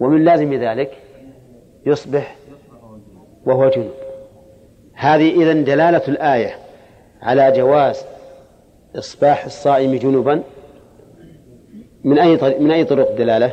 ومن 0.00 0.24
لازم 0.24 0.54
ذلك 0.54 0.98
يصبح 1.86 2.36
وهو 3.46 3.68
جنوب 3.68 4.03
هذه 4.94 5.42
إذن 5.42 5.64
دلالة 5.64 6.02
الآية 6.08 6.56
على 7.22 7.52
جواز 7.56 8.04
إصباح 8.96 9.44
الصائم 9.44 9.94
جنوبا 9.94 10.42
من 12.04 12.18
أي 12.18 12.36
طريق 12.36 12.60
من 12.60 12.70
أي 12.70 12.84
طرق 12.84 13.10
الدلالة؟ 13.10 13.52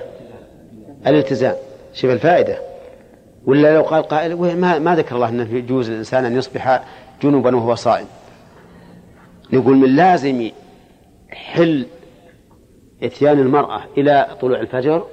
الالتزام 1.07 1.55
شوف 1.93 2.11
الفائدة 2.11 2.57
ولا 3.45 3.75
لو 3.75 3.81
قال 3.81 4.03
قائل 4.03 4.35
ما, 4.35 4.79
ما 4.79 4.95
ذكر 4.95 5.15
الله 5.15 5.29
أنه 5.29 5.55
يجوز 5.55 5.89
للإنسان 5.89 6.25
أن 6.25 6.37
يصبح 6.37 6.83
جنوبا 7.23 7.55
وهو 7.55 7.75
صائم 7.75 8.05
نقول 9.53 9.77
من 9.77 9.95
لازم 9.95 10.49
حل 11.29 11.85
إتيان 13.03 13.39
المرأة 13.39 13.81
إلى 13.97 14.27
طلوع 14.41 14.59
الفجر 14.59 15.05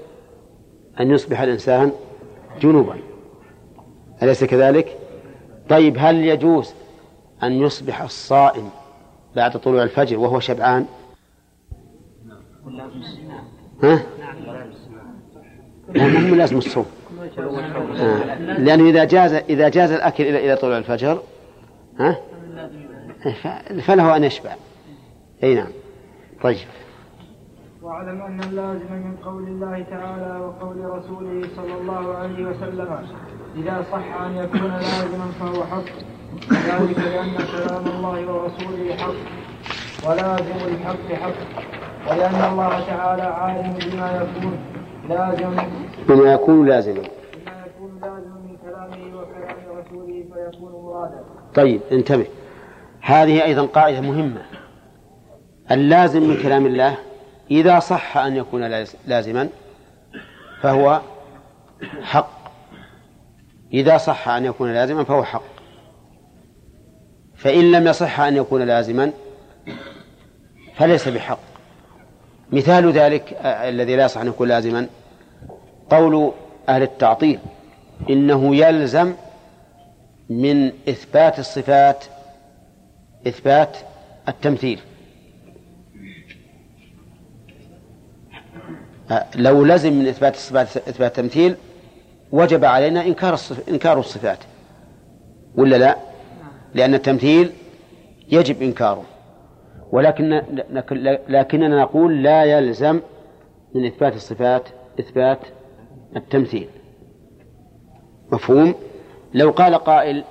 أن 1.00 1.10
يصبح 1.10 1.40
الإنسان 1.40 1.92
جنوبا 2.60 2.96
أليس 4.22 4.44
كذلك؟ 4.44 4.96
طيب 5.68 5.96
هل 5.98 6.24
يجوز 6.24 6.74
أن 7.42 7.52
يصبح 7.52 8.02
الصائم 8.02 8.70
بعد 9.36 9.60
طلوع 9.60 9.82
الفجر 9.82 10.18
وهو 10.18 10.40
شبعان؟ 10.40 10.86
ها؟ 13.82 14.02
لا 15.94 16.06
ما 16.06 16.30
هو 16.30 16.34
لازم 16.34 16.58
الصوم 16.58 16.86
آه. 17.96 18.34
لأنه 18.58 18.88
إذا 18.90 19.04
جاز 19.04 19.32
إذا 19.32 19.68
جاز 19.68 19.92
الأكل 19.92 20.24
إلى 20.24 20.44
إلى 20.44 20.56
طلوع 20.56 20.78
الفجر 20.78 21.22
ها 21.98 22.18
فله 23.80 24.16
أن 24.16 24.24
يشبع 24.24 24.54
أي 25.42 25.54
نعم 25.54 25.68
طيب 26.42 26.56
واعلم 27.88 28.22
أن 28.22 28.40
اللازم 28.40 28.92
من 28.92 29.16
قول 29.24 29.42
الله 29.42 29.82
تعالى 29.90 30.40
وقول 30.40 30.76
رسوله 30.84 31.48
صلى 31.56 31.74
الله 31.80 32.14
عليه 32.14 32.44
وسلم 32.44 32.98
إذا 33.56 33.84
صح 33.92 34.20
أن 34.20 34.36
يكون 34.36 34.70
لازما 34.70 35.26
فهو 35.40 35.64
حق. 35.64 35.88
ذلك 36.52 36.98
لأن 36.98 37.36
كلام 37.36 37.86
الله 37.86 38.32
ورسوله 38.32 38.96
حق 38.96 39.20
ولازم 40.08 40.58
الحق 40.66 41.12
حق. 41.22 41.38
ولأن 42.10 42.52
الله 42.52 42.86
تعالى 42.86 43.22
عالم 43.22 43.72
بما 43.72 44.08
يكون 44.22 44.58
لازم. 45.08 45.56
بما 46.08 46.32
يكون 46.32 46.66
لازما. 46.66 47.02
بما 47.02 47.64
يكون 47.66 48.00
لازما 48.02 48.36
من 48.44 48.56
كلامه 48.64 49.18
وكلام 49.18 49.56
رسوله 49.78 50.24
فيكون 50.34 50.72
مرادا. 50.72 51.24
طيب 51.54 51.80
انتبه. 51.92 52.26
هذه 53.00 53.44
أيضا 53.44 53.66
قاعدة 53.66 54.00
مهمة. 54.00 54.42
اللازم 55.70 56.22
من 56.22 56.36
كلام 56.42 56.66
الله 56.66 57.07
إذا 57.50 57.78
صح 57.78 58.16
أن 58.16 58.36
يكون 58.36 58.82
لازما 59.06 59.48
فهو 60.62 61.00
حق. 62.02 62.38
إذا 63.72 63.98
صح 63.98 64.28
أن 64.28 64.44
يكون 64.44 64.74
لازما 64.74 65.04
فهو 65.04 65.24
حق. 65.24 65.42
فإن 67.36 67.72
لم 67.72 67.86
يصح 67.86 68.20
أن 68.20 68.36
يكون 68.36 68.62
لازما 68.62 69.12
فليس 70.76 71.08
بحق. 71.08 71.38
مثال 72.52 72.92
ذلك 72.92 73.36
الذي 73.44 73.96
لا 73.96 74.04
يصح 74.04 74.20
أن 74.20 74.26
يكون 74.26 74.48
لازما 74.48 74.86
قول 75.90 76.32
أهل 76.68 76.82
التعطيل 76.82 77.38
إنه 78.10 78.56
يلزم 78.56 79.14
من 80.30 80.66
إثبات 80.88 81.38
الصفات 81.38 82.04
إثبات 83.26 83.76
التمثيل. 84.28 84.80
لو 89.34 89.64
لزم 89.64 89.92
من 89.92 90.06
إثبات 90.06 90.34
الصفات 90.34 90.76
إثبات 90.76 91.18
التمثيل 91.18 91.56
وجب 92.32 92.64
علينا 92.64 93.06
إنكار 93.06 93.34
الصف... 93.34 93.68
إنكار 93.68 93.98
الصفات 93.98 94.38
ولا 95.54 95.76
لا؟ 95.76 95.96
لأن 96.74 96.94
التمثيل 96.94 97.52
يجب 98.28 98.62
إنكاره 98.62 99.04
ولكن 99.92 100.42
لكننا 101.28 101.82
نقول 101.82 102.22
لا 102.22 102.44
يلزم 102.44 103.00
من 103.74 103.86
إثبات 103.86 104.14
الصفات 104.14 104.62
إثبات 105.00 105.38
التمثيل 106.16 106.68
مفهوم؟ 108.32 108.74
لو 109.34 109.50
قال 109.50 109.74
قائل 109.74 110.24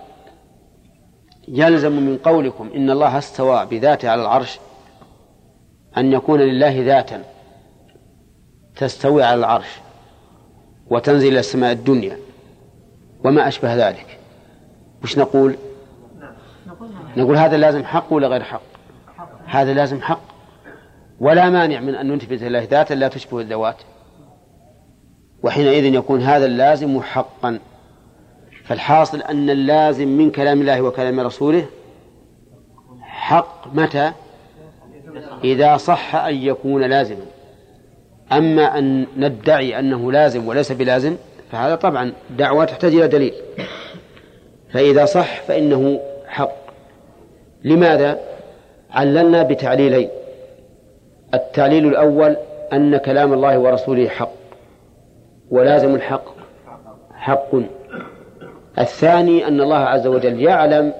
يلزم 1.47 1.91
من 1.91 2.17
قولكم 2.17 2.69
إن 2.75 2.89
الله 2.89 3.17
استوى 3.17 3.65
بذاته 3.65 4.09
على 4.09 4.21
العرش 4.21 4.59
أن 5.97 6.13
يكون 6.13 6.39
لله 6.39 6.85
ذاتا 6.85 7.23
تستوي 8.77 9.23
على 9.23 9.39
العرش 9.39 9.79
وتنزل 10.89 11.27
إلى 11.27 11.39
السماء 11.39 11.71
الدنيا. 11.71 12.17
وما 13.23 13.47
أشبه 13.47 13.89
ذلك. 13.89 14.19
وش 15.03 15.17
نقول؟ 15.17 15.55
نقول 17.17 17.37
هذا 17.37 17.57
لازم 17.57 17.83
حق 17.83 18.13
ولا 18.13 18.27
غير 18.27 18.43
حق؟ 18.43 18.61
هذا 19.45 19.73
لازم 19.73 20.01
حق. 20.01 20.21
ولا 21.19 21.49
مانع 21.49 21.79
من 21.79 21.95
أن 21.95 22.13
نثبت 22.13 22.41
لله 22.41 22.63
ذاتا 22.63 22.93
لا 22.93 23.07
تشبه 23.07 23.39
الذوات. 23.39 23.77
وحينئذ 25.43 25.85
يكون 25.85 26.21
هذا 26.21 26.45
اللازم 26.45 27.01
حقا. 27.01 27.59
فالحاصل 28.65 29.21
أن 29.21 29.49
اللازم 29.49 30.07
من 30.07 30.31
كلام 30.31 30.61
الله 30.61 30.81
وكلام 30.81 31.19
رسوله 31.19 31.65
حق. 33.01 33.67
متى؟ 33.73 34.11
إذا 35.43 35.77
صح 35.77 36.15
أن 36.15 36.35
يكون 36.35 36.83
لازما. 36.83 37.25
أما 38.31 38.77
أن 38.77 39.07
ندعي 39.17 39.79
أنه 39.79 40.11
لازم 40.11 40.47
وليس 40.47 40.71
بلازم 40.71 41.15
فهذا 41.51 41.75
طبعا 41.75 42.13
دعوة 42.29 42.65
تحتاج 42.65 42.93
إلى 42.95 43.07
دليل. 43.07 43.33
فإذا 44.73 45.05
صح 45.05 45.41
فإنه 45.41 45.99
حق. 46.27 46.55
لماذا؟ 47.63 48.19
عللنا 48.91 49.43
بتعليلين. 49.43 50.09
التعليل 51.33 51.87
الأول 51.87 52.37
أن 52.73 52.97
كلام 52.97 53.33
الله 53.33 53.59
ورسوله 53.59 54.07
حق. 54.07 54.31
ولازم 55.49 55.95
الحق. 55.95 56.25
حق. 57.13 57.55
الثاني 58.79 59.47
أن 59.47 59.61
الله 59.61 59.77
عز 59.77 60.07
وجل 60.07 60.41
يعلم 60.41 60.93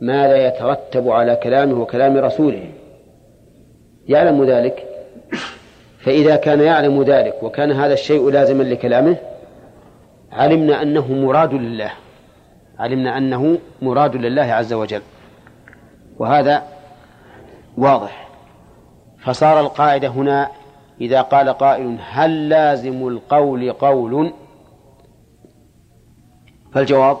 ما 0.00 0.28
لا 0.28 0.46
يترتب 0.46 1.10
على 1.10 1.36
كلامه 1.36 1.80
وكلام 1.80 2.16
رسوله. 2.16 2.64
يعلم 4.08 4.44
ذلك. 4.44 4.91
فإذا 6.02 6.36
كان 6.36 6.60
يعلم 6.60 7.02
ذلك 7.02 7.42
وكان 7.42 7.72
هذا 7.72 7.92
الشيء 7.92 8.30
لازما 8.30 8.62
لكلامه 8.62 9.16
علمنا 10.32 10.82
أنه 10.82 11.12
مراد 11.12 11.54
لله. 11.54 11.92
علمنا 12.78 13.18
أنه 13.18 13.58
مراد 13.82 14.16
لله 14.16 14.42
عز 14.42 14.72
وجل. 14.72 15.02
وهذا 16.18 16.62
واضح. 17.78 18.28
فصار 19.18 19.60
القاعدة 19.60 20.08
هنا 20.08 20.48
إذا 21.00 21.22
قال 21.22 21.48
قائل 21.48 21.98
هل 22.10 22.48
لازم 22.48 23.08
القول 23.08 23.72
قول؟ 23.72 24.32
فالجواب 26.72 27.18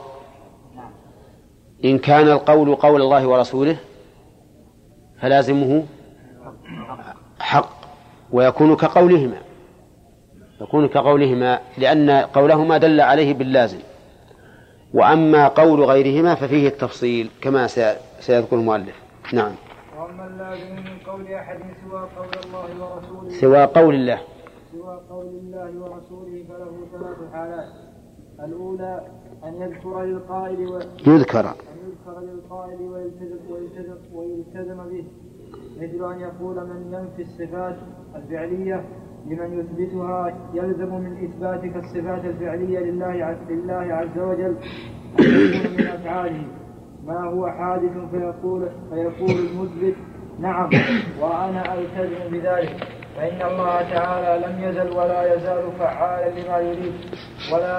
إن 1.84 1.98
كان 1.98 2.28
القول 2.28 2.74
قول 2.74 3.02
الله 3.02 3.26
ورسوله 3.26 3.76
فلازمه 5.20 5.84
حق. 7.40 7.81
ويكون 8.32 8.76
كقولهما 8.76 9.38
يكون 10.60 10.88
كقولهما 10.88 11.58
لأن 11.78 12.10
قولهما 12.10 12.78
دل 12.78 13.00
عليه 13.00 13.34
باللازم. 13.34 13.78
وأما 14.94 15.48
قول 15.48 15.84
غيرهما 15.84 16.34
ففيه 16.34 16.68
التفصيل 16.68 17.30
كما 17.42 17.66
سيذكر 18.20 18.56
المؤلف. 18.56 19.02
نعم. 19.32 19.52
وأما 19.98 20.26
اللازم 20.26 20.76
من 20.76 20.98
قول 21.06 21.32
أحد 21.32 21.58
سوى 21.58 22.00
قول 22.16 22.28
الله 22.44 22.94
ورسوله. 22.94 23.40
سوى 23.40 23.64
قول 23.64 23.94
الله. 23.94 24.20
سوى 24.72 25.00
قول 25.10 25.26
الله 25.26 25.70
ورسوله 25.80 26.44
فله 26.48 26.72
ثلاث 26.92 27.32
حالات. 27.32 27.68
الأولى 28.44 29.00
أن 29.44 29.62
يذكر 29.62 30.02
للقائل 30.02 30.68
و... 30.68 30.80
يذكر. 31.06 31.40
أن 31.50 31.54
يذكر 31.88 32.20
للقائل 32.20 32.80
ويلتزم, 32.80 33.38
ويلتزم, 33.50 33.96
ويلتزم 34.12 34.76
به. 34.76 35.04
مثل 35.76 36.12
أن 36.12 36.20
يقول 36.20 36.56
من 36.66 36.92
ينفي 36.92 37.22
الصفات 37.22 37.76
الفعلية 38.16 38.84
لمن 39.26 39.58
يثبتها 39.58 40.34
يلزم 40.54 40.94
من 40.94 41.24
إثباتك 41.24 41.76
الصفات 41.76 42.24
الفعلية 42.24 42.78
لله 42.78 43.36
لله 43.50 43.94
عز 43.94 44.18
وجل. 44.18 44.56
أن 45.18 45.24
يكون 45.24 45.72
من 45.78 45.86
أفعاله. 45.86 46.44
ما 47.06 47.24
هو 47.24 47.46
حادث 47.46 47.92
فيقول 48.10 48.68
فيقول 48.90 49.30
المثبت؟ 49.30 49.94
نعم 50.38 50.70
وأنا 51.20 51.74
ألتزم 51.74 52.30
بذلك. 52.32 52.76
فإن 53.16 53.50
الله 53.50 53.82
تعالى 53.92 54.46
لم 54.46 54.64
يزل 54.68 54.96
ولا 54.96 55.34
يزال 55.34 55.72
فعالا 55.78 56.40
لما 56.40 56.58
يريد. 56.58 56.92
ولا 57.52 57.78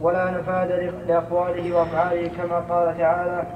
ولا 0.00 0.30
نفاد 0.30 0.70
لأقواله 1.08 1.76
وأفعاله 1.76 2.28
كما 2.28 2.58
قال 2.58 2.98
تعالى 2.98 3.46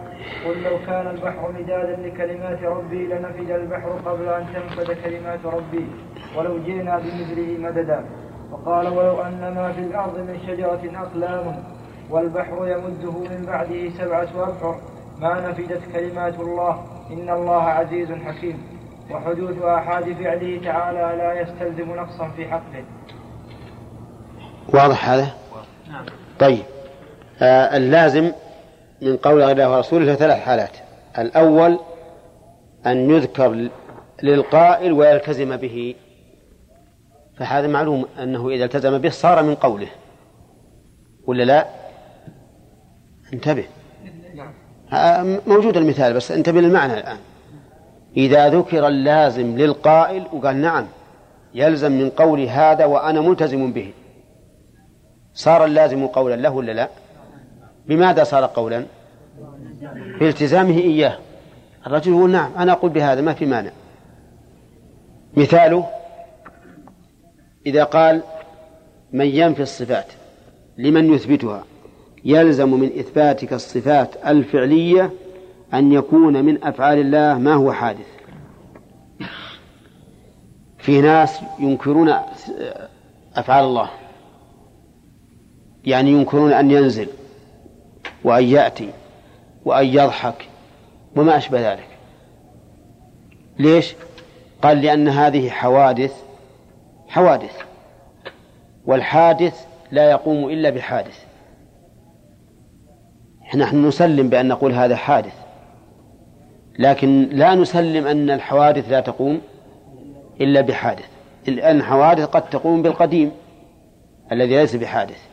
قل 0.46 0.62
لو 0.62 0.78
كان 0.86 1.06
البحر 1.06 1.52
مدادا 1.52 1.96
لكلمات 1.96 2.62
ربي 2.62 3.06
لنفد 3.06 3.50
البحر 3.50 3.90
قبل 4.06 4.28
أن 4.28 4.46
تنفد 4.54 4.90
كلمات 5.04 5.46
ربي 5.46 5.86
ولو 6.36 6.58
جئنا 6.58 6.98
بمثله 6.98 7.58
مددا 7.58 8.04
وقال 8.52 8.88
ولو 8.88 9.22
أن 9.22 9.52
ما 9.54 9.72
في 9.72 9.80
الأرض 9.80 10.18
من 10.18 10.40
شجرة 10.46 11.02
أقلام 11.02 11.62
والبحر 12.10 12.68
يمده 12.68 13.10
من 13.12 13.44
بعده 13.46 13.90
سبعة 13.90 14.48
أبحر 14.48 14.80
ما 15.20 15.48
نفدت 15.50 15.92
كلمات 15.92 16.40
الله 16.40 16.84
إن 17.10 17.30
الله 17.30 17.62
عزيز 17.62 18.12
حكيم 18.12 18.62
وحدوث 19.10 19.62
آحاد 19.62 20.12
فعله 20.12 20.60
تعالى 20.64 21.16
لا 21.18 21.40
يستلزم 21.40 21.94
نقصا 21.94 22.28
في 22.36 22.48
حقه. 22.48 22.84
واضح 24.74 25.08
هذا؟ 25.08 25.34
نعم. 25.90 26.04
طيب. 26.40 26.62
آه 27.42 27.76
اللازم 27.76 28.32
من 29.02 29.16
قول 29.16 29.42
الله 29.42 29.70
ورسوله 29.70 30.14
ثلاث 30.14 30.38
حالات. 30.38 30.70
الأول 31.18 31.78
أن 32.86 33.10
يذكر 33.10 33.68
للقائل 34.22 34.92
ويلتزم 34.92 35.56
به. 35.56 35.94
فهذا 37.36 37.66
معلوم 37.66 38.06
أنه 38.22 38.48
إذا 38.48 38.64
التزم 38.64 38.98
به 38.98 39.10
صار 39.10 39.42
من 39.42 39.54
قوله. 39.54 39.88
ولا 41.26 41.42
لا؟ 41.42 41.66
انتبه. 43.32 43.64
موجود 45.46 45.76
المثال 45.76 46.14
بس 46.14 46.32
انتبه 46.32 46.60
للمعنى 46.60 46.94
الآن. 46.94 47.18
إذا 48.16 48.48
ذكر 48.48 48.86
اللازم 48.86 49.56
للقائل 49.56 50.26
وقال 50.32 50.56
نعم 50.56 50.86
يلزم 51.54 51.92
من 51.92 52.10
قولي 52.10 52.50
هذا 52.50 52.84
وأنا 52.84 53.20
ملتزم 53.20 53.72
به. 53.72 53.92
صار 55.38 55.64
اللازم 55.64 56.06
قولا 56.06 56.34
له 56.34 56.50
ولا 56.50 56.72
لا؟ 56.72 56.88
بماذا 57.86 58.24
صار 58.24 58.46
قولا؟ 58.46 58.86
بإلتزامه 60.20 60.78
إياه. 60.78 61.18
الرجل 61.86 62.12
يقول 62.12 62.30
نعم 62.30 62.50
أنا 62.58 62.72
أقول 62.72 62.90
بهذا 62.90 63.20
ما 63.20 63.34
في 63.34 63.46
مانع. 63.46 63.70
مثاله 65.34 65.86
إذا 67.66 67.84
قال 67.84 68.22
من 69.12 69.26
ينفي 69.26 69.62
الصفات 69.62 70.06
لمن 70.78 71.14
يثبتها 71.14 71.64
يلزم 72.24 72.80
من 72.80 72.98
إثباتك 72.98 73.52
الصفات 73.52 74.26
الفعلية 74.26 75.10
أن 75.74 75.92
يكون 75.92 76.44
من 76.44 76.64
أفعال 76.64 76.98
الله 76.98 77.38
ما 77.38 77.54
هو 77.54 77.72
حادث. 77.72 78.06
في 80.78 81.00
ناس 81.00 81.40
ينكرون 81.58 82.14
أفعال 83.36 83.64
الله. 83.64 83.90
يعني 85.88 86.10
ينكرون 86.10 86.52
أن 86.52 86.70
ينزل 86.70 87.08
وأن 88.24 88.44
يأتي 88.44 88.90
وأن 89.64 89.86
يضحك 89.86 90.48
وما 91.16 91.36
أشبه 91.36 91.72
ذلك. 91.72 91.88
ليش؟ 93.58 93.94
قال 94.62 94.82
لأن 94.82 95.08
هذه 95.08 95.50
حوادث 95.50 96.22
حوادث 97.08 97.56
والحادث 98.86 99.66
لا 99.92 100.10
يقوم 100.10 100.50
إلا 100.50 100.70
بحادث. 100.70 101.24
نحن 103.54 103.86
نسلم 103.86 104.28
بأن 104.28 104.48
نقول 104.48 104.72
هذا 104.72 104.96
حادث 104.96 105.34
لكن 106.78 107.28
لا 107.32 107.54
نسلم 107.54 108.06
أن 108.06 108.30
الحوادث 108.30 108.90
لا 108.90 109.00
تقوم 109.00 109.40
إلا 110.40 110.60
بحادث. 110.60 111.08
لأن 111.46 111.76
الحوادث 111.76 112.24
قد 112.24 112.50
تقوم 112.50 112.82
بالقديم 112.82 113.32
الذي 114.32 114.56
ليس 114.56 114.76
بحادث. 114.76 115.27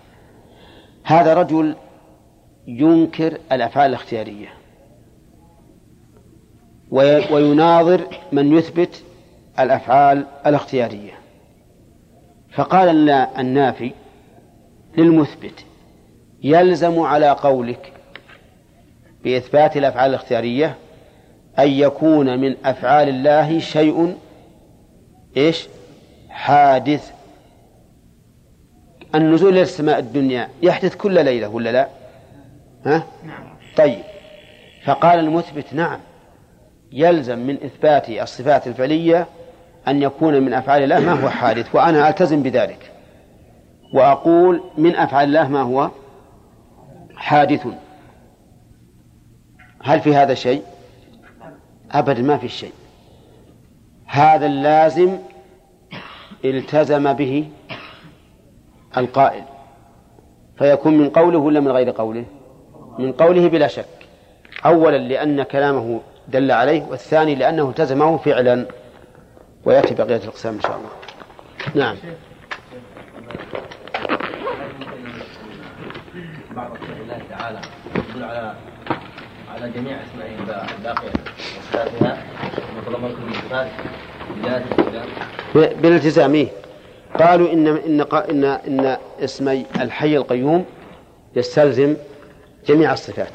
هذا 1.06 1.34
رجل 1.34 1.76
ينكر 2.68 3.38
الأفعال 3.52 3.90
الاختيارية. 3.90 4.48
ويناظر 7.32 8.08
من 8.32 8.58
يثبت 8.58 9.04
الأفعال 9.60 10.26
الاختيارية. 10.46 11.14
فقال 12.54 13.10
النافي 13.40 13.92
للمثبت 14.98 15.66
يلزم 16.44 17.00
على 17.00 17.30
قولك 17.30 17.94
بإثبات 19.24 19.78
الأفعال 19.78 20.10
الاختيارية 20.10 20.76
أن 21.60 21.68
يكون 21.68 22.40
من 22.40 22.56
أفعال 22.66 23.10
الله 23.10 23.60
شيء 23.60 24.16
إيش؟ 25.38 25.68
حادث 26.30 27.15
النزول 29.22 29.54
إلى 29.54 29.62
السماء 29.62 30.00
الدنيا 30.00 30.50
يحدث 30.62 30.96
كل 30.96 31.26
ليلة 31.26 31.48
ولا 31.48 31.72
لا؟ 31.72 31.88
ها؟ 32.86 33.04
نعم. 33.24 33.44
طيب. 33.78 34.04
فقال 34.86 35.20
المثبت 35.20 35.74
نعم. 35.74 36.00
يلزم 36.92 37.40
من 37.40 37.56
إثبات 37.64 38.10
الصفات 38.10 38.68
الفعلية 38.68 39.28
أن 39.88 40.02
يكون 40.02 40.44
من 40.44 40.54
أفعال 40.54 40.84
الله 40.84 41.00
ما 41.00 41.24
هو 41.24 41.30
حادث 41.30 41.76
وأنا 41.76 42.10
ألتزم 42.10 42.44
بذلك. 42.44 42.92
وأقول 43.94 44.64
من 44.78 44.96
أفعال 44.96 45.28
الله 45.28 45.48
ما 45.48 45.62
هو 45.62 45.90
حادث. 47.16 47.68
هل 49.84 50.02
في 50.02 50.16
هذا 50.16 50.34
شيء؟ 50.34 50.64
أبدا 51.92 52.22
ما 52.22 52.38
في 52.38 52.50
شيء. 52.50 52.74
هذا 54.06 54.46
اللازم 54.46 55.18
التزم 56.46 57.14
به 57.14 57.50
القائل. 58.98 59.44
فيكون 60.58 60.98
من 60.98 61.10
قوله 61.10 61.38
ولا 61.38 61.60
من 61.60 61.72
غير 61.72 61.90
قوله؟ 61.90 62.26
من 63.00 63.12
قوله 63.12 63.50
بلا 63.50 63.68
شك. 63.68 63.86
أولا 64.66 64.98
لأن 64.98 65.44
كلامه 65.44 66.02
دل 66.28 66.52
عليه 66.52 66.84
والثاني 66.90 67.36
لأنه 67.36 67.70
التزمه 67.70 68.18
فعلا. 68.18 68.66
ويأتي 69.66 69.96
بقية 69.96 70.18
الأقسام 70.18 70.54
إن 70.54 70.62
شاء 70.62 70.78
الله. 70.78 70.90
نعم. 71.76 71.96
بعض 76.56 76.72
الله 77.02 77.22
تعالى 77.30 77.60
يدل 77.96 78.24
على 78.24 78.54
على 79.54 79.70
جميع 79.72 79.98
اسمائه 80.04 80.40
الباقية. 80.78 81.12
وصفاتها 81.58 82.24
مطلبات 82.78 83.12
الصفات 83.30 83.68
بالالتزام 85.54 86.48
قالوا 87.20 87.54
إن 87.54 87.68
إن 87.68 88.02
ان 88.14 88.44
إن 88.44 88.98
اسمي 89.20 89.66
الحي 89.82 90.18
القيوم 90.18 90.66
يستلزم 91.36 91.96
جميع 92.68 92.94
الصفات. 92.94 93.32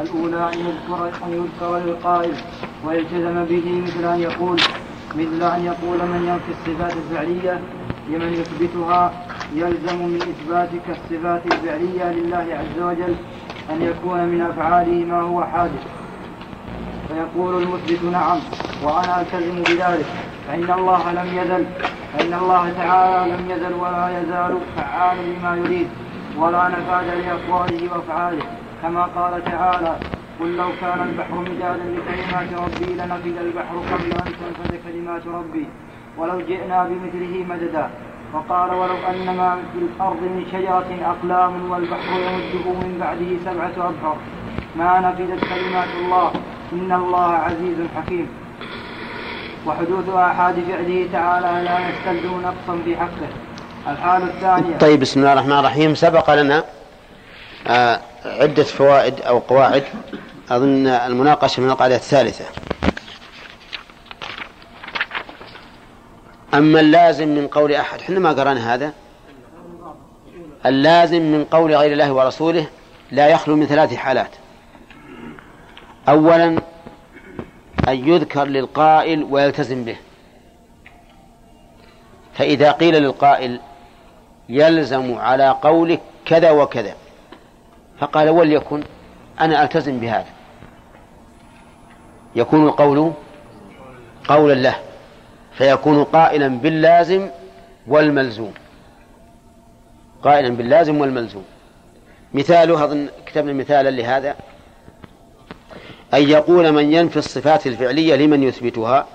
الأولى 0.00 0.50
أن 0.52 0.58
يذكر 0.58 1.10
أن 1.26 1.32
يذكر 1.32 1.78
للقائل 1.78 2.34
ويلتزم 2.84 3.44
به 3.44 3.80
مثل 3.80 4.04
أن 4.04 4.20
يقول 4.20 4.60
مثل 5.14 5.42
أن 5.42 5.64
يقول 5.64 5.98
من 5.98 6.24
ينفي 6.28 6.50
الصفات 6.50 6.92
الفعلية 6.96 7.60
لمن 8.08 8.32
يثبتها. 8.32 9.26
يلزم 9.54 9.96
من 10.06 10.22
إثباتك 10.22 10.86
الصفات 10.88 11.46
الفعلية 11.46 12.12
لله 12.12 12.46
عز 12.60 12.82
وجل 12.82 13.14
أن 13.70 13.82
يكون 13.82 14.24
من 14.24 14.40
أفعاله 14.42 15.04
ما 15.04 15.20
هو 15.20 15.44
حادث. 15.44 15.86
فيقول 17.08 17.62
المثبت 17.62 18.02
نعم 18.12 18.40
وأنا 18.82 19.20
ألتزم 19.20 19.62
بذلك. 19.62 20.29
فإن 20.50 20.70
الله 20.78 21.12
لم 21.12 21.38
يزل 21.38 21.66
فإن 22.12 22.34
الله 22.34 22.72
تعالى 22.72 23.32
لم 23.32 23.50
يزل 23.50 23.74
ولا 23.74 24.20
يزال 24.20 24.58
فعال 24.76 25.16
لما 25.30 25.56
يريد 25.56 25.88
ولا 26.38 26.68
نفاد 26.68 27.06
لأقواله 27.06 27.82
وأفعاله. 27.92 28.44
كما 28.82 29.02
قال 29.02 29.44
تعالى 29.44 29.96
قل 30.40 30.56
لو 30.56 30.68
كان 30.80 31.00
البحر 31.08 31.34
مدادا 31.34 31.84
لكلمات 31.94 32.48
ربي 32.64 32.94
لنفد 32.94 33.36
البحر 33.46 33.74
قبل 33.92 34.12
أن 34.12 34.32
تنفذ 34.40 34.72
كلمات 34.86 35.26
ربي 35.26 35.66
ولو 36.18 36.40
جئنا 36.40 36.84
بمثله 36.84 37.44
مددا. 37.50 37.90
وقال 38.34 38.70
ولو 38.74 38.96
أن 39.10 39.36
ما 39.36 39.56
في 39.72 39.78
الأرض 39.78 40.22
من 40.22 40.46
شجرة 40.52 40.90
أقلام 41.12 41.70
والبحر 41.70 42.12
يمده 42.12 42.66
من 42.82 42.96
بعده 43.00 43.30
سبعة 43.46 43.88
أبحر 43.88 44.16
ما 44.78 45.00
نفدت 45.00 45.40
كلمات 45.44 45.88
الله 46.00 46.30
إن 46.72 46.92
الله 46.92 47.30
عزيز 47.32 47.78
حكيم. 47.96 48.28
وحدوث 49.66 50.08
آحاد 50.08 50.54
فعله 50.54 51.08
تعالى 51.12 51.64
لا 51.64 51.88
يستلزم 51.88 52.40
نقصا 52.40 52.82
في 52.84 52.96
حقه. 52.96 53.28
الحال 53.92 54.22
الثانية. 54.22 54.78
طيب 54.78 55.00
بسم 55.00 55.20
الله 55.20 55.32
الرحمن 55.32 55.58
الرحيم. 55.58 55.94
سبق 55.94 56.34
لنا 56.34 56.64
آه 57.66 58.00
عدة 58.24 58.64
فوائد 58.64 59.20
أو 59.20 59.38
قواعد. 59.38 59.84
أظن 60.50 60.86
المناقشة 60.86 61.62
من 61.62 61.70
القاعدة 61.70 61.96
الثالثة. 61.96 62.44
أما 66.54 66.80
اللازم 66.80 67.28
من 67.28 67.46
قول 67.46 67.72
أحد 67.72 68.00
حنا 68.00 68.18
ما 68.18 68.32
قرأنا 68.32 68.74
هذا. 68.74 68.92
اللازم 70.66 71.22
من 71.22 71.44
قول 71.44 71.74
غير 71.74 71.92
الله 71.92 72.12
ورسوله 72.12 72.66
لا 73.10 73.28
يخلو 73.28 73.56
من 73.56 73.66
ثلاث 73.66 73.94
حالات. 73.94 74.30
أولا 76.08 76.58
أن 77.88 78.08
يذكر 78.08 78.44
للقائل 78.44 79.24
ويلتزم 79.24 79.84
به. 79.84 79.96
فإذا 82.34 82.72
قيل 82.72 82.94
للقائل 82.94 83.60
يلزم 84.48 85.14
على 85.14 85.48
قولك 85.48 86.00
كذا 86.24 86.50
وكذا 86.50 86.94
فقال 87.98 88.28
وليكن 88.28 88.82
أنا 89.40 89.62
ألتزم 89.62 90.00
بهذا. 90.00 90.26
يكون 92.36 92.66
القول 92.66 93.12
قولا 94.28 94.54
له 94.54 94.74
فيكون 95.52 96.04
قائلا 96.04 96.48
باللازم 96.48 97.28
والملزوم. 97.86 98.52
قائلا 100.22 100.48
باللازم 100.48 101.00
والملزوم. 101.00 101.44
مثاله 102.34 102.84
أظن 102.84 103.08
كتبنا 103.26 103.52
مثالا 103.52 103.90
لهذا. 103.90 104.36
أن 106.14 106.28
يقول 106.28 106.72
من 106.72 106.92
ينفي 106.92 107.16
الصفات 107.16 107.66
الفعلية 107.66 108.16
لمن 108.16 108.42
يثبتها 108.42 109.06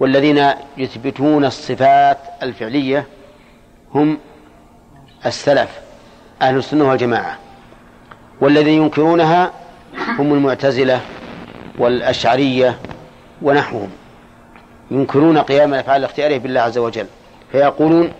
والذين 0.00 0.50
يثبتون 0.76 1.44
الصفات 1.44 2.18
الفعلية 2.42 3.06
هم 3.94 4.18
السلف 5.26 5.80
أهل 6.42 6.56
السنة 6.56 6.88
والجماعة. 6.88 7.38
والذين 8.40 8.82
ينكرونها 8.82 9.52
هم 10.18 10.34
المعتزلة 10.34 11.00
والأشعرية 11.78 12.78
ونحوهم. 13.42 13.90
ينكرون 14.90 15.38
قيام 15.38 15.74
الأفعال 15.74 15.96
الاختيارية 16.00 16.38
بالله 16.38 16.60
عز 16.60 16.78
وجل 16.78 17.06
فيقولون 17.52 18.12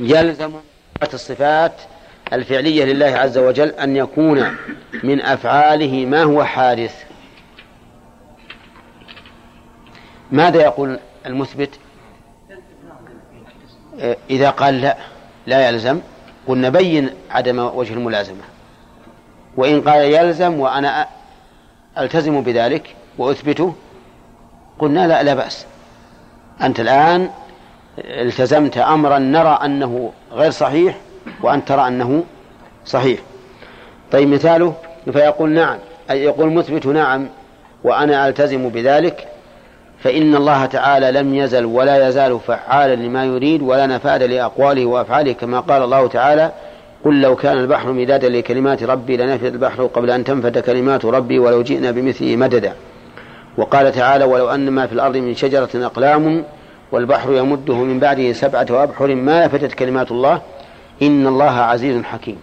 يلزم 0.00 0.52
الصفات 1.14 1.72
الفعلية 2.32 2.84
لله 2.84 3.06
عز 3.06 3.38
وجل 3.38 3.68
أن 3.68 3.96
يكون 3.96 4.56
من 5.02 5.20
أفعاله 5.20 6.06
ما 6.06 6.22
هو 6.22 6.44
حادث. 6.44 7.04
ماذا 10.32 10.62
يقول 10.62 10.98
المثبت؟ 11.26 11.70
إذا 14.30 14.50
قال 14.50 14.80
لا 14.80 14.96
لا 15.46 15.68
يلزم 15.68 16.00
قلنا 16.46 16.68
بين 16.68 17.10
عدم 17.30 17.58
وجه 17.58 17.94
الملازمة. 17.94 18.42
وإن 19.56 19.80
قال 19.80 20.04
يلزم 20.04 20.60
وأنا 20.60 21.08
ألتزم 21.98 22.40
بذلك 22.40 22.96
وأثبته 23.18 23.74
قلنا 24.78 25.06
لا 25.06 25.22
لا 25.22 25.34
بأس. 25.34 25.66
أنت 26.62 26.80
الآن 26.80 27.30
التزمت 27.98 28.78
أمرا 28.78 29.18
نرى 29.18 29.58
أنه 29.64 30.12
غير 30.32 30.50
صحيح 30.50 30.96
وأنت 31.42 31.68
ترى 31.68 31.88
أنه 31.88 32.24
صحيح. 32.86 33.20
طيب 34.12 34.28
مثاله 34.28 34.74
فيقول 35.12 35.50
نعم 35.50 35.78
أي 36.10 36.22
يقول 36.22 36.52
مثبت 36.52 36.86
نعم 36.86 37.26
وأنا 37.84 38.28
ألتزم 38.28 38.68
بذلك 38.68 39.28
فإن 39.98 40.34
الله 40.34 40.66
تعالى 40.66 41.12
لم 41.12 41.34
يزل 41.34 41.64
ولا 41.64 42.08
يزال 42.08 42.40
فعالا 42.40 42.94
لما 42.94 43.24
يريد 43.24 43.62
ولا 43.62 43.86
نفاد 43.86 44.22
لأقواله 44.22 44.86
وأفعاله 44.86 45.32
كما 45.32 45.60
قال 45.60 45.82
الله 45.82 46.06
تعالى 46.08 46.52
قل 47.04 47.20
لو 47.20 47.36
كان 47.36 47.58
البحر 47.58 47.92
مدادا 47.92 48.28
لكلمات 48.28 48.82
ربي 48.82 49.16
لنفد 49.16 49.44
البحر 49.44 49.86
قبل 49.86 50.10
أن 50.10 50.24
تنفد 50.24 50.58
كلمات 50.58 51.04
ربي 51.04 51.38
ولو 51.38 51.62
جئنا 51.62 51.90
بمثله 51.90 52.36
مددا 52.36 52.72
وقال 53.56 53.92
تعالى 53.92 54.24
ولو 54.24 54.50
أن 54.50 54.70
ما 54.70 54.86
في 54.86 54.92
الأرض 54.92 55.16
من 55.16 55.34
شجرة 55.34 55.68
أقلام 55.74 56.44
والبحر 56.92 57.32
يمده 57.32 57.74
من 57.74 58.00
بعده 58.00 58.32
سبعة 58.32 58.66
أبحر 58.70 59.14
ما 59.14 59.44
نفدت 59.44 59.74
كلمات 59.74 60.10
الله 60.10 60.40
إن 61.02 61.26
الله 61.26 61.60
عزيز 61.60 62.04
حكيم. 62.04 62.42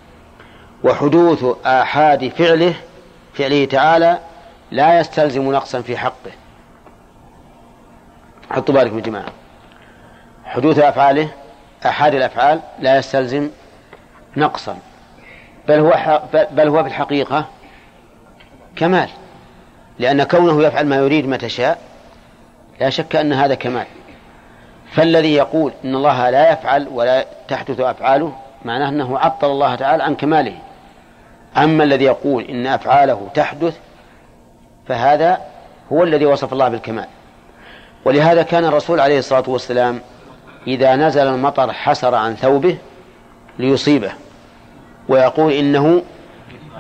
وحدوث 0.84 1.46
آحاد 1.66 2.28
فعله 2.30 2.74
فعله 3.34 3.66
تعالى 3.66 4.20
لا 4.72 5.00
يستلزم 5.00 5.52
نقصا 5.52 5.82
في 5.82 5.98
حقه. 5.98 6.32
حطوا 8.52 8.76
بالكم 8.76 8.98
يا 8.98 9.04
جماعة. 9.04 9.32
حدوث 10.46 10.80
أفعاله 10.80 11.30
آحاد 11.86 12.16
الأفعال 12.16 12.60
لا 12.80 12.98
يستلزم 12.98 13.50
نقصا. 14.38 14.78
بل 15.68 15.80
هو 15.80 16.22
بل 16.34 16.68
هو 16.68 16.84
في 16.84 16.90
الحقيقة 16.90 17.46
كمال. 18.76 19.10
لأن 20.00 20.24
كونه 20.24 20.64
يفعل 20.64 20.88
ما 20.88 20.96
يريد 20.96 21.28
متى 21.28 21.50
شاء 21.50 21.82
لا 22.80 22.90
شك 22.90 23.16
أن 23.16 23.34
هذا 23.34 23.56
كمال. 23.56 23.86
فالذي 24.92 25.34
يقول 25.34 25.74
إن 25.86 25.96
الله 25.96 26.30
لا 26.30 26.52
يفعل 26.52 26.88
ولا 26.88 27.26
تحدث 27.48 27.80
أفعاله 27.80 28.34
معناه 28.66 28.90
أنه 28.90 29.20
عطل 29.20 29.52
الله 29.52 29.76
تعالى 29.76 30.04
عن 30.04 30.16
كماله. 30.16 30.58
أما 31.58 31.84
الذي 31.84 32.06
يقول 32.06 32.44
إن 32.44 32.68
أفعاله 32.68 33.28
تحدث 33.34 33.78
فهذا 34.88 35.42
هو 35.92 36.04
الذي 36.04 36.26
وصف 36.26 36.54
الله 36.54 36.70
بالكمال. 36.70 37.08
ولهذا 38.06 38.44
كان 38.44 38.66
الرسول 38.66 39.00
عليه 39.00 39.20
الصلاة 39.20 39.44
والسلام 39.48 40.02
إذا 40.68 40.96
نزل 40.96 41.28
المطر 41.28 41.74
حسر 41.74 42.16
عن 42.16 42.36
ثوبه 42.36 42.78
ليصيبه 43.60 44.12
ويقول 45.10 45.54
إنه 45.54 46.04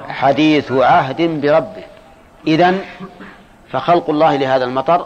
حديث 0.07 0.71
عهد 0.71 1.21
بربه. 1.41 1.83
إذن 2.47 2.81
فخلق 3.69 4.09
الله 4.09 4.35
لهذا 4.35 4.65
المطر 4.65 5.05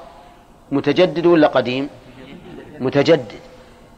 متجدد 0.71 1.25
ولا 1.25 1.47
قديم؟ 1.47 1.89
متجدد. 2.80 3.32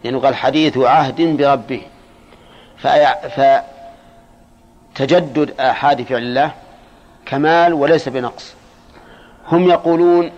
لأنه 0.03 0.17
يعني 0.17 0.25
قال 0.25 0.35
حديث 0.35 0.77
عهد 0.77 1.21
بربه. 1.37 1.81
فتجدد 4.95 5.59
آحاد 5.59 6.03
فعل 6.03 6.21
الله 6.21 6.51
كمال 7.25 7.73
وليس 7.73 8.09
بنقص. 8.09 8.53
هم 9.47 9.69
يقولون 9.69 10.31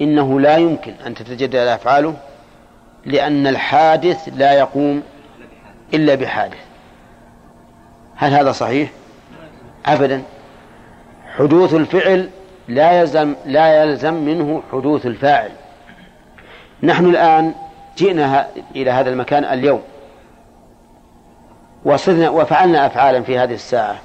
إنه 0.00 0.40
لا 0.40 0.56
يمكن 0.56 0.94
أن 1.06 1.14
تتجدد 1.14 1.54
أفعاله 1.54 2.16
لأن 3.04 3.46
الحادث 3.46 4.28
لا 4.36 4.52
يقوم 4.52 5.02
إلا 5.94 6.14
بحادث. 6.14 6.58
هل 8.16 8.32
هذا 8.32 8.52
صحيح؟ 8.52 8.90
أبدا. 9.86 10.22
حدوث 11.36 11.74
الفعل 11.74 12.30
لا 12.68 13.00
يلزم 13.00 13.34
لا 13.46 13.82
يلزم 13.82 14.14
منه 14.14 14.62
حدوث 14.72 15.06
الفاعل. 15.06 15.50
نحن 16.82 17.06
الآن 17.06 17.54
جئنا 17.96 18.46
إلى 18.76 18.90
هذا 18.90 19.10
المكان 19.10 19.44
اليوم. 19.44 19.82
وصرنا 21.84 22.30
وفعلنا 22.30 22.86
أفعالا 22.86 23.22
في 23.22 23.38
هذه 23.38 23.54
الساعة. 23.54 23.96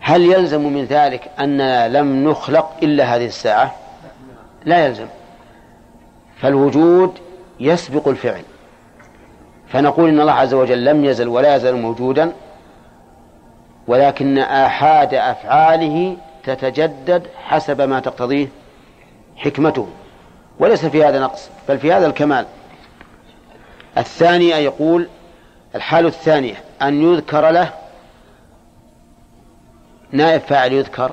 هل 0.00 0.24
يلزم 0.24 0.72
من 0.72 0.84
ذلك 0.84 1.30
أننا 1.40 1.88
لم 1.88 2.28
نخلق 2.28 2.72
إلا 2.82 3.04
هذه 3.04 3.26
الساعة؟ 3.26 3.74
لا 4.64 4.86
يلزم. 4.86 5.06
فالوجود 6.36 7.18
يسبق 7.60 8.08
الفعل. 8.08 8.42
فنقول 9.68 10.08
إن 10.08 10.20
الله 10.20 10.32
عز 10.32 10.54
وجل 10.54 10.84
لم 10.84 11.04
يزل 11.04 11.28
ولا 11.28 11.56
يزال 11.56 11.76
موجودا 11.76 12.32
ولكن 13.86 14.38
آحاد 14.38 15.14
أفعاله 15.14 16.16
تتجدد 16.44 17.26
حسب 17.46 17.80
ما 17.80 18.00
تقتضيه 18.00 18.48
حكمته. 19.36 19.88
وليس 20.58 20.86
في 20.86 21.04
هذا 21.04 21.20
نقص 21.20 21.50
بل 21.68 21.78
في 21.78 21.92
هذا 21.92 22.06
الكمال. 22.06 22.46
الثاني 23.98 24.58
أن 24.58 24.62
يقول 24.62 25.08
الحالة 25.76 26.08
الثانية 26.08 26.54
أن 26.82 27.02
يذكر 27.02 27.50
له 27.50 27.70
نائب 30.12 30.40
فاعل 30.40 30.72
يذكر 30.72 31.12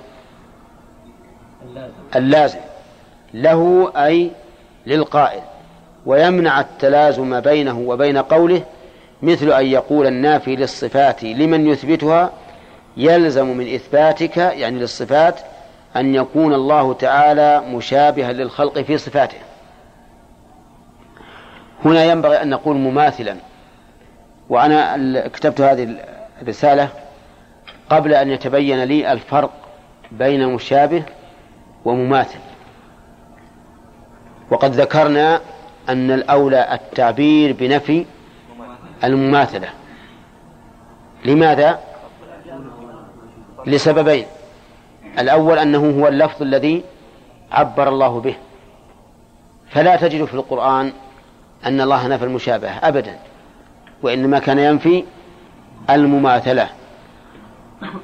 اللازم. 2.15 2.60
له 3.34 3.91
أي 3.95 4.31
للقائل. 4.85 5.41
ويمنع 6.06 6.60
التلازم 6.60 7.40
بينه 7.40 7.80
وبين 7.80 8.18
قوله 8.18 8.64
مثل 9.22 9.52
أن 9.52 9.65
يقول 9.65 10.07
النافي 10.07 10.56
للصفات 10.56 11.23
لمن 11.23 11.68
يثبتها 11.68 12.31
يلزم 12.98 13.57
من 13.57 13.73
إثباتك 13.73 14.38
يعني 14.38 14.80
للصفات 14.80 15.40
أن 15.95 16.15
يكون 16.15 16.53
الله 16.53 16.94
تعالى 16.94 17.61
مشابها 17.68 18.34
للخلق 18.34 18.80
في 18.80 18.98
صفاته. 18.98 19.38
هنا 21.85 22.06
ينبغي 22.06 22.41
أن 22.41 22.49
نقول 22.49 22.76
مماثلا. 22.76 23.35
وأنا 24.54 25.28
كتبت 25.28 25.62
هذه 25.62 25.98
الرسالة 26.42 26.90
قبل 27.90 28.14
أن 28.14 28.30
يتبين 28.30 28.84
لي 28.84 29.12
الفرق 29.12 29.52
بين 30.12 30.48
مشابه 30.48 31.04
ومماثل. 31.86 32.40
وقد 34.52 34.72
ذكرنا 34.72 35.42
أن 35.90 36.12
الأولى 36.12 36.74
التعبير 36.74 37.54
بنفي 37.54 38.06
المماثلة. 39.04 39.70
لماذا؟ 41.26 41.80
لسببين. 43.66 44.26
الأول 45.20 45.60
أنه 45.60 46.02
هو 46.02 46.08
اللفظ 46.08 46.42
الذي 46.42 46.84
عبر 47.52 47.90
الله 47.90 48.20
به. 48.20 48.36
فلا 49.70 49.96
تجد 49.96 50.26
في 50.26 50.34
القرآن 50.34 50.94
أن 51.66 51.82
الله 51.82 52.08
نفى 52.08 52.26
المشابهة 52.26 52.80
أبدا. 52.88 53.20
وإنما 54.04 54.40
كان 54.40 54.60
ينفي 54.60 55.04
المماثلة 55.90 56.70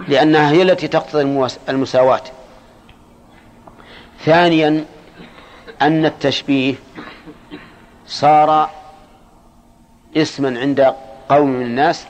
لأنها 0.08 0.52
هي 0.52 0.62
التي 0.62 0.88
تقتضي 0.88 1.48
المساواة. 1.70 2.22
ثانيا 4.20 4.86
أن 5.82 6.06
التشبيه 6.06 6.76
صار 8.08 8.70
اسما 10.18 10.60
عند 10.60 10.94
قوم 11.30 11.50
من 11.50 11.66
الناس 11.66 12.06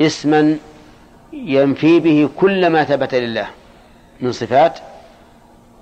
اسما 0.00 0.56
ينفي 1.32 2.00
به 2.00 2.30
كل 2.36 2.66
ما 2.66 2.84
ثبت 2.84 3.14
لله 3.14 3.46
من 4.20 4.32
صفات 4.32 4.78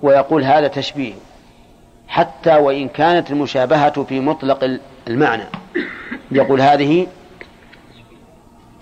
ويقول 0.01 0.43
هذا 0.43 0.67
تشبيه 0.67 1.13
حتى 2.07 2.55
وإن 2.57 2.87
كانت 2.87 3.31
المشابهة 3.31 4.03
في 4.03 4.19
مطلق 4.19 4.79
المعنى. 5.07 5.43
يقول 6.31 6.61
هذه 6.61 7.07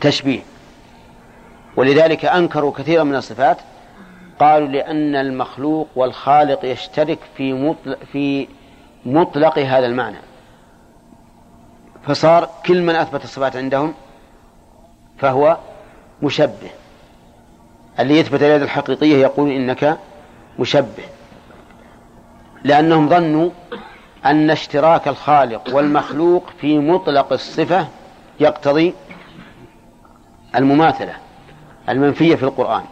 تشبيه. 0.02 0.40
ولذلك 1.76 2.26
أنكروا 2.26 2.72
كثيرا 2.72 3.04
من 3.04 3.16
الصفات. 3.16 3.58
قالوا 4.40 4.68
لأن 4.68 5.16
المخلوق 5.16 5.88
والخالق 5.96 6.66
يشترك 6.66 7.20
في 7.38 7.54
مطلق, 7.54 7.98
في 8.12 8.48
مطلق 9.06 9.60
هذا 9.60 9.86
المعنى. 9.86 10.18
فصار 12.08 12.50
كل 12.66 12.82
من 12.82 12.96
أثبت 12.96 13.24
الصفات 13.24 13.56
عندهم 13.56 13.94
فهو 15.18 15.58
مشبه. 16.24 16.70
اللي 18.00 18.20
يثبت 18.20 18.44
اليد 18.44 18.62
الحقيقية 18.62 19.18
يقول 19.18 19.52
إنك 19.52 19.98
مشبه. 20.60 21.04
لأنهم 22.64 23.10
ظنوا 23.10 23.50
أن 24.28 24.50
اشتراك 24.50 25.08
الخالق 25.08 25.76
والمخلوق 25.76 26.50
في 26.62 26.80
مطلق 26.80 27.34
الصفة 27.34 27.88
يقتضي 28.40 28.94
المماثلة 30.56 31.14
المنفية 31.90 32.36
في 32.36 32.44
القرآن. 32.44 32.84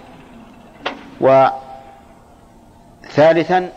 وثالثا 3.06 3.72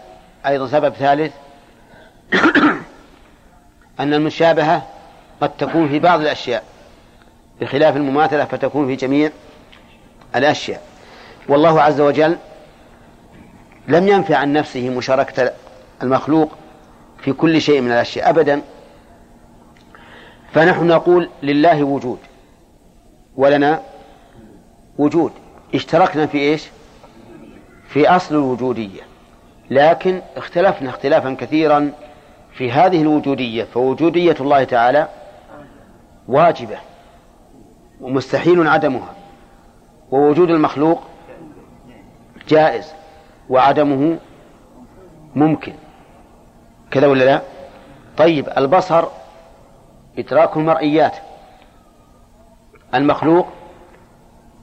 أيضا 0.47 0.67
سبب 0.67 0.95
ثالث 0.95 1.33
أن 4.01 4.15
المشابهة 4.15 4.83
قد 5.41 5.51
تكون 5.57 5.89
في 5.89 5.99
بعض 5.99 6.21
الأشياء. 6.21 6.65
بخلاف 7.61 7.97
المماثلة 7.97 8.45
فتكون 8.45 8.87
في 8.87 8.97
جميع 8.97 9.31
الأشياء. 10.37 10.83
والله 11.49 11.83
عز 11.83 12.01
وجل 12.01 12.37
لم 13.89 14.09
ينفع 14.09 14.37
عن 14.37 14.53
نفسه 14.53 14.91
مشاركة 14.91 15.53
المخلوق 16.03 16.53
في 17.19 17.33
كل 17.33 17.61
شيء 17.61 17.81
من 17.81 17.93
الأشياء 17.93 18.31
أبدا. 18.31 18.63
فنحن 20.53 20.87
نقول 20.87 21.31
لله 21.43 21.83
وجود 21.83 22.19
ولنا 23.37 23.83
وجود. 24.99 25.33
اشتركنا 25.75 26.27
في 26.27 26.39
إيش؟ 26.39 26.69
في 27.89 28.09
أصل 28.09 28.35
الوجودية. 28.35 29.01
لكن 29.71 30.21
اختلفنا 30.37 30.91
اختلافا 30.91 31.35
كثيرا 31.41 31.93
في 32.53 32.73
هذه 32.73 33.03
الوجودية 33.03 33.65
فوجودية 33.65 34.37
الله 34.41 34.65
تعالى 34.65 35.09
واجبة 36.29 36.79
ومستحيل 38.01 38.69
عدمها. 38.69 39.15
ووجود 40.11 40.51
المخلوق 40.51 41.03
جائز 42.49 42.93
وعدمه 43.49 44.19
ممكن. 45.35 45.73
كذا 46.91 47.07
ولا 47.07 47.25
لا؟ 47.25 47.43
طيب 48.17 48.49
البصر 48.57 49.05
إدراك 50.19 50.57
المرئيات. 50.57 51.17
المخلوق 52.95 53.47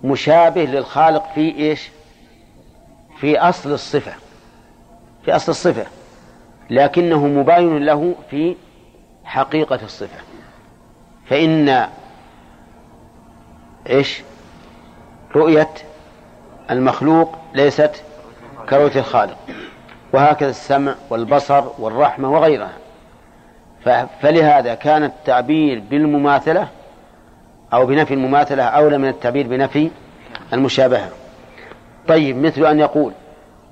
مشابه 0.03 0.61
للخالق 0.65 1.23
في 1.35 1.55
إيش؟ 1.57 1.89
في 3.19 3.39
أصل 3.39 3.71
الصفة. 3.71 4.13
في 5.25 5.35
أصل 5.35 5.51
الصفة. 5.51 5.85
لكنه 6.69 7.27
مباين 7.27 7.85
له 7.85 8.15
في 8.29 8.55
حقيقة 9.23 9.79
الصفة. 9.83 10.19
فإن 11.25 11.87
إيش؟ 13.89 14.21
رؤية 15.35 15.73
المخلوق 16.71 17.37
ليست 17.53 18.03
كرؤية 18.69 18.99
الخالق. 18.99 19.37
وهكذا 20.15 20.49
السمع 20.49 20.95
والبصر 21.09 21.63
والرحمة 21.79 22.31
وغيرها. 22.31 22.73
فلهذا 24.21 24.73
كان 24.73 25.03
التعبير 25.03 25.83
بالمماثلة 25.89 26.67
أو 27.73 27.85
بنفي 27.85 28.13
المماثلة 28.13 28.63
أولى 28.63 28.97
من 28.97 29.09
التعبير 29.09 29.47
بنفي 29.47 29.91
المشابهة. 30.53 31.09
طيب 32.07 32.37
مثل 32.37 32.65
أن 32.65 32.79
يقول 32.79 33.13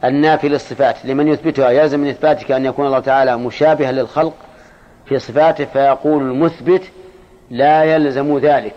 النافي 0.04 0.50
للصفات 0.50 1.06
لمن 1.06 1.28
يثبتها 1.28 1.70
يلزم 1.70 2.00
من 2.00 2.10
إثباتك 2.10 2.52
أن 2.52 2.66
يكون 2.66 2.86
الله 2.86 3.00
تعالى 3.00 3.38
مشابها 3.38 3.92
للخلق 3.92 4.34
في 5.06 5.20
صفاته 5.20 5.66
فيقول 5.66 6.24
المثبت 6.24 6.82
لا 7.50 7.84
يلزم 7.84 8.38
ذلك 8.38 8.76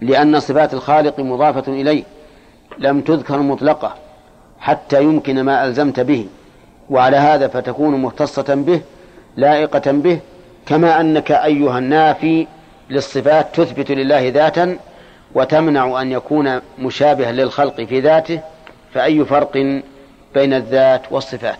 لأن 0.00 0.40
صفات 0.40 0.74
الخالق 0.74 1.20
مضافة 1.20 1.72
إليه 1.72 2.04
لم 2.78 3.00
تذكر 3.00 3.38
مطلقة. 3.38 3.94
حتى 4.64 5.02
يمكن 5.02 5.40
ما 5.40 5.64
ألزمت 5.64 6.00
به 6.00 6.26
وعلى 6.90 7.16
هذا 7.16 7.48
فتكون 7.48 8.02
مختصة 8.02 8.54
به 8.54 8.80
لائقة 9.36 9.92
به 9.92 10.20
كما 10.66 11.00
أنك 11.00 11.32
أيها 11.32 11.78
النافي 11.78 12.46
للصفات 12.90 13.60
تثبت 13.60 13.90
لله 13.90 14.28
ذاتا 14.28 14.78
وتمنع 15.34 16.00
أن 16.02 16.12
يكون 16.12 16.60
مشابها 16.78 17.32
للخلق 17.32 17.80
في 17.80 18.00
ذاته 18.00 18.40
فأي 18.94 19.24
فرق 19.24 19.52
بين 20.34 20.54
الذات 20.54 21.02
والصفات؟ 21.10 21.58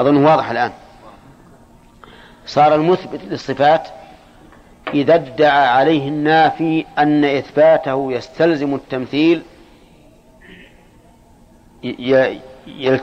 أظن 0.00 0.24
واضح 0.24 0.50
الآن. 0.50 0.72
صار 2.46 2.74
المثبت 2.74 3.20
للصفات 3.30 3.88
إذا 4.94 5.14
ادعى 5.14 5.68
عليه 5.68 6.08
النافي 6.08 6.84
أن 6.98 7.24
إثباته 7.24 8.12
يستلزم 8.12 8.74
التمثيل 8.74 9.42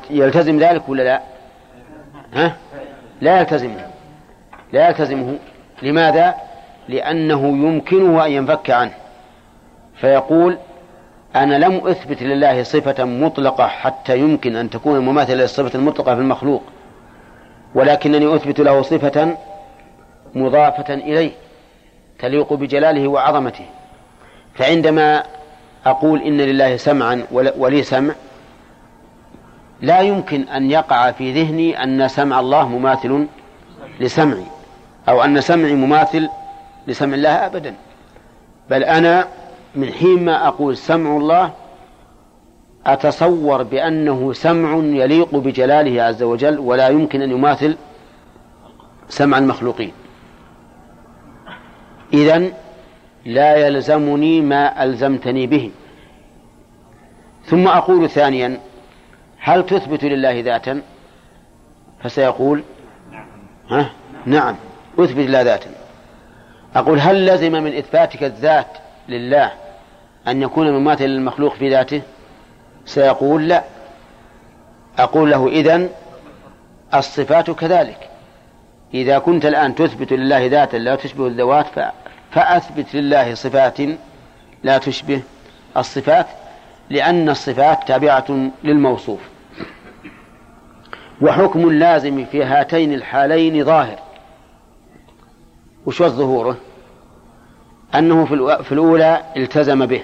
يلتزم 0.09 0.59
ذلك 0.59 0.89
ولا 0.89 1.03
لا؟ 1.03 1.21
ها؟ 2.33 2.55
لا 3.21 3.39
يلتزمه 3.39 3.87
لا 4.73 4.87
يلتزمه 4.87 5.37
لماذا؟ 5.81 6.35
لأنه 6.89 7.47
يمكنه 7.47 8.25
أن 8.25 8.31
ينفك 8.31 8.69
عنه 8.69 8.93
فيقول 9.95 10.57
أنا 11.35 11.55
لم 11.55 11.87
أثبت 11.87 12.23
لله 12.23 12.63
صفة 12.63 13.03
مطلقة 13.03 13.67
حتى 13.67 14.17
يمكن 14.17 14.55
أن 14.55 14.69
تكون 14.69 14.99
مماثلة 14.99 15.35
للصفة 15.35 15.79
المطلقة 15.79 16.15
في 16.15 16.21
المخلوق 16.21 16.63
ولكنني 17.75 18.35
أثبت 18.35 18.59
له 18.59 18.81
صفة 18.81 19.37
مضافة 20.35 20.93
إليه 20.93 21.31
تليق 22.19 22.53
بجلاله 22.53 23.07
وعظمته 23.07 23.65
فعندما 24.55 25.23
أقول 25.85 26.21
إن 26.21 26.37
لله 26.37 26.77
سمعا 26.77 27.23
ولي 27.31 27.83
سمع 27.83 28.13
لا 29.83 29.99
يمكن 29.99 30.41
أن 30.41 30.71
يقع 30.71 31.11
في 31.11 31.43
ذهني 31.43 31.83
أن 31.83 32.07
سمع 32.07 32.39
الله 32.39 32.67
مماثل 32.67 33.27
لسمعي 33.99 34.45
أو 35.09 35.23
أن 35.23 35.41
سمعي 35.41 35.73
مماثل 35.73 36.29
لسمع 36.87 37.13
الله 37.13 37.29
أبدا. 37.29 37.75
بل 38.69 38.83
أنا 38.83 39.27
من 39.75 39.91
حين 39.91 40.25
ما 40.25 40.47
أقول 40.47 40.77
سمع 40.77 41.17
الله 41.17 41.51
أتصور 42.85 43.63
بأنه 43.63 44.33
سمع 44.33 44.75
يليق 45.03 45.35
بجلاله 45.35 46.03
عز 46.03 46.23
وجل 46.23 46.59
ولا 46.59 46.87
يمكن 46.87 47.21
أن 47.21 47.31
يماثل 47.31 47.77
سمع 49.09 49.37
المخلوقين. 49.37 49.91
إذن 52.13 52.51
لا 53.25 53.67
يلزمني 53.67 54.41
ما 54.41 54.83
ألزمتني 54.83 55.47
به. 55.47 55.71
ثم 57.45 57.67
أقول 57.67 58.09
ثانيا 58.09 58.59
هل 59.45 59.65
تثبت 59.65 60.03
لله 60.03 60.41
ذاتا؟ 60.41 60.81
فسيقول 62.03 62.63
ها؟ 63.69 63.89
نعم 64.25 64.55
أثبت 64.99 65.17
لله 65.17 65.41
ذاتا. 65.41 65.69
أقول 66.75 66.99
هل 66.99 67.25
لزم 67.25 67.51
من 67.51 67.77
إثباتك 67.77 68.23
الذات 68.23 68.67
لله 69.09 69.51
أن 70.27 70.41
يكون 70.41 70.71
مماثلا 70.71 71.07
للمخلوق 71.07 71.53
في 71.53 71.69
ذاته؟ 71.69 72.01
سيقول 72.85 73.47
لا. 73.47 73.63
أقول 74.99 75.31
له 75.31 75.47
إذن 75.47 75.89
الصفات 76.93 77.51
كذلك. 77.51 78.09
إذا 78.93 79.19
كنت 79.19 79.45
الآن 79.45 79.75
تثبت 79.75 80.13
لله 80.13 80.45
ذاتا 80.47 80.77
لا 80.77 80.95
تشبه 80.95 81.27
الذوات 81.27 81.65
فأثبت 82.31 82.95
لله 82.95 83.33
صفات 83.33 83.77
لا 84.63 84.77
تشبه 84.77 85.21
الصفات 85.77 86.27
لأن 86.89 87.29
الصفات 87.29 87.87
تابعة 87.87 88.51
للموصوف. 88.63 89.32
وحكم 91.23 91.69
اللازم 91.69 92.25
في 92.25 92.43
هاتين 92.43 92.93
الحالين 92.93 93.65
ظاهر. 93.65 93.99
وش 95.85 96.03
ظهوره 96.03 96.57
أنه 97.95 98.25
في 98.63 98.71
الأولى 98.71 99.21
التزم 99.37 99.85
به. 99.85 100.03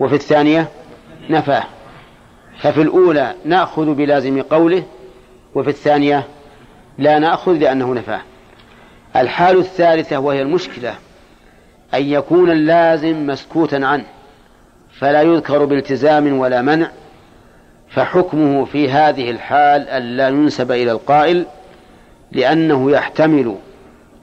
وفي 0.00 0.14
الثانية 0.14 0.68
نفاه. 1.30 1.64
ففي 2.58 2.82
الأولى 2.82 3.34
نأخذ 3.44 3.94
بلازم 3.94 4.42
قوله 4.42 4.82
وفي 5.54 5.70
الثانية 5.70 6.24
لا 6.98 7.18
نأخذ 7.18 7.52
لأنه 7.52 7.94
نفاه. 7.94 8.20
الحال 9.16 9.58
الثالثة 9.58 10.18
وهي 10.18 10.42
المشكلة 10.42 10.94
أن 11.94 12.02
يكون 12.02 12.50
اللازم 12.50 13.26
مسكوتا 13.26 13.76
عنه 13.76 14.04
فلا 14.98 15.22
يذكر 15.22 15.64
بالتزام 15.64 16.38
ولا 16.38 16.62
منع. 16.62 16.90
فحكمه 17.94 18.64
في 18.64 18.90
هذه 18.90 19.30
الحال 19.30 19.88
ألا 19.88 20.28
ينسب 20.28 20.72
إلى 20.72 20.92
القائل 20.92 21.46
لأنه 22.32 22.90
يحتمل 22.90 23.54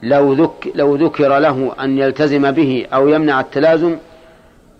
لو, 0.03 0.33
ذك 0.33 0.71
لو 0.75 0.95
ذكر 0.95 1.39
له 1.39 1.71
أن 1.83 1.97
يلتزم 1.97 2.51
به 2.51 2.85
أو 2.93 3.07
يمنع 3.07 3.39
التلازم 3.39 3.97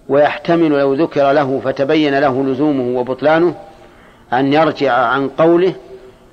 ويحتمل 0.09 0.69
لو 0.69 0.93
ذكر 0.93 1.31
له 1.31 1.61
فتبين 1.63 2.19
له 2.19 2.43
لزومه 2.43 2.99
وبطلانه 2.99 3.55
أن 4.33 4.53
يرجع 4.53 4.93
عن 4.93 5.29
قوله 5.29 5.73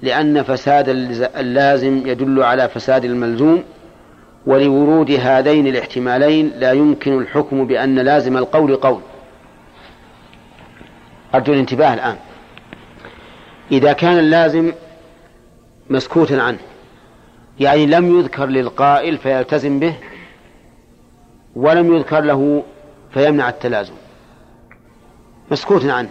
لأن 0.02 0.42
فساد 0.42 0.88
اللازم 1.36 2.06
يدل 2.06 2.42
على 2.42 2.68
فساد 2.68 3.04
الملزوم 3.04 3.62
ولورود 4.46 5.10
هذين 5.10 5.66
الاحتمالين 5.66 6.52
لا 6.58 6.72
يمكن 6.72 7.18
الحكم 7.18 7.66
بأن 7.66 7.98
لازم 7.98 8.36
القول 8.36 8.76
قول. 8.76 9.00
أرجو 11.34 11.52
الانتباه 11.52 11.94
الآن. 11.94 12.16
إذا 13.72 13.92
كان 13.92 14.18
اللازم 14.18 14.72
مسكوتا 15.90 16.34
عنه 16.34 16.58
يعني 17.60 17.86
لم 17.86 18.18
يذكر 18.18 18.46
للقائل 18.46 19.18
فيلتزم 19.18 19.80
به 19.80 19.94
ولم 21.56 21.94
يذكر 21.96 22.20
له 22.20 22.62
فيمنع 23.10 23.48
التلازم. 23.48 23.94
مسكوت 25.50 25.84
عنه. 25.84 26.08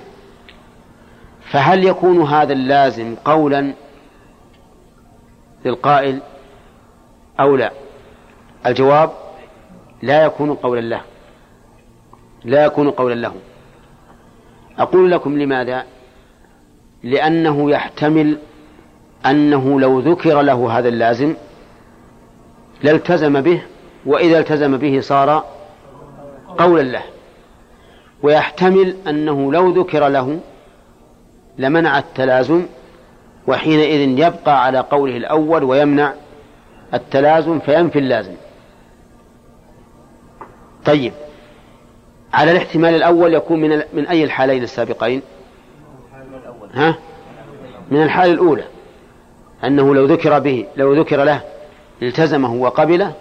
فهل 1.51 1.83
يكون 1.83 2.21
هذا 2.21 2.53
اللازم 2.53 3.15
قولا 3.25 3.73
للقائل 5.65 6.19
أو 7.39 7.55
لا؟ 7.55 7.71
الجواب 8.65 9.11
لا 10.01 10.25
يكون 10.25 10.53
قولا 10.53 10.81
له. 10.81 11.01
لا 12.43 12.65
يكون 12.65 12.91
قولا 12.91 13.13
له. 13.13 13.33
أقول 14.79 15.11
لكم 15.11 15.37
لماذا؟ 15.37 15.85
لأنه 17.03 17.71
يحتمل 17.71 18.37
أنه 19.25 19.79
لو 19.79 19.99
ذكر 19.99 20.41
له 20.41 20.79
هذا 20.79 20.89
اللازم 20.89 21.35
لالتزم 22.83 23.41
به 23.41 23.61
وإذا 24.05 24.39
التزم 24.39 24.77
به 24.77 24.99
صار 25.01 25.43
قولا 26.57 26.81
له 26.81 27.03
ويحتمل 28.23 28.95
أنه 29.07 29.53
لو 29.53 29.69
ذكر 29.81 30.07
له 30.07 30.39
لمنع 31.57 31.99
التلازم 31.99 32.65
وحينئذ 33.47 34.19
يبقى 34.19 34.65
على 34.65 34.79
قوله 34.79 35.17
الأول 35.17 35.63
ويمنع 35.63 36.13
التلازم 36.93 37.59
فينفي 37.59 37.99
اللازم 37.99 38.35
طيب 40.85 41.13
على 42.33 42.51
الاحتمال 42.51 42.95
الأول 42.95 43.33
يكون 43.33 43.59
من 43.59 43.81
من 43.93 44.07
أي 44.07 44.23
الحالين 44.23 44.63
السابقين؟ 44.63 45.21
ها؟ 46.77 46.95
من 47.91 48.03
الحالة 48.03 48.33
الأولى 48.33 48.63
أنه 49.63 49.95
لو 49.95 50.05
ذكر 50.05 50.39
به 50.39 50.65
لو 50.77 50.93
ذكر 50.93 51.23
له 51.23 51.41
التزمه 52.01 52.53
وقبله 52.53 53.13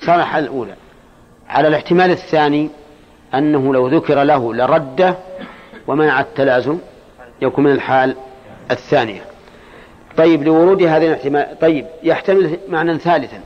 صار 0.00 0.20
الحالة 0.20 0.46
الأولى. 0.46 0.74
على 1.48 1.68
الاحتمال 1.68 2.10
الثاني 2.10 2.70
أنه 3.34 3.74
لو 3.74 3.88
ذكر 3.88 4.22
له 4.22 4.54
لرده 4.54 5.16
ومنع 5.86 6.20
التلازم 6.20 6.78
يكون 7.42 7.64
من 7.64 7.72
الحال 7.72 8.16
الثانية. 8.70 9.22
طيب 10.16 10.42
لورود 10.42 10.82
هذه 10.82 11.06
الاحتمال 11.06 11.58
طيب 11.60 11.86
يحتمل 12.02 12.58
معنى 12.68 12.98
ثالثا. 12.98 13.40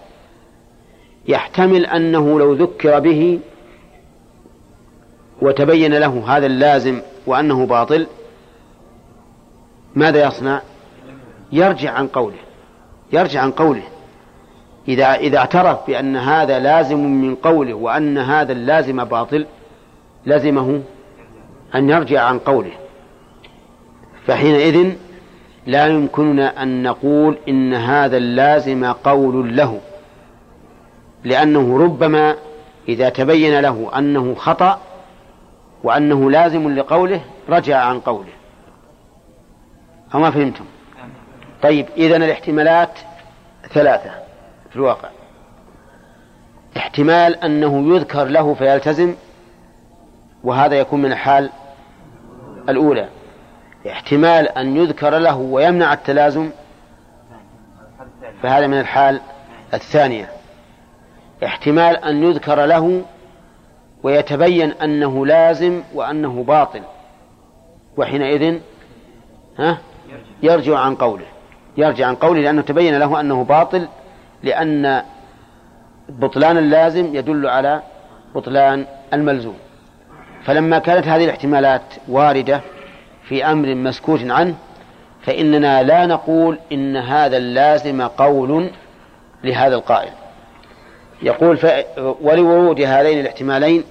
يحتمل 1.29 1.87
أنه 1.87 2.39
لو 2.39 2.55
ذكر 2.55 2.99
به 2.99 3.41
وتبين 5.43 5.95
له 5.95 6.37
هذا 6.37 6.47
اللازم 6.47 7.01
وأنه 7.27 7.67
باطل 7.67 8.07
ماذا 9.99 10.27
يصنع؟ 10.27 10.61
يرجع 11.53 11.93
عن 11.93 12.07
قوله. 12.07 12.39
يرجع 13.13 13.41
عن 13.41 13.51
قوله. 13.51 13.83
إذا 14.89 15.15
إذا 15.15 15.39
اعترف 15.39 15.87
بأن 15.87 16.17
هذا 16.17 16.59
لازم 16.59 16.99
من 16.99 17.35
قوله 17.35 17.75
وأن 17.75 18.19
هذا 18.19 18.53
اللازم 18.53 19.05
باطل 19.05 19.47
لزمه 20.27 20.83
أن 21.75 21.91
يرجع 21.91 22.23
عن 22.23 22.39
قوله. 22.39 22.71
فحينئذ 24.27 24.93
لا 25.67 25.87
يمكننا 25.87 26.63
أن 26.63 26.83
نقول 26.83 27.39
إن 27.49 27.75
هذا 27.75 28.17
اللازم 28.17 28.85
قول 28.85 29.57
له. 29.57 29.81
لأنه 31.25 31.79
ربما 31.85 32.37
إذا 32.89 33.09
تبين 33.09 33.61
له 33.61 33.91
أنه 33.99 34.35
خطأ 34.35 34.81
وأنه 35.85 36.31
لازم 36.31 36.75
لقوله 36.75 37.21
رجع 37.49 37.79
عن 37.79 38.01
قوله. 38.01 38.38
أو 40.15 40.21
ما 40.21 40.31
فهمتم. 40.31 40.65
طيب 41.63 41.87
إذا 41.97 42.17
الاحتمالات 42.17 42.99
ثلاثة 43.73 44.11
في 44.71 44.77
الواقع. 44.77 45.09
احتمال 46.77 47.35
أنه 47.45 47.95
يذكر 47.95 48.25
له 48.25 48.55
فيلتزم 48.55 49.15
وهذا 50.45 50.75
يكون 50.75 51.03
من 51.03 51.13
الحال 51.13 51.51
الأولى. 52.69 53.09
احتمال 53.91 54.49
أن 54.49 54.77
يذكر 54.77 55.19
له 55.19 55.37
ويمنع 55.37 55.93
التلازم 55.93 56.51
فهذا 58.43 58.67
من 58.67 58.81
الحال 58.81 59.21
الثانية. 59.75 60.29
احتمال 61.45 61.97
أن 61.97 62.23
يذكر 62.23 62.65
له 62.65 63.03
ويتبين 64.03 64.73
أنه 64.73 65.27
لازم 65.27 65.83
وأنه 65.95 66.45
باطل. 66.45 66.83
وحينئذ 67.97 68.61
ها؟ 69.59 69.79
يرجع 70.43 70.79
عن 70.79 70.95
قوله. 70.95 71.25
يرجع 71.77 72.07
عن 72.07 72.15
قوله 72.15 72.41
لأنه 72.41 72.63
تبين 72.63 72.99
له 72.99 73.21
أنه 73.21 73.45
باطل 73.45 73.89
لأن 74.43 75.03
بطلان 76.09 76.59
اللازم 76.59 77.15
يدل 77.15 77.47
على 77.47 77.83
بطلان 78.35 78.87
الملزوم. 79.13 79.57
فلما 80.45 80.79
كانت 80.79 81.07
هذه 81.07 81.25
الاحتمالات 81.25 81.83
واردة 82.09 82.61
في 83.23 83.45
أمر 83.45 83.75
مسكوت 83.75 84.21
عنه 84.31 84.55
فإننا 85.23 85.83
لا 85.83 86.07
نقول 86.07 86.59
إن 86.73 86.97
هذا 86.97 87.37
اللازم 87.37 88.03
قول 88.03 88.71
لهذا 89.45 89.75
القائل. 89.75 90.13
يقول 91.23 91.57
ف... 91.57 91.67
ولورود 92.21 92.81
هذين 92.81 93.21
الاحتمالين 93.21 93.85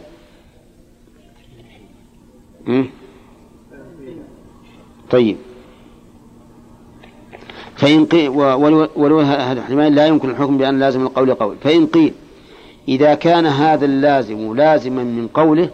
طيب. 5.10 5.38
فإن 7.78 8.06
قيل 8.06 8.30
ولو 8.96 9.20
هذا 9.20 9.52
الاحتمال 9.52 9.96
لا 9.96 10.08
يمكن 10.08 10.30
الحكم 10.30 10.58
بأن 10.58 10.80
لازم 10.80 11.02
القول 11.02 11.34
قول. 11.34 11.56
فإن 11.64 11.88
قيل 11.88 12.14
إذا 12.88 13.14
كان 13.14 13.46
هذا 13.46 13.86
اللازم 13.86 14.56
لازما 14.56 15.04
من 15.04 15.28
قوله 15.28 15.70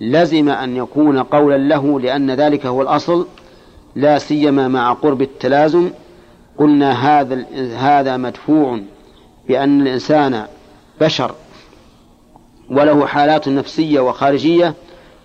لزم 0.00 0.48
أن 0.48 0.76
يكون 0.76 1.22
قولا 1.22 1.58
له 1.58 2.00
لأن 2.00 2.30
ذلك 2.30 2.66
هو 2.66 2.82
الأصل 2.82 3.26
لا 3.96 4.18
سيما 4.18 4.68
مع 4.68 4.92
قرب 4.92 5.22
التلازم 5.22 5.90
قلنا 6.58 6.92
هذا 6.92 7.46
هذا 7.76 8.16
مدفوع 8.16 8.80
بأن 9.48 9.80
الإنسان 9.82 10.46
بشر 11.00 11.34
وله 12.70 13.06
حالات 13.06 13.48
نفسية 13.48 14.00
وخارجية 14.00 14.74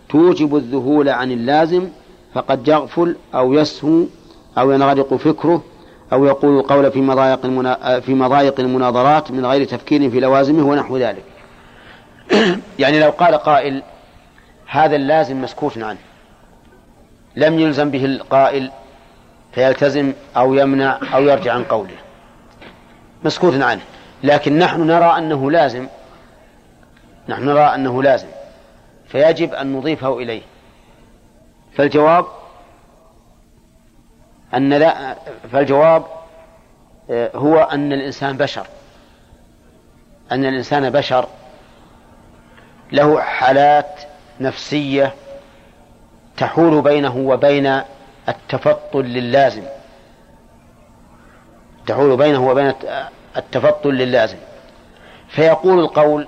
توجب 0.09 0.55
الذهول 0.55 1.09
عن 1.09 1.31
اللازم 1.31 1.87
فقد 2.33 2.67
يغفل 2.67 3.15
أو 3.35 3.53
يسهو 3.53 4.03
أو 4.57 4.71
ينغرق 4.71 5.13
فكره 5.13 5.63
أو 6.13 6.25
يقول 6.25 6.59
القول 6.59 6.91
في 6.91 7.01
مضايق. 7.01 7.41
في 7.99 8.13
مضايق 8.13 8.59
المناظرات 8.59 9.31
من 9.31 9.45
غير 9.45 9.63
تفكير 9.63 10.09
في 10.09 10.19
لوازمه 10.19 10.67
ونحو 10.67 10.97
ذلك. 10.97 11.23
يعني 12.79 12.99
لو 12.99 13.09
قال 13.09 13.35
قائل 13.35 13.83
هذا 14.67 14.95
اللازم 14.95 15.41
مسكوت 15.41 15.77
عنه 15.77 15.99
لم 17.35 17.59
يلزم 17.59 17.91
به 17.91 18.05
القائل 18.05 18.71
فيلتزم 19.51 20.13
أو 20.37 20.53
يمنع 20.53 20.99
أو 21.13 21.23
يرجع 21.23 21.53
عن 21.53 21.63
قوله 21.63 21.95
مسكوت 23.23 23.61
عنه 23.61 23.81
لكن 24.23 24.59
نحن 24.59 24.87
نرى 24.87 25.17
أنه 25.17 25.51
لازم 25.51 25.87
نحن 27.29 27.45
نرى 27.45 27.61
أنه 27.61 28.03
لازم 28.03 28.27
فيجب 29.07 29.53
أن 29.53 29.73
نضيفه 29.73 30.17
إليه 30.17 30.41
فالجواب 31.75 32.25
أن 34.55 34.73
لا 34.73 35.15
فالجواب 35.51 36.03
آه، 37.09 37.31
هو 37.35 37.57
أن 37.57 37.93
الإنسان 37.93 38.37
بشر. 38.37 38.67
أن 40.31 40.45
الإنسان 40.45 40.89
بشر. 40.89 41.27
له 42.91 43.21
حالات 43.21 43.99
نفسية 44.39 45.13
تحول 46.37 46.81
بينه 46.81 47.17
وبين 47.17 47.81
التفطن 48.29 49.01
للازم 49.01 49.63
تحول 51.87 52.17
بينه 52.17 52.47
وبين 52.47 52.73
التفطن 53.37 53.89
للازم 53.89 54.37
فيقول 55.27 55.79
القول 55.79 56.27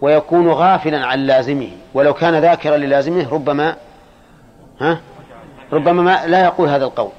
ويكون 0.00 0.48
غافلا 0.48 1.06
عن 1.06 1.18
لازمه. 1.18 1.70
ولو 1.94 2.14
كان 2.14 2.34
ذاكرا 2.34 2.76
للازمه 2.76 3.28
ربما 3.32 3.76
ها 4.80 5.00
ربما 5.72 6.02
ما 6.02 6.26
لا 6.26 6.44
يقول 6.44 6.68
هذا 6.68 6.84
القول. 6.84 7.10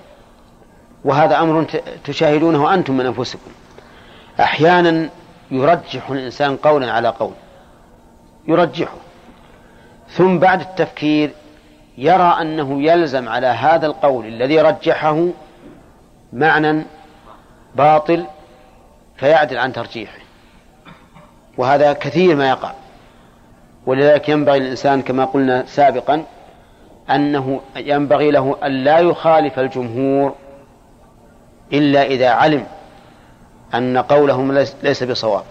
وهذا 1.05 1.39
أمر 1.39 1.65
تشاهدونه 2.03 2.73
أنتم 2.73 2.97
من 2.97 3.05
أنفسكم. 3.05 3.51
أحيانا 4.39 5.09
يرجح 5.51 6.09
الإنسان 6.09 6.57
قولا 6.57 6.91
على 6.91 7.09
قول. 7.09 7.33
يرجحه. 8.47 8.97
ثم 10.09 10.39
بعد 10.39 10.61
التفكير 10.61 11.31
يرى 11.97 12.37
أنه 12.41 12.81
يلزم 12.81 13.29
على 13.29 13.47
هذا 13.47 13.85
القول 13.85 14.25
الذي 14.25 14.61
رجحه 14.61 15.27
معنى 16.33 16.85
باطل 17.75 18.25
فيعدل 19.17 19.57
عن 19.57 19.73
ترجيحه. 19.73 20.19
وهذا 21.57 21.93
كثير 21.93 22.35
ما 22.35 22.49
يقع. 22.49 22.71
ولذلك 23.85 24.29
ينبغي 24.29 24.59
للإنسان 24.59 25.01
كما 25.01 25.25
قلنا 25.25 25.65
سابقا 25.65 26.23
أنه 27.09 27.61
ينبغي 27.75 28.31
له 28.31 28.57
أن 28.63 28.71
لا 28.71 28.99
يخالف 28.99 29.59
الجمهور 29.59 30.35
إلا 31.73 32.03
إذا 32.03 32.29
علم 32.29 32.65
أن 33.73 33.97
قولهم 33.97 34.51
ليس 34.83 35.03
بصواب. 35.03 35.43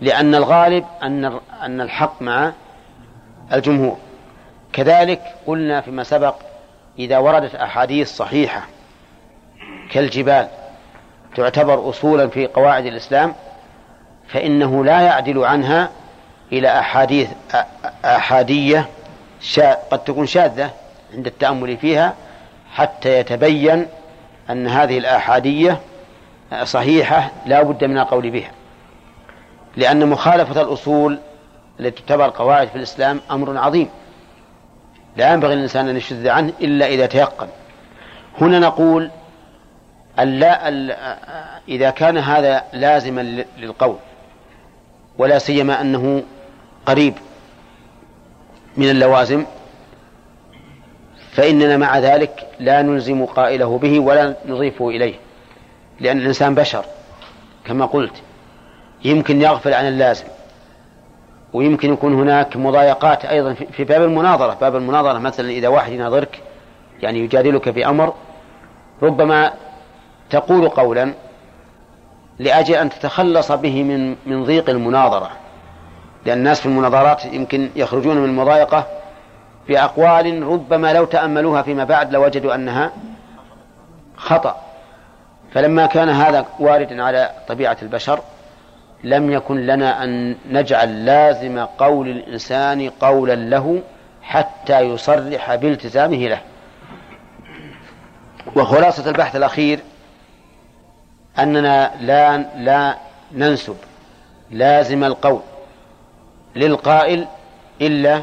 لأن 0.00 0.34
الغالب 0.34 0.84
أن 1.02 1.24
أن 1.62 1.80
الحق 1.80 2.22
مع 2.22 2.52
الجمهور. 3.52 3.96
كذلك 4.72 5.22
قلنا 5.46 5.80
فيما 5.80 6.02
سبق 6.02 6.34
إذا 6.98 7.18
وردت 7.18 7.54
أحاديث 7.54 8.16
صحيحة 8.16 8.62
كالجبال 9.90 10.48
تعتبر 11.36 11.88
أصولا 11.88 12.28
في 12.28 12.46
قواعد 12.46 12.86
الإسلام 12.86 13.34
فإنه 14.28 14.84
لا 14.84 15.00
يعدل 15.00 15.44
عنها 15.44 15.90
إلى 16.52 16.78
أحاديث 16.78 17.28
أحادية 18.04 18.88
قد 19.90 20.04
تكون 20.04 20.26
شاذة 20.26 20.70
عند 21.14 21.26
التأمل 21.26 21.76
فيها 21.76 22.14
حتى 22.72 23.18
يتبين 23.18 23.86
أن 24.50 24.68
هذه 24.68 24.98
الآحادية 24.98 25.80
صحيحة 26.64 27.30
لا 27.46 27.62
بد 27.62 27.84
من 27.84 27.98
القول 27.98 28.30
بها. 28.30 28.50
لأن 29.76 30.08
مخالفة 30.08 30.60
الأصول 30.60 31.18
التي 31.80 32.02
تعتبر 32.02 32.30
قواعد 32.30 32.68
في 32.68 32.76
الإسلام 32.76 33.20
أمر 33.30 33.58
عظيم. 33.58 33.88
لا 35.16 35.32
ينبغي 35.32 35.54
للإنسان 35.54 35.88
أن 35.88 35.96
يشذ 35.96 36.28
عنه 36.28 36.52
إلا 36.60 36.86
إذا 36.86 37.06
تيقن. 37.06 37.48
هنا 38.40 38.58
نقول 38.58 39.10
ألا 40.18 40.68
إذا 41.68 41.90
كان 41.90 42.18
هذا 42.18 42.64
لازما 42.72 43.44
للقول 43.58 43.96
ولا 45.18 45.38
سيما 45.38 45.80
أنه 45.80 46.22
قريب. 46.86 47.14
من 48.76 48.90
اللوازم 48.90 49.44
فإننا 51.32 51.76
مع 51.76 51.98
ذلك 51.98 52.46
لا 52.60 52.82
نلزم 52.82 53.24
قائله 53.24 53.78
به 53.78 54.00
ولا 54.00 54.36
نضيفه 54.46 54.88
إليه 54.88 55.14
لأن 56.00 56.18
الإنسان 56.18 56.54
بشر 56.54 56.84
كما 57.64 57.86
قلت. 57.86 58.12
يمكن 59.04 59.42
يغفل 59.42 59.74
عن 59.74 59.88
اللازم 59.88 60.24
ويمكن 61.52 61.92
يكون 61.92 62.14
هناك 62.14 62.56
مضايقات 62.56 63.24
أيضا 63.24 63.54
في 63.54 63.84
باب 63.84 64.02
المناظرة. 64.02 64.56
باب 64.60 64.76
المناظرة 64.76 65.18
مثلا 65.18 65.50
إذا 65.50 65.68
واحد 65.68 65.92
يناظرك 65.92 66.42
يعني 67.02 67.18
يجادلك 67.18 67.70
في 67.70 67.86
أمر 67.86 68.14
ربما 69.02 69.52
تقول 70.30 70.68
قولا 70.68 71.14
لأجل 72.38 72.74
أن 72.74 72.90
تتخلص 72.90 73.52
به 73.52 73.82
من 73.82 74.16
من 74.26 74.44
ضيق 74.44 74.70
المناظرة. 74.70 75.30
لأن 76.26 76.38
الناس 76.38 76.60
في 76.60 76.66
المناظرات 76.66 77.24
يمكن 77.24 77.70
يخرجون 77.76 78.16
من 78.16 78.24
المضايقة 78.24 78.86
بأقوال 79.68 80.42
ربما 80.42 80.92
لو 80.92 81.04
تأملوها 81.04 81.62
فيما 81.62 81.84
بعد 81.84 82.12
لوجدوا 82.12 82.54
أنها 82.54 82.92
خطأ. 84.16 84.60
فلما 85.52 85.86
كان 85.86 86.08
هذا 86.08 86.46
واردا 86.60 87.02
على 87.02 87.30
طبيعة 87.48 87.76
البشر 87.82 88.20
لم 89.04 89.30
يكن 89.30 89.66
لنا 89.66 90.04
أن 90.04 90.36
نجعل 90.50 91.04
لازم 91.04 91.58
قول 91.58 92.08
الإنسان 92.08 92.90
قولا 92.90 93.34
له 93.34 93.82
حتى 94.22 94.80
يصرح 94.80 95.54
بالتزامه 95.54 96.16
له. 96.28 96.40
وخلاصة 98.56 99.10
البحث 99.10 99.36
الأخير 99.36 99.80
أننا 101.38 101.90
لا 102.00 102.38
لا 102.38 102.96
ننسب 103.32 103.76
لازم 104.50 105.04
القول 105.04 105.40
للقائل 106.56 107.26
إلا 107.80 108.22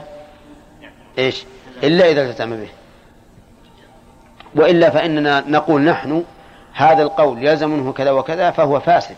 إيش؟ 1.17 1.43
إلا 1.83 2.11
إذا 2.11 2.23
التزم 2.23 2.49
به. 2.49 2.69
وإلا 4.55 4.89
فإننا 4.89 5.43
نقول 5.47 5.81
نحن 5.81 6.23
هذا 6.73 7.03
القول 7.03 7.43
يلزم 7.43 7.69
منه 7.69 7.93
كذا 7.93 8.11
وكذا 8.11 8.51
فهو 8.51 8.79
فاسد. 8.79 9.15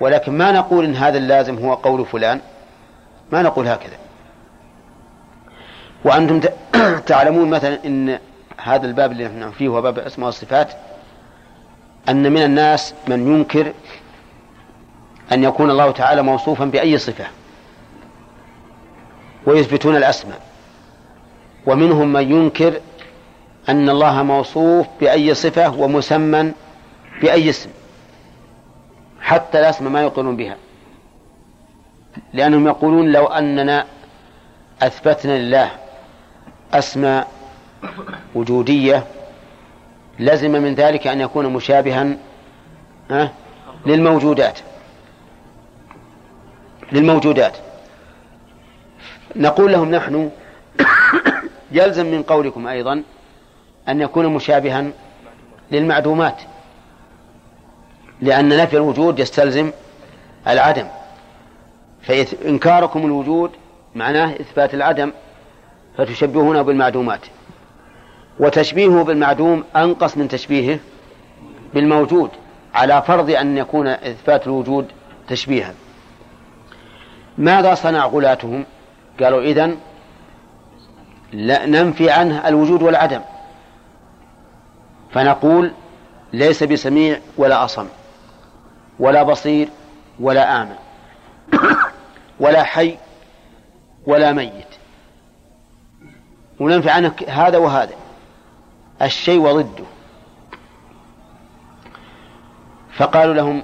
ولكن 0.00 0.32
ما 0.32 0.52
نقول 0.52 0.84
إن 0.84 0.96
هذا 0.96 1.18
اللازم 1.18 1.58
هو 1.58 1.74
قول 1.74 2.06
فلان 2.06 2.40
ما 3.32 3.42
نقول 3.42 3.68
هكذا. 3.68 3.96
وأنتم 6.04 6.40
تعلمون 7.06 7.50
مثلا 7.50 7.78
إن 7.84 8.18
هذا 8.62 8.86
الباب 8.86 9.12
اللي 9.12 9.24
نحن 9.24 9.50
فيه 9.50 9.68
هو 9.68 9.82
باب 9.82 9.98
الأسماء 9.98 10.26
والصفات 10.26 10.72
أن 12.08 12.32
من 12.32 12.42
الناس 12.42 12.94
من 13.08 13.34
ينكر 13.34 13.72
أن 15.32 15.44
يكون 15.44 15.70
الله 15.70 15.90
تعالى 15.90 16.22
موصوفا 16.22 16.64
بأي 16.64 16.98
صفة. 16.98 17.24
ويثبتون 19.46 19.96
الأسماء. 19.96 20.40
ومنهم 21.66 22.12
من 22.12 22.32
ينكر 22.32 22.80
أن 23.68 23.90
الله 23.90 24.22
موصوف 24.22 24.86
بأي 25.00 25.34
صفة 25.34 25.80
ومسمى 25.80 26.52
بأي 27.22 27.50
اسم 27.50 27.70
حتى 29.20 29.60
الأسماء 29.60 29.92
ما 29.92 30.02
يقولون 30.02 30.36
بها. 30.36 30.56
لأنهم 32.32 32.66
يقولون 32.66 33.12
لو 33.12 33.26
أننا 33.26 33.86
أثبتنا 34.82 35.38
لله 35.38 35.70
أسماء 36.72 37.28
وجودية 38.34 39.04
لزم 40.18 40.50
من 40.50 40.74
ذلك 40.74 41.06
أن 41.06 41.20
يكون 41.20 41.46
مشابها 41.46 42.16
للموجودات 43.86 44.58
للموجودات. 46.92 47.56
نقول 49.38 49.72
لهم 49.72 49.90
نحن 49.90 50.30
يلزم 51.72 52.06
من 52.06 52.22
قولكم 52.22 52.66
أيضا 52.66 53.02
أن 53.88 54.00
يكون 54.00 54.26
مشابها 54.26 54.90
للمعدومات 55.72 56.42
لأن 58.20 58.48
نفي 58.48 58.76
الوجود 58.76 59.18
يستلزم 59.18 59.70
العدم. 60.48 60.86
فإنكاركم 62.02 63.06
الوجود 63.06 63.50
معناه 63.94 64.34
إثبات 64.40 64.74
العدم 64.74 65.12
فتشبهونه 65.96 66.62
بالمعدومات. 66.62 67.20
وتشبيهه 68.38 69.02
بالمعدوم 69.02 69.64
أنقص 69.76 70.16
من 70.16 70.28
تشبيهه 70.28 70.78
بالموجود 71.74 72.30
على 72.74 73.02
فرض 73.02 73.30
أن 73.30 73.58
يكون 73.58 73.86
إثبات 73.86 74.46
الوجود 74.46 74.86
تشبيها. 75.28 75.74
ماذا 77.38 77.74
صنع 77.74 78.06
غلاتهم؟ 78.06 78.64
قالوا 79.20 79.42
إذن 79.42 79.76
لا 81.32 81.66
ننفي 81.66 82.10
عنه 82.10 82.48
الوجود 82.48 82.82
والعدم. 82.82 83.20
فنقول 85.12 85.72
ليس 86.32 86.62
بسميع 86.62 87.20
ولا 87.36 87.64
أصم 87.64 87.86
ولا 88.98 89.22
بصير 89.22 89.68
ولا 90.20 90.52
أعمى 90.52 90.76
ولا 92.40 92.62
حي 92.62 92.98
ولا 94.06 94.32
ميت. 94.32 94.66
وننفي 96.60 96.90
عنه 96.90 97.12
هذا 97.28 97.58
وهذا 97.58 97.94
الشيء 99.02 99.40
وضده. 99.40 99.84
فقالوا 102.96 103.34
لهم 103.34 103.62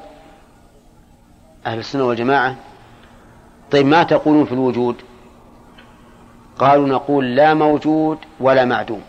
أهل 1.66 1.78
السنة 1.78 2.04
والجماعة 2.04 2.56
طيب 3.70 3.86
ما 3.86 4.02
تقولون 4.02 4.44
في 4.44 4.52
الوجود؟ 4.52 4.96
قالوا 6.62 6.88
نقول 6.88 7.36
لا 7.36 7.54
موجود 7.54 8.18
ولا 8.40 8.64
معدوم. 8.64 9.00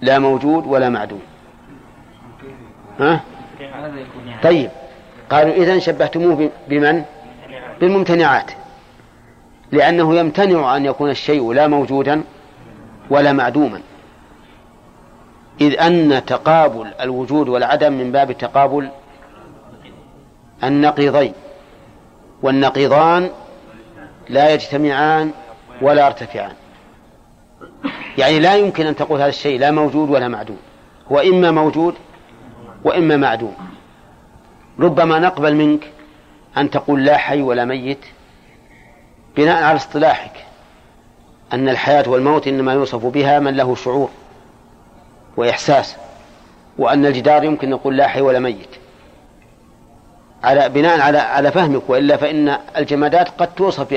لا 0.00 0.18
موجود 0.18 0.66
ولا 0.66 0.88
معدوم. 0.88 1.22
ها؟ 3.00 3.20
طيب. 4.42 4.70
قالوا 5.30 5.54
إذن 5.54 5.80
شبهتموه 5.80 6.50
بمن؟ 6.68 7.04
بالممتنعات. 7.80 8.50
لأنه 9.72 10.14
يمتنع 10.14 10.76
أن 10.76 10.84
يكون 10.84 11.10
الشيء 11.10 11.52
لا 11.52 11.66
موجودا 11.66 12.22
ولا 13.10 13.32
معدوما. 13.32 13.80
إذ 15.60 15.80
أن 15.80 16.24
تقابل 16.26 16.86
الوجود 17.00 17.48
والعدم 17.48 17.92
من 17.92 18.12
باب 18.12 18.32
تقابل 18.32 18.88
النقيضين. 20.64 21.32
والنقيضان 22.42 23.30
لا 24.28 24.50
يجتمعان 24.50 25.30
ولا 25.82 26.06
يرتفعان 26.06 26.52
يعني 28.18 28.38
لا 28.38 28.54
يمكن 28.54 28.86
أن 28.86 28.96
تقول 28.96 29.20
هذا 29.20 29.28
الشيء 29.28 29.58
لا 29.58 29.70
موجود 29.70 30.10
ولا 30.10 30.28
معدوم. 30.28 30.58
هو 31.12 31.20
إما 31.20 31.50
موجود 31.50 31.94
وإما 32.84 33.16
معدوم. 33.16 33.54
ربما 34.78 35.18
نقبل 35.18 35.54
منك 35.54 35.92
أن 36.56 36.70
تقول 36.70 37.04
لا 37.04 37.16
حي 37.16 37.42
ولا 37.42 37.64
ميت 37.64 38.04
بناء 39.36 39.62
على 39.62 39.76
اصطلاحك 39.76 40.44
أن 41.52 41.68
الحياة 41.68 42.10
والموت 42.10 42.48
إنما 42.48 42.72
يوصف 42.72 43.06
بها 43.06 43.38
من 43.38 43.56
له 43.56 43.74
شعور 43.74 44.10
وإحساس 45.36 45.96
وأن 46.78 47.06
الجدار 47.06 47.44
يمكن 47.44 47.70
نقول 47.70 47.96
لا 47.96 48.08
حي 48.08 48.20
ولا 48.20 48.38
ميت. 48.38 48.68
على 50.44 50.68
بناء 50.68 51.00
على 51.00 51.18
على 51.18 51.52
فهمك 51.52 51.90
وإلا 51.90 52.16
فإن 52.16 52.58
الجمادات 52.76 53.28
قد 53.28 53.54
توصف 53.54 53.92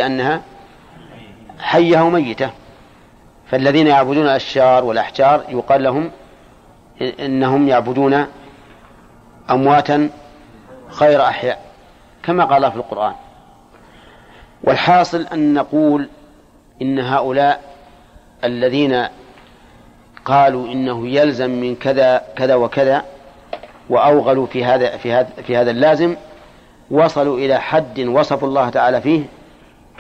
بانها 1.58 1.68
حيه 1.68 2.02
وميته. 2.02 2.50
فالذين 3.52 3.88
يعبدون 3.88 4.24
الأشجار 4.24 4.86
والأحجار 4.86 5.44
يقال 5.50 5.84
لهم 5.84 6.12
إنهم 7.02 7.68
يعبدون 7.68 8.26
أمواتا 9.50 10.10
غير 10.92 11.22
أحياء 11.22 11.62
كما 12.24 12.46
قال 12.46 12.72
في 12.72 12.78
القرآن. 12.78 13.14
والحاصل 14.64 15.28
أن 15.34 15.54
نقول 15.54 16.10
إن 16.82 17.00
هؤلاء 17.00 17.62
الذين 18.44 19.08
قالوا 20.26 20.68
إنه 20.68 21.08
يلزم 21.08 21.50
من 21.50 21.76
كذا 21.76 22.22
كذا 22.36 22.56
وكذا 22.56 23.06
وأوغلوا 23.90 24.46
في 24.46 24.66
هذا 24.66 24.98
في 24.98 25.14
هذا 25.14 25.30
في 25.48 25.58
هذا 25.58 25.72
اللازم 25.72 26.16
وصلوا 26.92 27.38
إلى 27.38 27.62
حد 27.62 28.00
وصفوا 28.00 28.48
الله 28.48 28.70
تعالى 28.70 29.02
فيه 29.02 29.24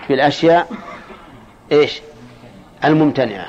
بالأشياء 0.09 0.67
إيش؟ 1.71 2.01
الممتنعة. 2.85 3.47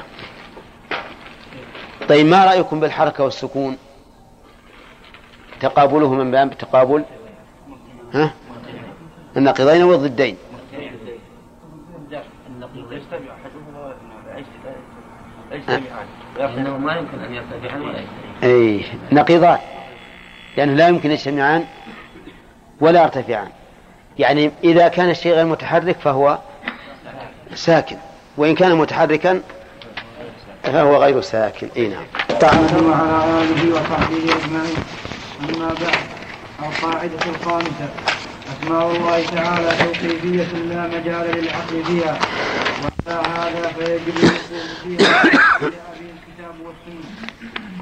طيب 2.08 2.26
ما 2.26 2.44
رأيكم 2.44 2.80
بالحركة 2.80 3.24
والسكون؟ 3.24 3.76
تقابله 5.60 6.14
من 6.14 6.30
باب 6.30 6.58
تقابل؟ 6.58 7.04
ها؟ 8.14 8.30
النقيضين 9.36 9.82
والضدين 9.82 10.36
لأنه 16.38 16.78
ما 16.78 16.96
يمكن 16.96 17.18
أن 17.18 17.34
يرتفعان 17.34 17.80
ولا 17.80 17.98
أي 18.42 18.84
نقيضان. 19.12 19.58
لأنه 20.56 20.72
لا 20.72 20.88
يمكن 20.88 21.10
يجتمعان 21.10 21.64
ولا 22.80 23.02
يرتفعان. 23.02 23.48
يعني 24.18 24.50
إذا 24.64 24.88
كان 24.88 25.10
الشيء 25.10 25.32
غير 25.32 25.46
متحرك 25.46 25.96
فهو 25.96 26.38
ساكن. 27.54 27.96
وإن 28.38 28.54
كان 28.54 28.74
متحركا 28.74 29.42
فهو 30.62 30.96
غير 30.96 31.20
ساكن. 31.20 31.68
إي 31.76 31.88
نعم. 31.88 32.04
وعلى 32.86 33.42
آله 33.42 33.74
وصحبه 33.74 34.16
أجمعين. 34.16 34.76
أما 35.40 35.68
بعد 35.68 35.98
القاعدة 36.62 37.24
الخامسة. 37.26 37.88
أسماء 38.52 38.96
الله 38.96 39.24
تعالى 39.26 39.70
توقيفية 39.84 40.52
لا 40.58 40.86
مجال 40.86 41.26
للعقل 41.36 41.84
فيها. 41.84 42.18
وعلى 43.08 43.22
هذا 43.28 43.72
فيجب 43.78 44.16
الوقوف 44.16 44.52
فيها 44.82 45.22
الكتاب 45.22 46.54
والسنة. 46.64 47.08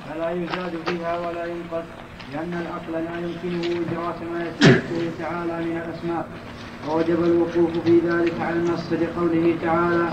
فلا 0.06 0.30
يزاد 0.30 0.72
فيها 0.86 1.18
ولا 1.18 1.44
ينقص 1.44 1.86
لأن 2.32 2.52
العقل 2.62 3.04
لا 3.04 3.14
يمكنه 3.18 3.64
إدراك 3.80 4.18
ما 4.32 4.48
يستحقه 4.48 5.10
تعالى 5.20 5.64
من 5.64 5.76
الأسماء. 5.76 6.26
ووجب 6.88 7.24
الوقوف 7.24 7.70
في 7.84 7.98
ذلك 8.08 8.32
على 8.40 8.56
النص 8.56 8.92
لقوله 8.92 9.54
تعالى 9.62 10.08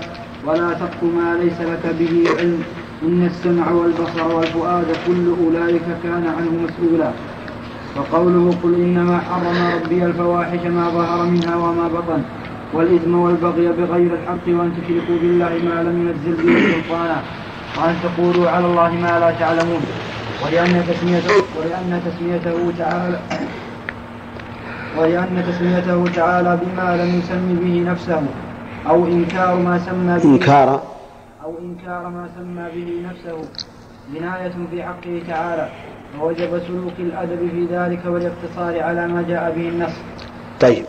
ولا 0.46 0.72
تقف 0.72 1.02
ما 1.02 1.38
ليس 1.42 1.60
لك 1.60 1.94
به 1.98 2.24
علم 2.38 2.62
إن 3.02 3.26
السمع 3.26 3.70
والبصر 3.70 4.36
والفؤاد 4.36 4.86
كل 5.06 5.34
أولئك 5.44 5.82
كان 6.02 6.26
عنه 6.26 6.52
مسؤولا. 6.64 7.10
وقوله 7.96 8.54
قل 8.62 8.74
إنما 8.74 9.18
حرم 9.18 9.58
ربي 9.76 10.04
الفواحش 10.06 10.66
ما 10.66 10.88
ظهر 10.88 11.26
منها 11.26 11.56
وما 11.56 11.88
بطن 11.88 12.22
والإثم 12.72 13.14
والبغي 13.14 13.68
بغير 13.68 14.10
الحق 14.14 14.46
وأن 14.48 14.72
تشركوا 14.76 15.16
بالله 15.22 15.48
ما 15.48 15.82
لم 15.82 15.96
ينزل 16.08 16.42
به 16.42 16.72
سلطانا 16.72 17.22
وأن 17.78 17.94
تقولوا 18.02 18.50
على 18.50 18.66
الله 18.66 18.90
ما 18.90 19.20
لا 19.20 19.30
تعلمون. 19.30 19.82
ولأن 20.44 20.84
تسميته 20.88 21.34
ولأن 21.58 22.00
تسميته 22.06 22.72
تعالى 22.78 23.18
ولأن 24.98 25.44
تسميته 25.48 26.14
تعالى 26.14 26.58
بما 26.62 26.96
لم 26.96 27.18
يسم 27.18 27.54
به 27.64 27.90
نفسه 27.92 28.22
أو 28.86 29.06
إنكار 29.06 29.56
ما 29.56 29.78
سمى 29.78 30.18
به 30.18 30.24
إنكار. 30.24 30.82
أو 31.44 31.54
إنكار 31.58 32.08
ما 32.08 32.28
سمى 32.36 32.64
به 32.74 33.08
نفسه. 33.10 33.48
جناية 34.14 34.52
في 34.70 34.82
حقه 34.82 35.22
تعالى 35.28 35.68
ووجب 36.20 36.62
سلوك 36.66 36.92
الأدب 36.98 37.38
في 37.50 37.66
ذلك 37.76 38.00
والاقتصار 38.06 38.82
على 38.82 39.08
ما 39.08 39.22
جاء 39.22 39.52
به 39.56 39.68
النص. 39.68 39.92
طيب. 40.60 40.84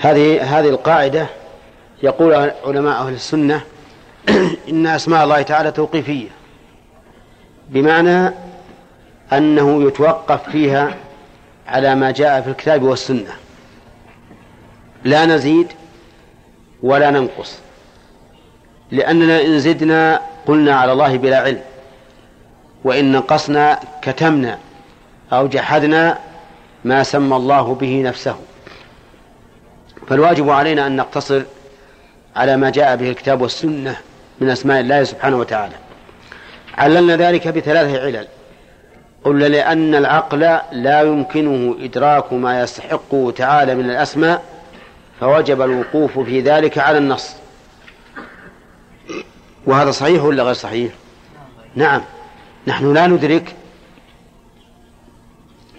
هذه 0.00 0.58
هذه 0.58 0.68
القاعدة 0.68 1.26
يقول 2.02 2.34
علماء 2.66 3.06
أهل 3.06 3.12
السنة 3.12 3.60
إن 4.70 4.86
أسماء 4.86 5.24
الله 5.24 5.42
تعالى 5.42 5.70
توقيفية 5.70 6.28
بمعنى 7.68 8.34
أنه 9.32 9.82
يتوقف 9.82 10.50
فيها 10.50 10.94
على 11.68 11.94
ما 11.94 12.10
جاء 12.10 12.40
في 12.40 12.50
الكتاب 12.50 12.82
والسنة. 12.82 13.32
لا 15.04 15.26
نزيد 15.26 15.66
ولا 16.82 17.10
ننقص. 17.10 17.58
لأننا 18.90 19.42
إن 19.42 19.58
زدنا 19.58 20.20
قلنا 20.46 20.74
على 20.74 20.92
الله 20.92 21.16
بلا 21.16 21.38
علم. 21.38 21.60
وإن 22.84 23.12
نقصنا 23.12 23.80
كتمنا 24.02 24.58
أو 25.32 25.46
جحدنا 25.46 26.18
ما 26.84 27.02
سمى 27.02 27.36
الله 27.36 27.74
به 27.74 28.02
نفسه. 28.02 28.36
فالواجب 30.08 30.50
علينا 30.50 30.86
أن 30.86 30.96
نقتصر 30.96 31.42
على 32.36 32.56
ما 32.56 32.70
جاء 32.70 32.96
به 32.96 33.10
الكتاب 33.10 33.40
والسنة 33.40 33.96
من 34.40 34.50
أسماء 34.50 34.80
الله 34.80 35.04
سبحانه 35.04 35.36
وتعالى. 35.36 35.74
عللنا 36.78 37.16
ذلك 37.16 37.48
بثلاثة 37.48 38.00
علل. 38.00 38.28
قلنا 39.24 39.44
لأن 39.44 39.94
العقل 39.94 40.58
لا 40.72 41.02
يمكنه 41.02 41.76
إدراك 41.80 42.32
ما 42.32 42.60
يستحقه 42.60 43.32
تعالى 43.36 43.74
من 43.74 43.90
الأسماء 43.90 44.42
فوجب 45.20 45.62
الوقوف 45.62 46.18
في 46.18 46.40
ذلك 46.40 46.78
على 46.78 46.98
النص. 46.98 47.34
وهذا 49.66 49.90
صحيح 49.90 50.22
ولا 50.22 50.42
غير 50.42 50.54
صحيح؟ 50.54 50.92
نعم. 51.74 52.02
نحن 52.66 52.94
لا 52.94 53.06
ندرك 53.06 53.54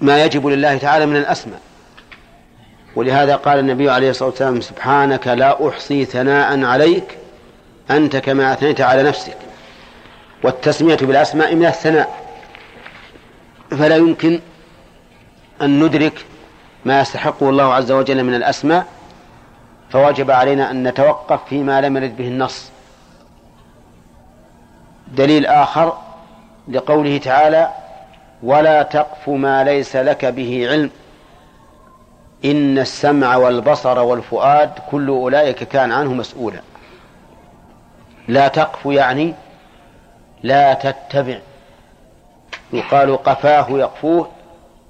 ما 0.02 0.24
يجب 0.24 0.48
لله 0.48 0.78
تعالى 0.78 1.06
من 1.06 1.16
الأسماء. 1.16 1.60
ولهذا 2.96 3.36
قال 3.36 3.60
النبي 3.60 3.90
عليه 3.90 4.10
الصلاة 4.10 4.30
والسلام 4.30 4.62
سبحانك 4.62 5.28
لا 5.28 5.70
أحصي 5.70 6.06
ثناء 6.06 6.64
عليك 6.64 7.18
أنت 7.92 8.16
كما 8.16 8.54
أثنيت 8.54 8.82
على 8.82 9.04
نفسك. 9.04 9.38
والتسمية 10.44 10.96
بالأسماء 10.96 11.56
من 11.56 11.66
الثناء. 11.66 12.29
فلا 13.70 13.96
يمكن 13.96 14.40
أن 15.62 15.84
ندرك 15.84 16.26
ما 16.86 17.02
يستحقه 17.02 17.50
الله 17.50 17.74
عز 17.74 17.92
وجل 17.92 18.24
من 18.24 18.36
الأسماء 18.36 18.86
فوجب 19.90 20.32
علينا 20.32 20.72
أن 20.72 20.88
نتوقف 20.88 21.40
فيما 21.50 21.82
لم 21.82 21.98
يرد 21.98 22.18
به 22.18 22.28
النص. 22.28 22.72
دليل 25.08 25.46
آخر 25.46 25.98
لقوله 26.68 27.18
تعالى 27.18 27.70
ولا 28.44 28.84
تقف 28.84 29.30
ما 29.30 29.64
ليس 29.64 29.96
لك 29.96 30.26
به 30.26 30.68
علم 30.70 30.90
إن 32.46 32.80
السمع 32.80 33.36
والبصر 33.36 34.00
والفؤاد 34.00 34.72
كل 34.92 35.08
أولئك 35.08 35.64
كان 35.64 35.92
عنه 35.92 36.14
مسؤولا. 36.14 36.60
لا 38.28 38.48
تقف 38.48 38.86
يعني 38.86 39.34
لا 40.44 40.74
تتبع. 40.74 41.40
يقال 42.74 43.24
قفاه 43.24 43.66
يقفوه 43.70 44.28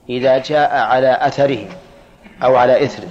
إذا 0.10 0.38
جاء 0.38 0.78
على 0.78 1.18
أثره 1.22 1.66
أو 2.44 2.56
على 2.56 2.84
إثره. 2.84 3.10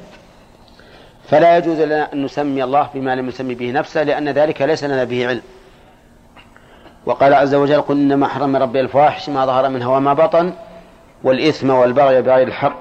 فلا 1.28 1.56
يجوز 1.56 1.80
لنا 1.80 2.12
أن 2.12 2.24
نسمي 2.24 2.64
الله 2.64 2.88
بما 2.94 3.14
لم 3.14 3.28
يسمي 3.28 3.54
به 3.54 3.70
نفسه 3.70 4.02
لأن 4.02 4.28
ذلك 4.28 4.62
ليس 4.62 4.84
لنا 4.84 5.04
به 5.04 5.26
علم. 5.28 5.42
وقال 7.06 7.34
عز 7.34 7.54
وجل 7.54 7.80
قل 7.80 7.96
إنما 7.96 8.28
حرم 8.28 8.56
ربي 8.56 8.80
الفواحش 8.80 9.28
ما 9.28 9.46
ظهر 9.46 9.68
منها 9.68 9.88
وما 9.88 10.14
بطن 10.14 10.52
والإثم 11.24 11.70
والبغي 11.70 12.22
بغير 12.22 12.48
الحق 12.48 12.80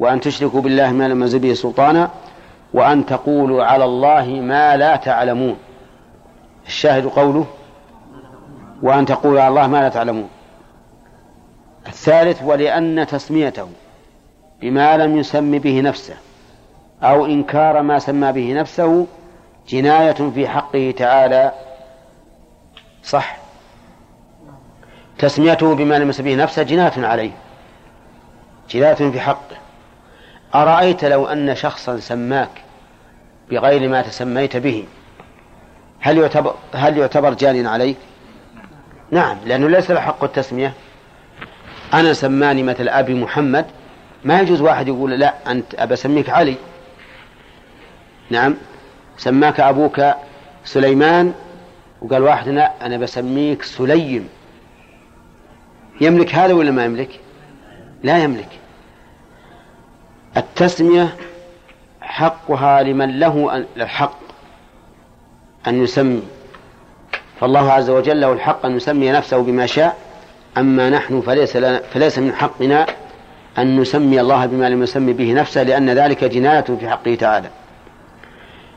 وأن 0.00 0.20
تشركوا 0.20 0.60
بالله 0.60 0.92
ما 0.92 1.08
لم 1.08 1.20
ينزل 1.20 1.38
به 1.38 1.54
سلطانا 1.54 2.10
وأن 2.74 3.06
تقولوا 3.06 3.64
على 3.64 3.84
الله 3.84 4.26
ما 4.26 4.76
لا 4.76 4.96
تعلمون. 4.96 5.56
الشاهد 6.66 7.06
قوله 7.06 7.46
وأن 8.82 9.06
تقولوا 9.06 9.40
على 9.40 9.48
الله 9.48 9.66
ما 9.66 9.80
لا 9.80 9.88
تعلمون. 9.88 10.28
الثالث 11.86 12.42
ولأن 12.42 13.06
تسميته 13.06 13.68
بما 14.60 14.96
لم 14.96 15.16
يسم 15.16 15.58
به 15.58 15.80
نفسه 15.80 16.14
أو 17.02 17.26
إنكار 17.26 17.82
ما 17.82 17.98
سمى 17.98 18.32
به 18.32 18.52
نفسه 18.52 19.06
جناية 19.68 20.30
في 20.34 20.48
حقه 20.48 20.94
تعالى. 20.96 21.52
صح. 23.04 23.36
تسميته 25.18 25.74
بما 25.74 25.98
لم 25.98 26.08
يسم 26.08 26.24
به 26.24 26.34
نفسه 26.34 26.62
جناية 26.62 27.06
عليه. 27.06 27.30
جناية 28.70 28.94
في 28.94 29.20
حقه. 29.20 29.56
أرأيت 30.54 31.04
لو 31.04 31.26
أن 31.26 31.54
شخصا 31.54 31.98
سماك 31.98 32.50
بغير 33.50 33.88
ما 33.88 34.02
تسميت 34.02 34.56
به؟ 34.56 34.84
هل 36.00 36.18
يعتبر 36.18 36.54
هل 36.72 36.98
يعتبر 36.98 37.34
جانيا 37.34 37.70
عليك؟ 37.70 37.96
نعم 39.10 39.36
لأنه 39.44 39.68
ليس 39.68 39.90
له 39.90 40.00
حق 40.00 40.24
التسمية. 40.24 40.72
أنا 41.94 42.12
سماني 42.12 42.62
مثل 42.62 42.88
أبي 42.88 43.14
محمد. 43.14 43.66
ما 44.24 44.40
يجوز 44.40 44.60
واحد 44.60 44.88
يقول 44.88 45.10
لا 45.10 45.34
أنت 45.50 45.74
أبى 45.74 45.94
أسميك 45.94 46.30
علي. 46.30 46.56
نعم 48.30 48.54
سماك 49.16 49.60
أبوك 49.60 50.02
سليمان. 50.64 51.34
وقال 52.02 52.22
واحد 52.22 52.48
لا 52.48 52.86
أنا 52.86 52.96
بسميك 52.96 53.62
سليم. 53.62 54.28
يملك 56.00 56.34
هذا 56.34 56.54
ولا 56.54 56.70
ما 56.70 56.84
يملك؟ 56.84 57.20
لا 58.02 58.18
يملك. 58.18 58.48
التسمية 60.36 61.16
حقها 62.00 62.82
لمن 62.82 63.18
له 63.18 63.66
الحق 63.76 64.18
أن 65.66 65.82
يسمي. 65.82 66.22
فالله 67.40 67.72
عز 67.72 67.90
وجل 67.90 68.20
له 68.20 68.32
الحق 68.32 68.66
أن 68.66 68.76
يسمي 68.76 69.10
نفسه 69.10 69.42
بما 69.42 69.66
شاء. 69.66 70.05
أما 70.58 70.90
نحن 70.90 71.20
فليس, 71.20 71.56
لنا 71.56 71.78
فليس 71.78 72.18
من 72.18 72.34
حقنا 72.34 72.86
أن 73.58 73.80
نسمي 73.80 74.20
الله 74.20 74.46
بما 74.46 74.68
لم 74.68 74.82
يسمي 74.82 75.12
به 75.12 75.32
نفسه 75.32 75.62
لأن 75.62 75.90
ذلك 75.90 76.24
جناية 76.24 76.60
في 76.60 76.88
حقه 76.88 77.14
تعالى. 77.14 77.48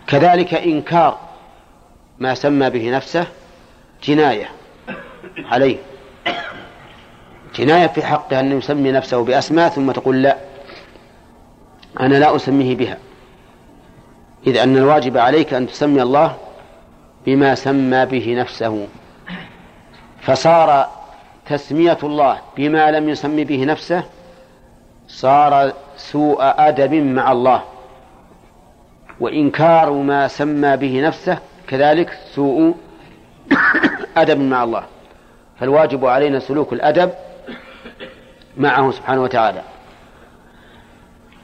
كذلك 0.08 0.54
إنكار 0.54 1.18
ما 2.20 2.34
سمى 2.34 2.70
به 2.70 2.92
نفسه 2.92 3.28
جناية 4.04 4.50
عليه. 5.46 5.78
جناية 7.56 7.88
في 7.88 8.06
حقه 8.06 8.40
أن 8.40 8.58
يسمي 8.58 8.92
نفسه 8.92 9.24
بأسماء 9.24 9.70
ثم 9.70 9.92
تقول 9.92 10.24
لا 10.24 10.38
أنا 12.00 12.16
لا 12.16 12.36
أسميه 12.36 12.76
بها. 12.76 12.98
إذ 14.48 14.58
أن 14.58 14.78
الواجب 14.78 15.18
عليك 15.18 15.54
أن 15.54 15.68
تسمي 15.68 16.02
الله 16.02 16.38
بما 17.26 17.56
سمى 17.56 18.06
به 18.06 18.36
نفسه. 18.36 18.88
فصار 20.22 20.99
تسمية 21.50 21.98
الله 22.04 22.42
بما 22.58 22.92
لم 22.92 23.10
يسمي 23.10 23.44
به 23.44 23.66
نفسه 23.66 24.04
صار 25.08 25.74
سوء 25.98 26.38
أدب 26.42 26.94
مع 26.94 27.32
الله 27.32 27.64
وإنكار 29.20 29.92
ما 29.92 30.28
سمى 30.28 30.78
به 30.78 31.02
نفسه 31.02 31.40
كذلك 31.68 32.18
سوء 32.36 32.76
أدب 34.18 34.40
مع 34.40 34.64
الله. 34.64 34.84
فالواجب 35.60 36.06
علينا 36.06 36.40
سلوك 36.40 36.74
الأدب 36.74 37.12
معه 38.58 38.92
سبحانه 38.92 39.24
وتعالى. 39.24 39.62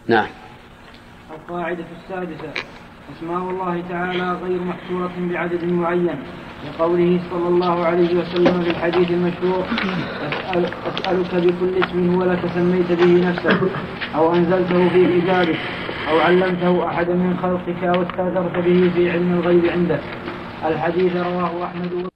نعم. 0.08 0.28
القاعدة 1.32 1.86
السادسة. 2.04 2.54
أسماء 3.14 3.50
الله 3.50 3.84
تعالى 3.90 4.38
غير 4.44 4.60
محصورة 4.62 5.12
بعدد 5.32 5.64
معين. 5.64 6.20
لقوله 6.66 7.20
صلى 7.32 7.48
الله 7.48 7.86
عليه 7.86 8.12
وسلم 8.20 8.62
في 8.62 8.70
الحديث 8.70 9.12
المشهور 9.12 9.64
أسأل 10.28 10.66
أسألك 10.66 11.36
بكل 11.36 11.84
اسم 11.84 12.16
هو 12.16 12.24
لك 12.24 12.40
سميت 12.56 12.92
به 12.92 13.30
نفسك 13.30 13.60
أو 14.16 14.34
أنزلته 14.36 14.90
في 14.90 15.22
كتابك 15.22 15.60
أو 16.10 16.20
علمته 16.20 16.88
أحدا 16.88 17.14
من 17.14 17.38
خلقك 17.42 17.84
أو 17.84 18.02
استأثرت 18.02 18.56
به 18.66 18.92
في 18.96 19.12
علم 19.12 19.34
الغيب 19.34 19.66
عندك. 19.66 20.02
الحديث 20.66 21.16
رواه 21.16 21.64
أحمد 21.66 22.15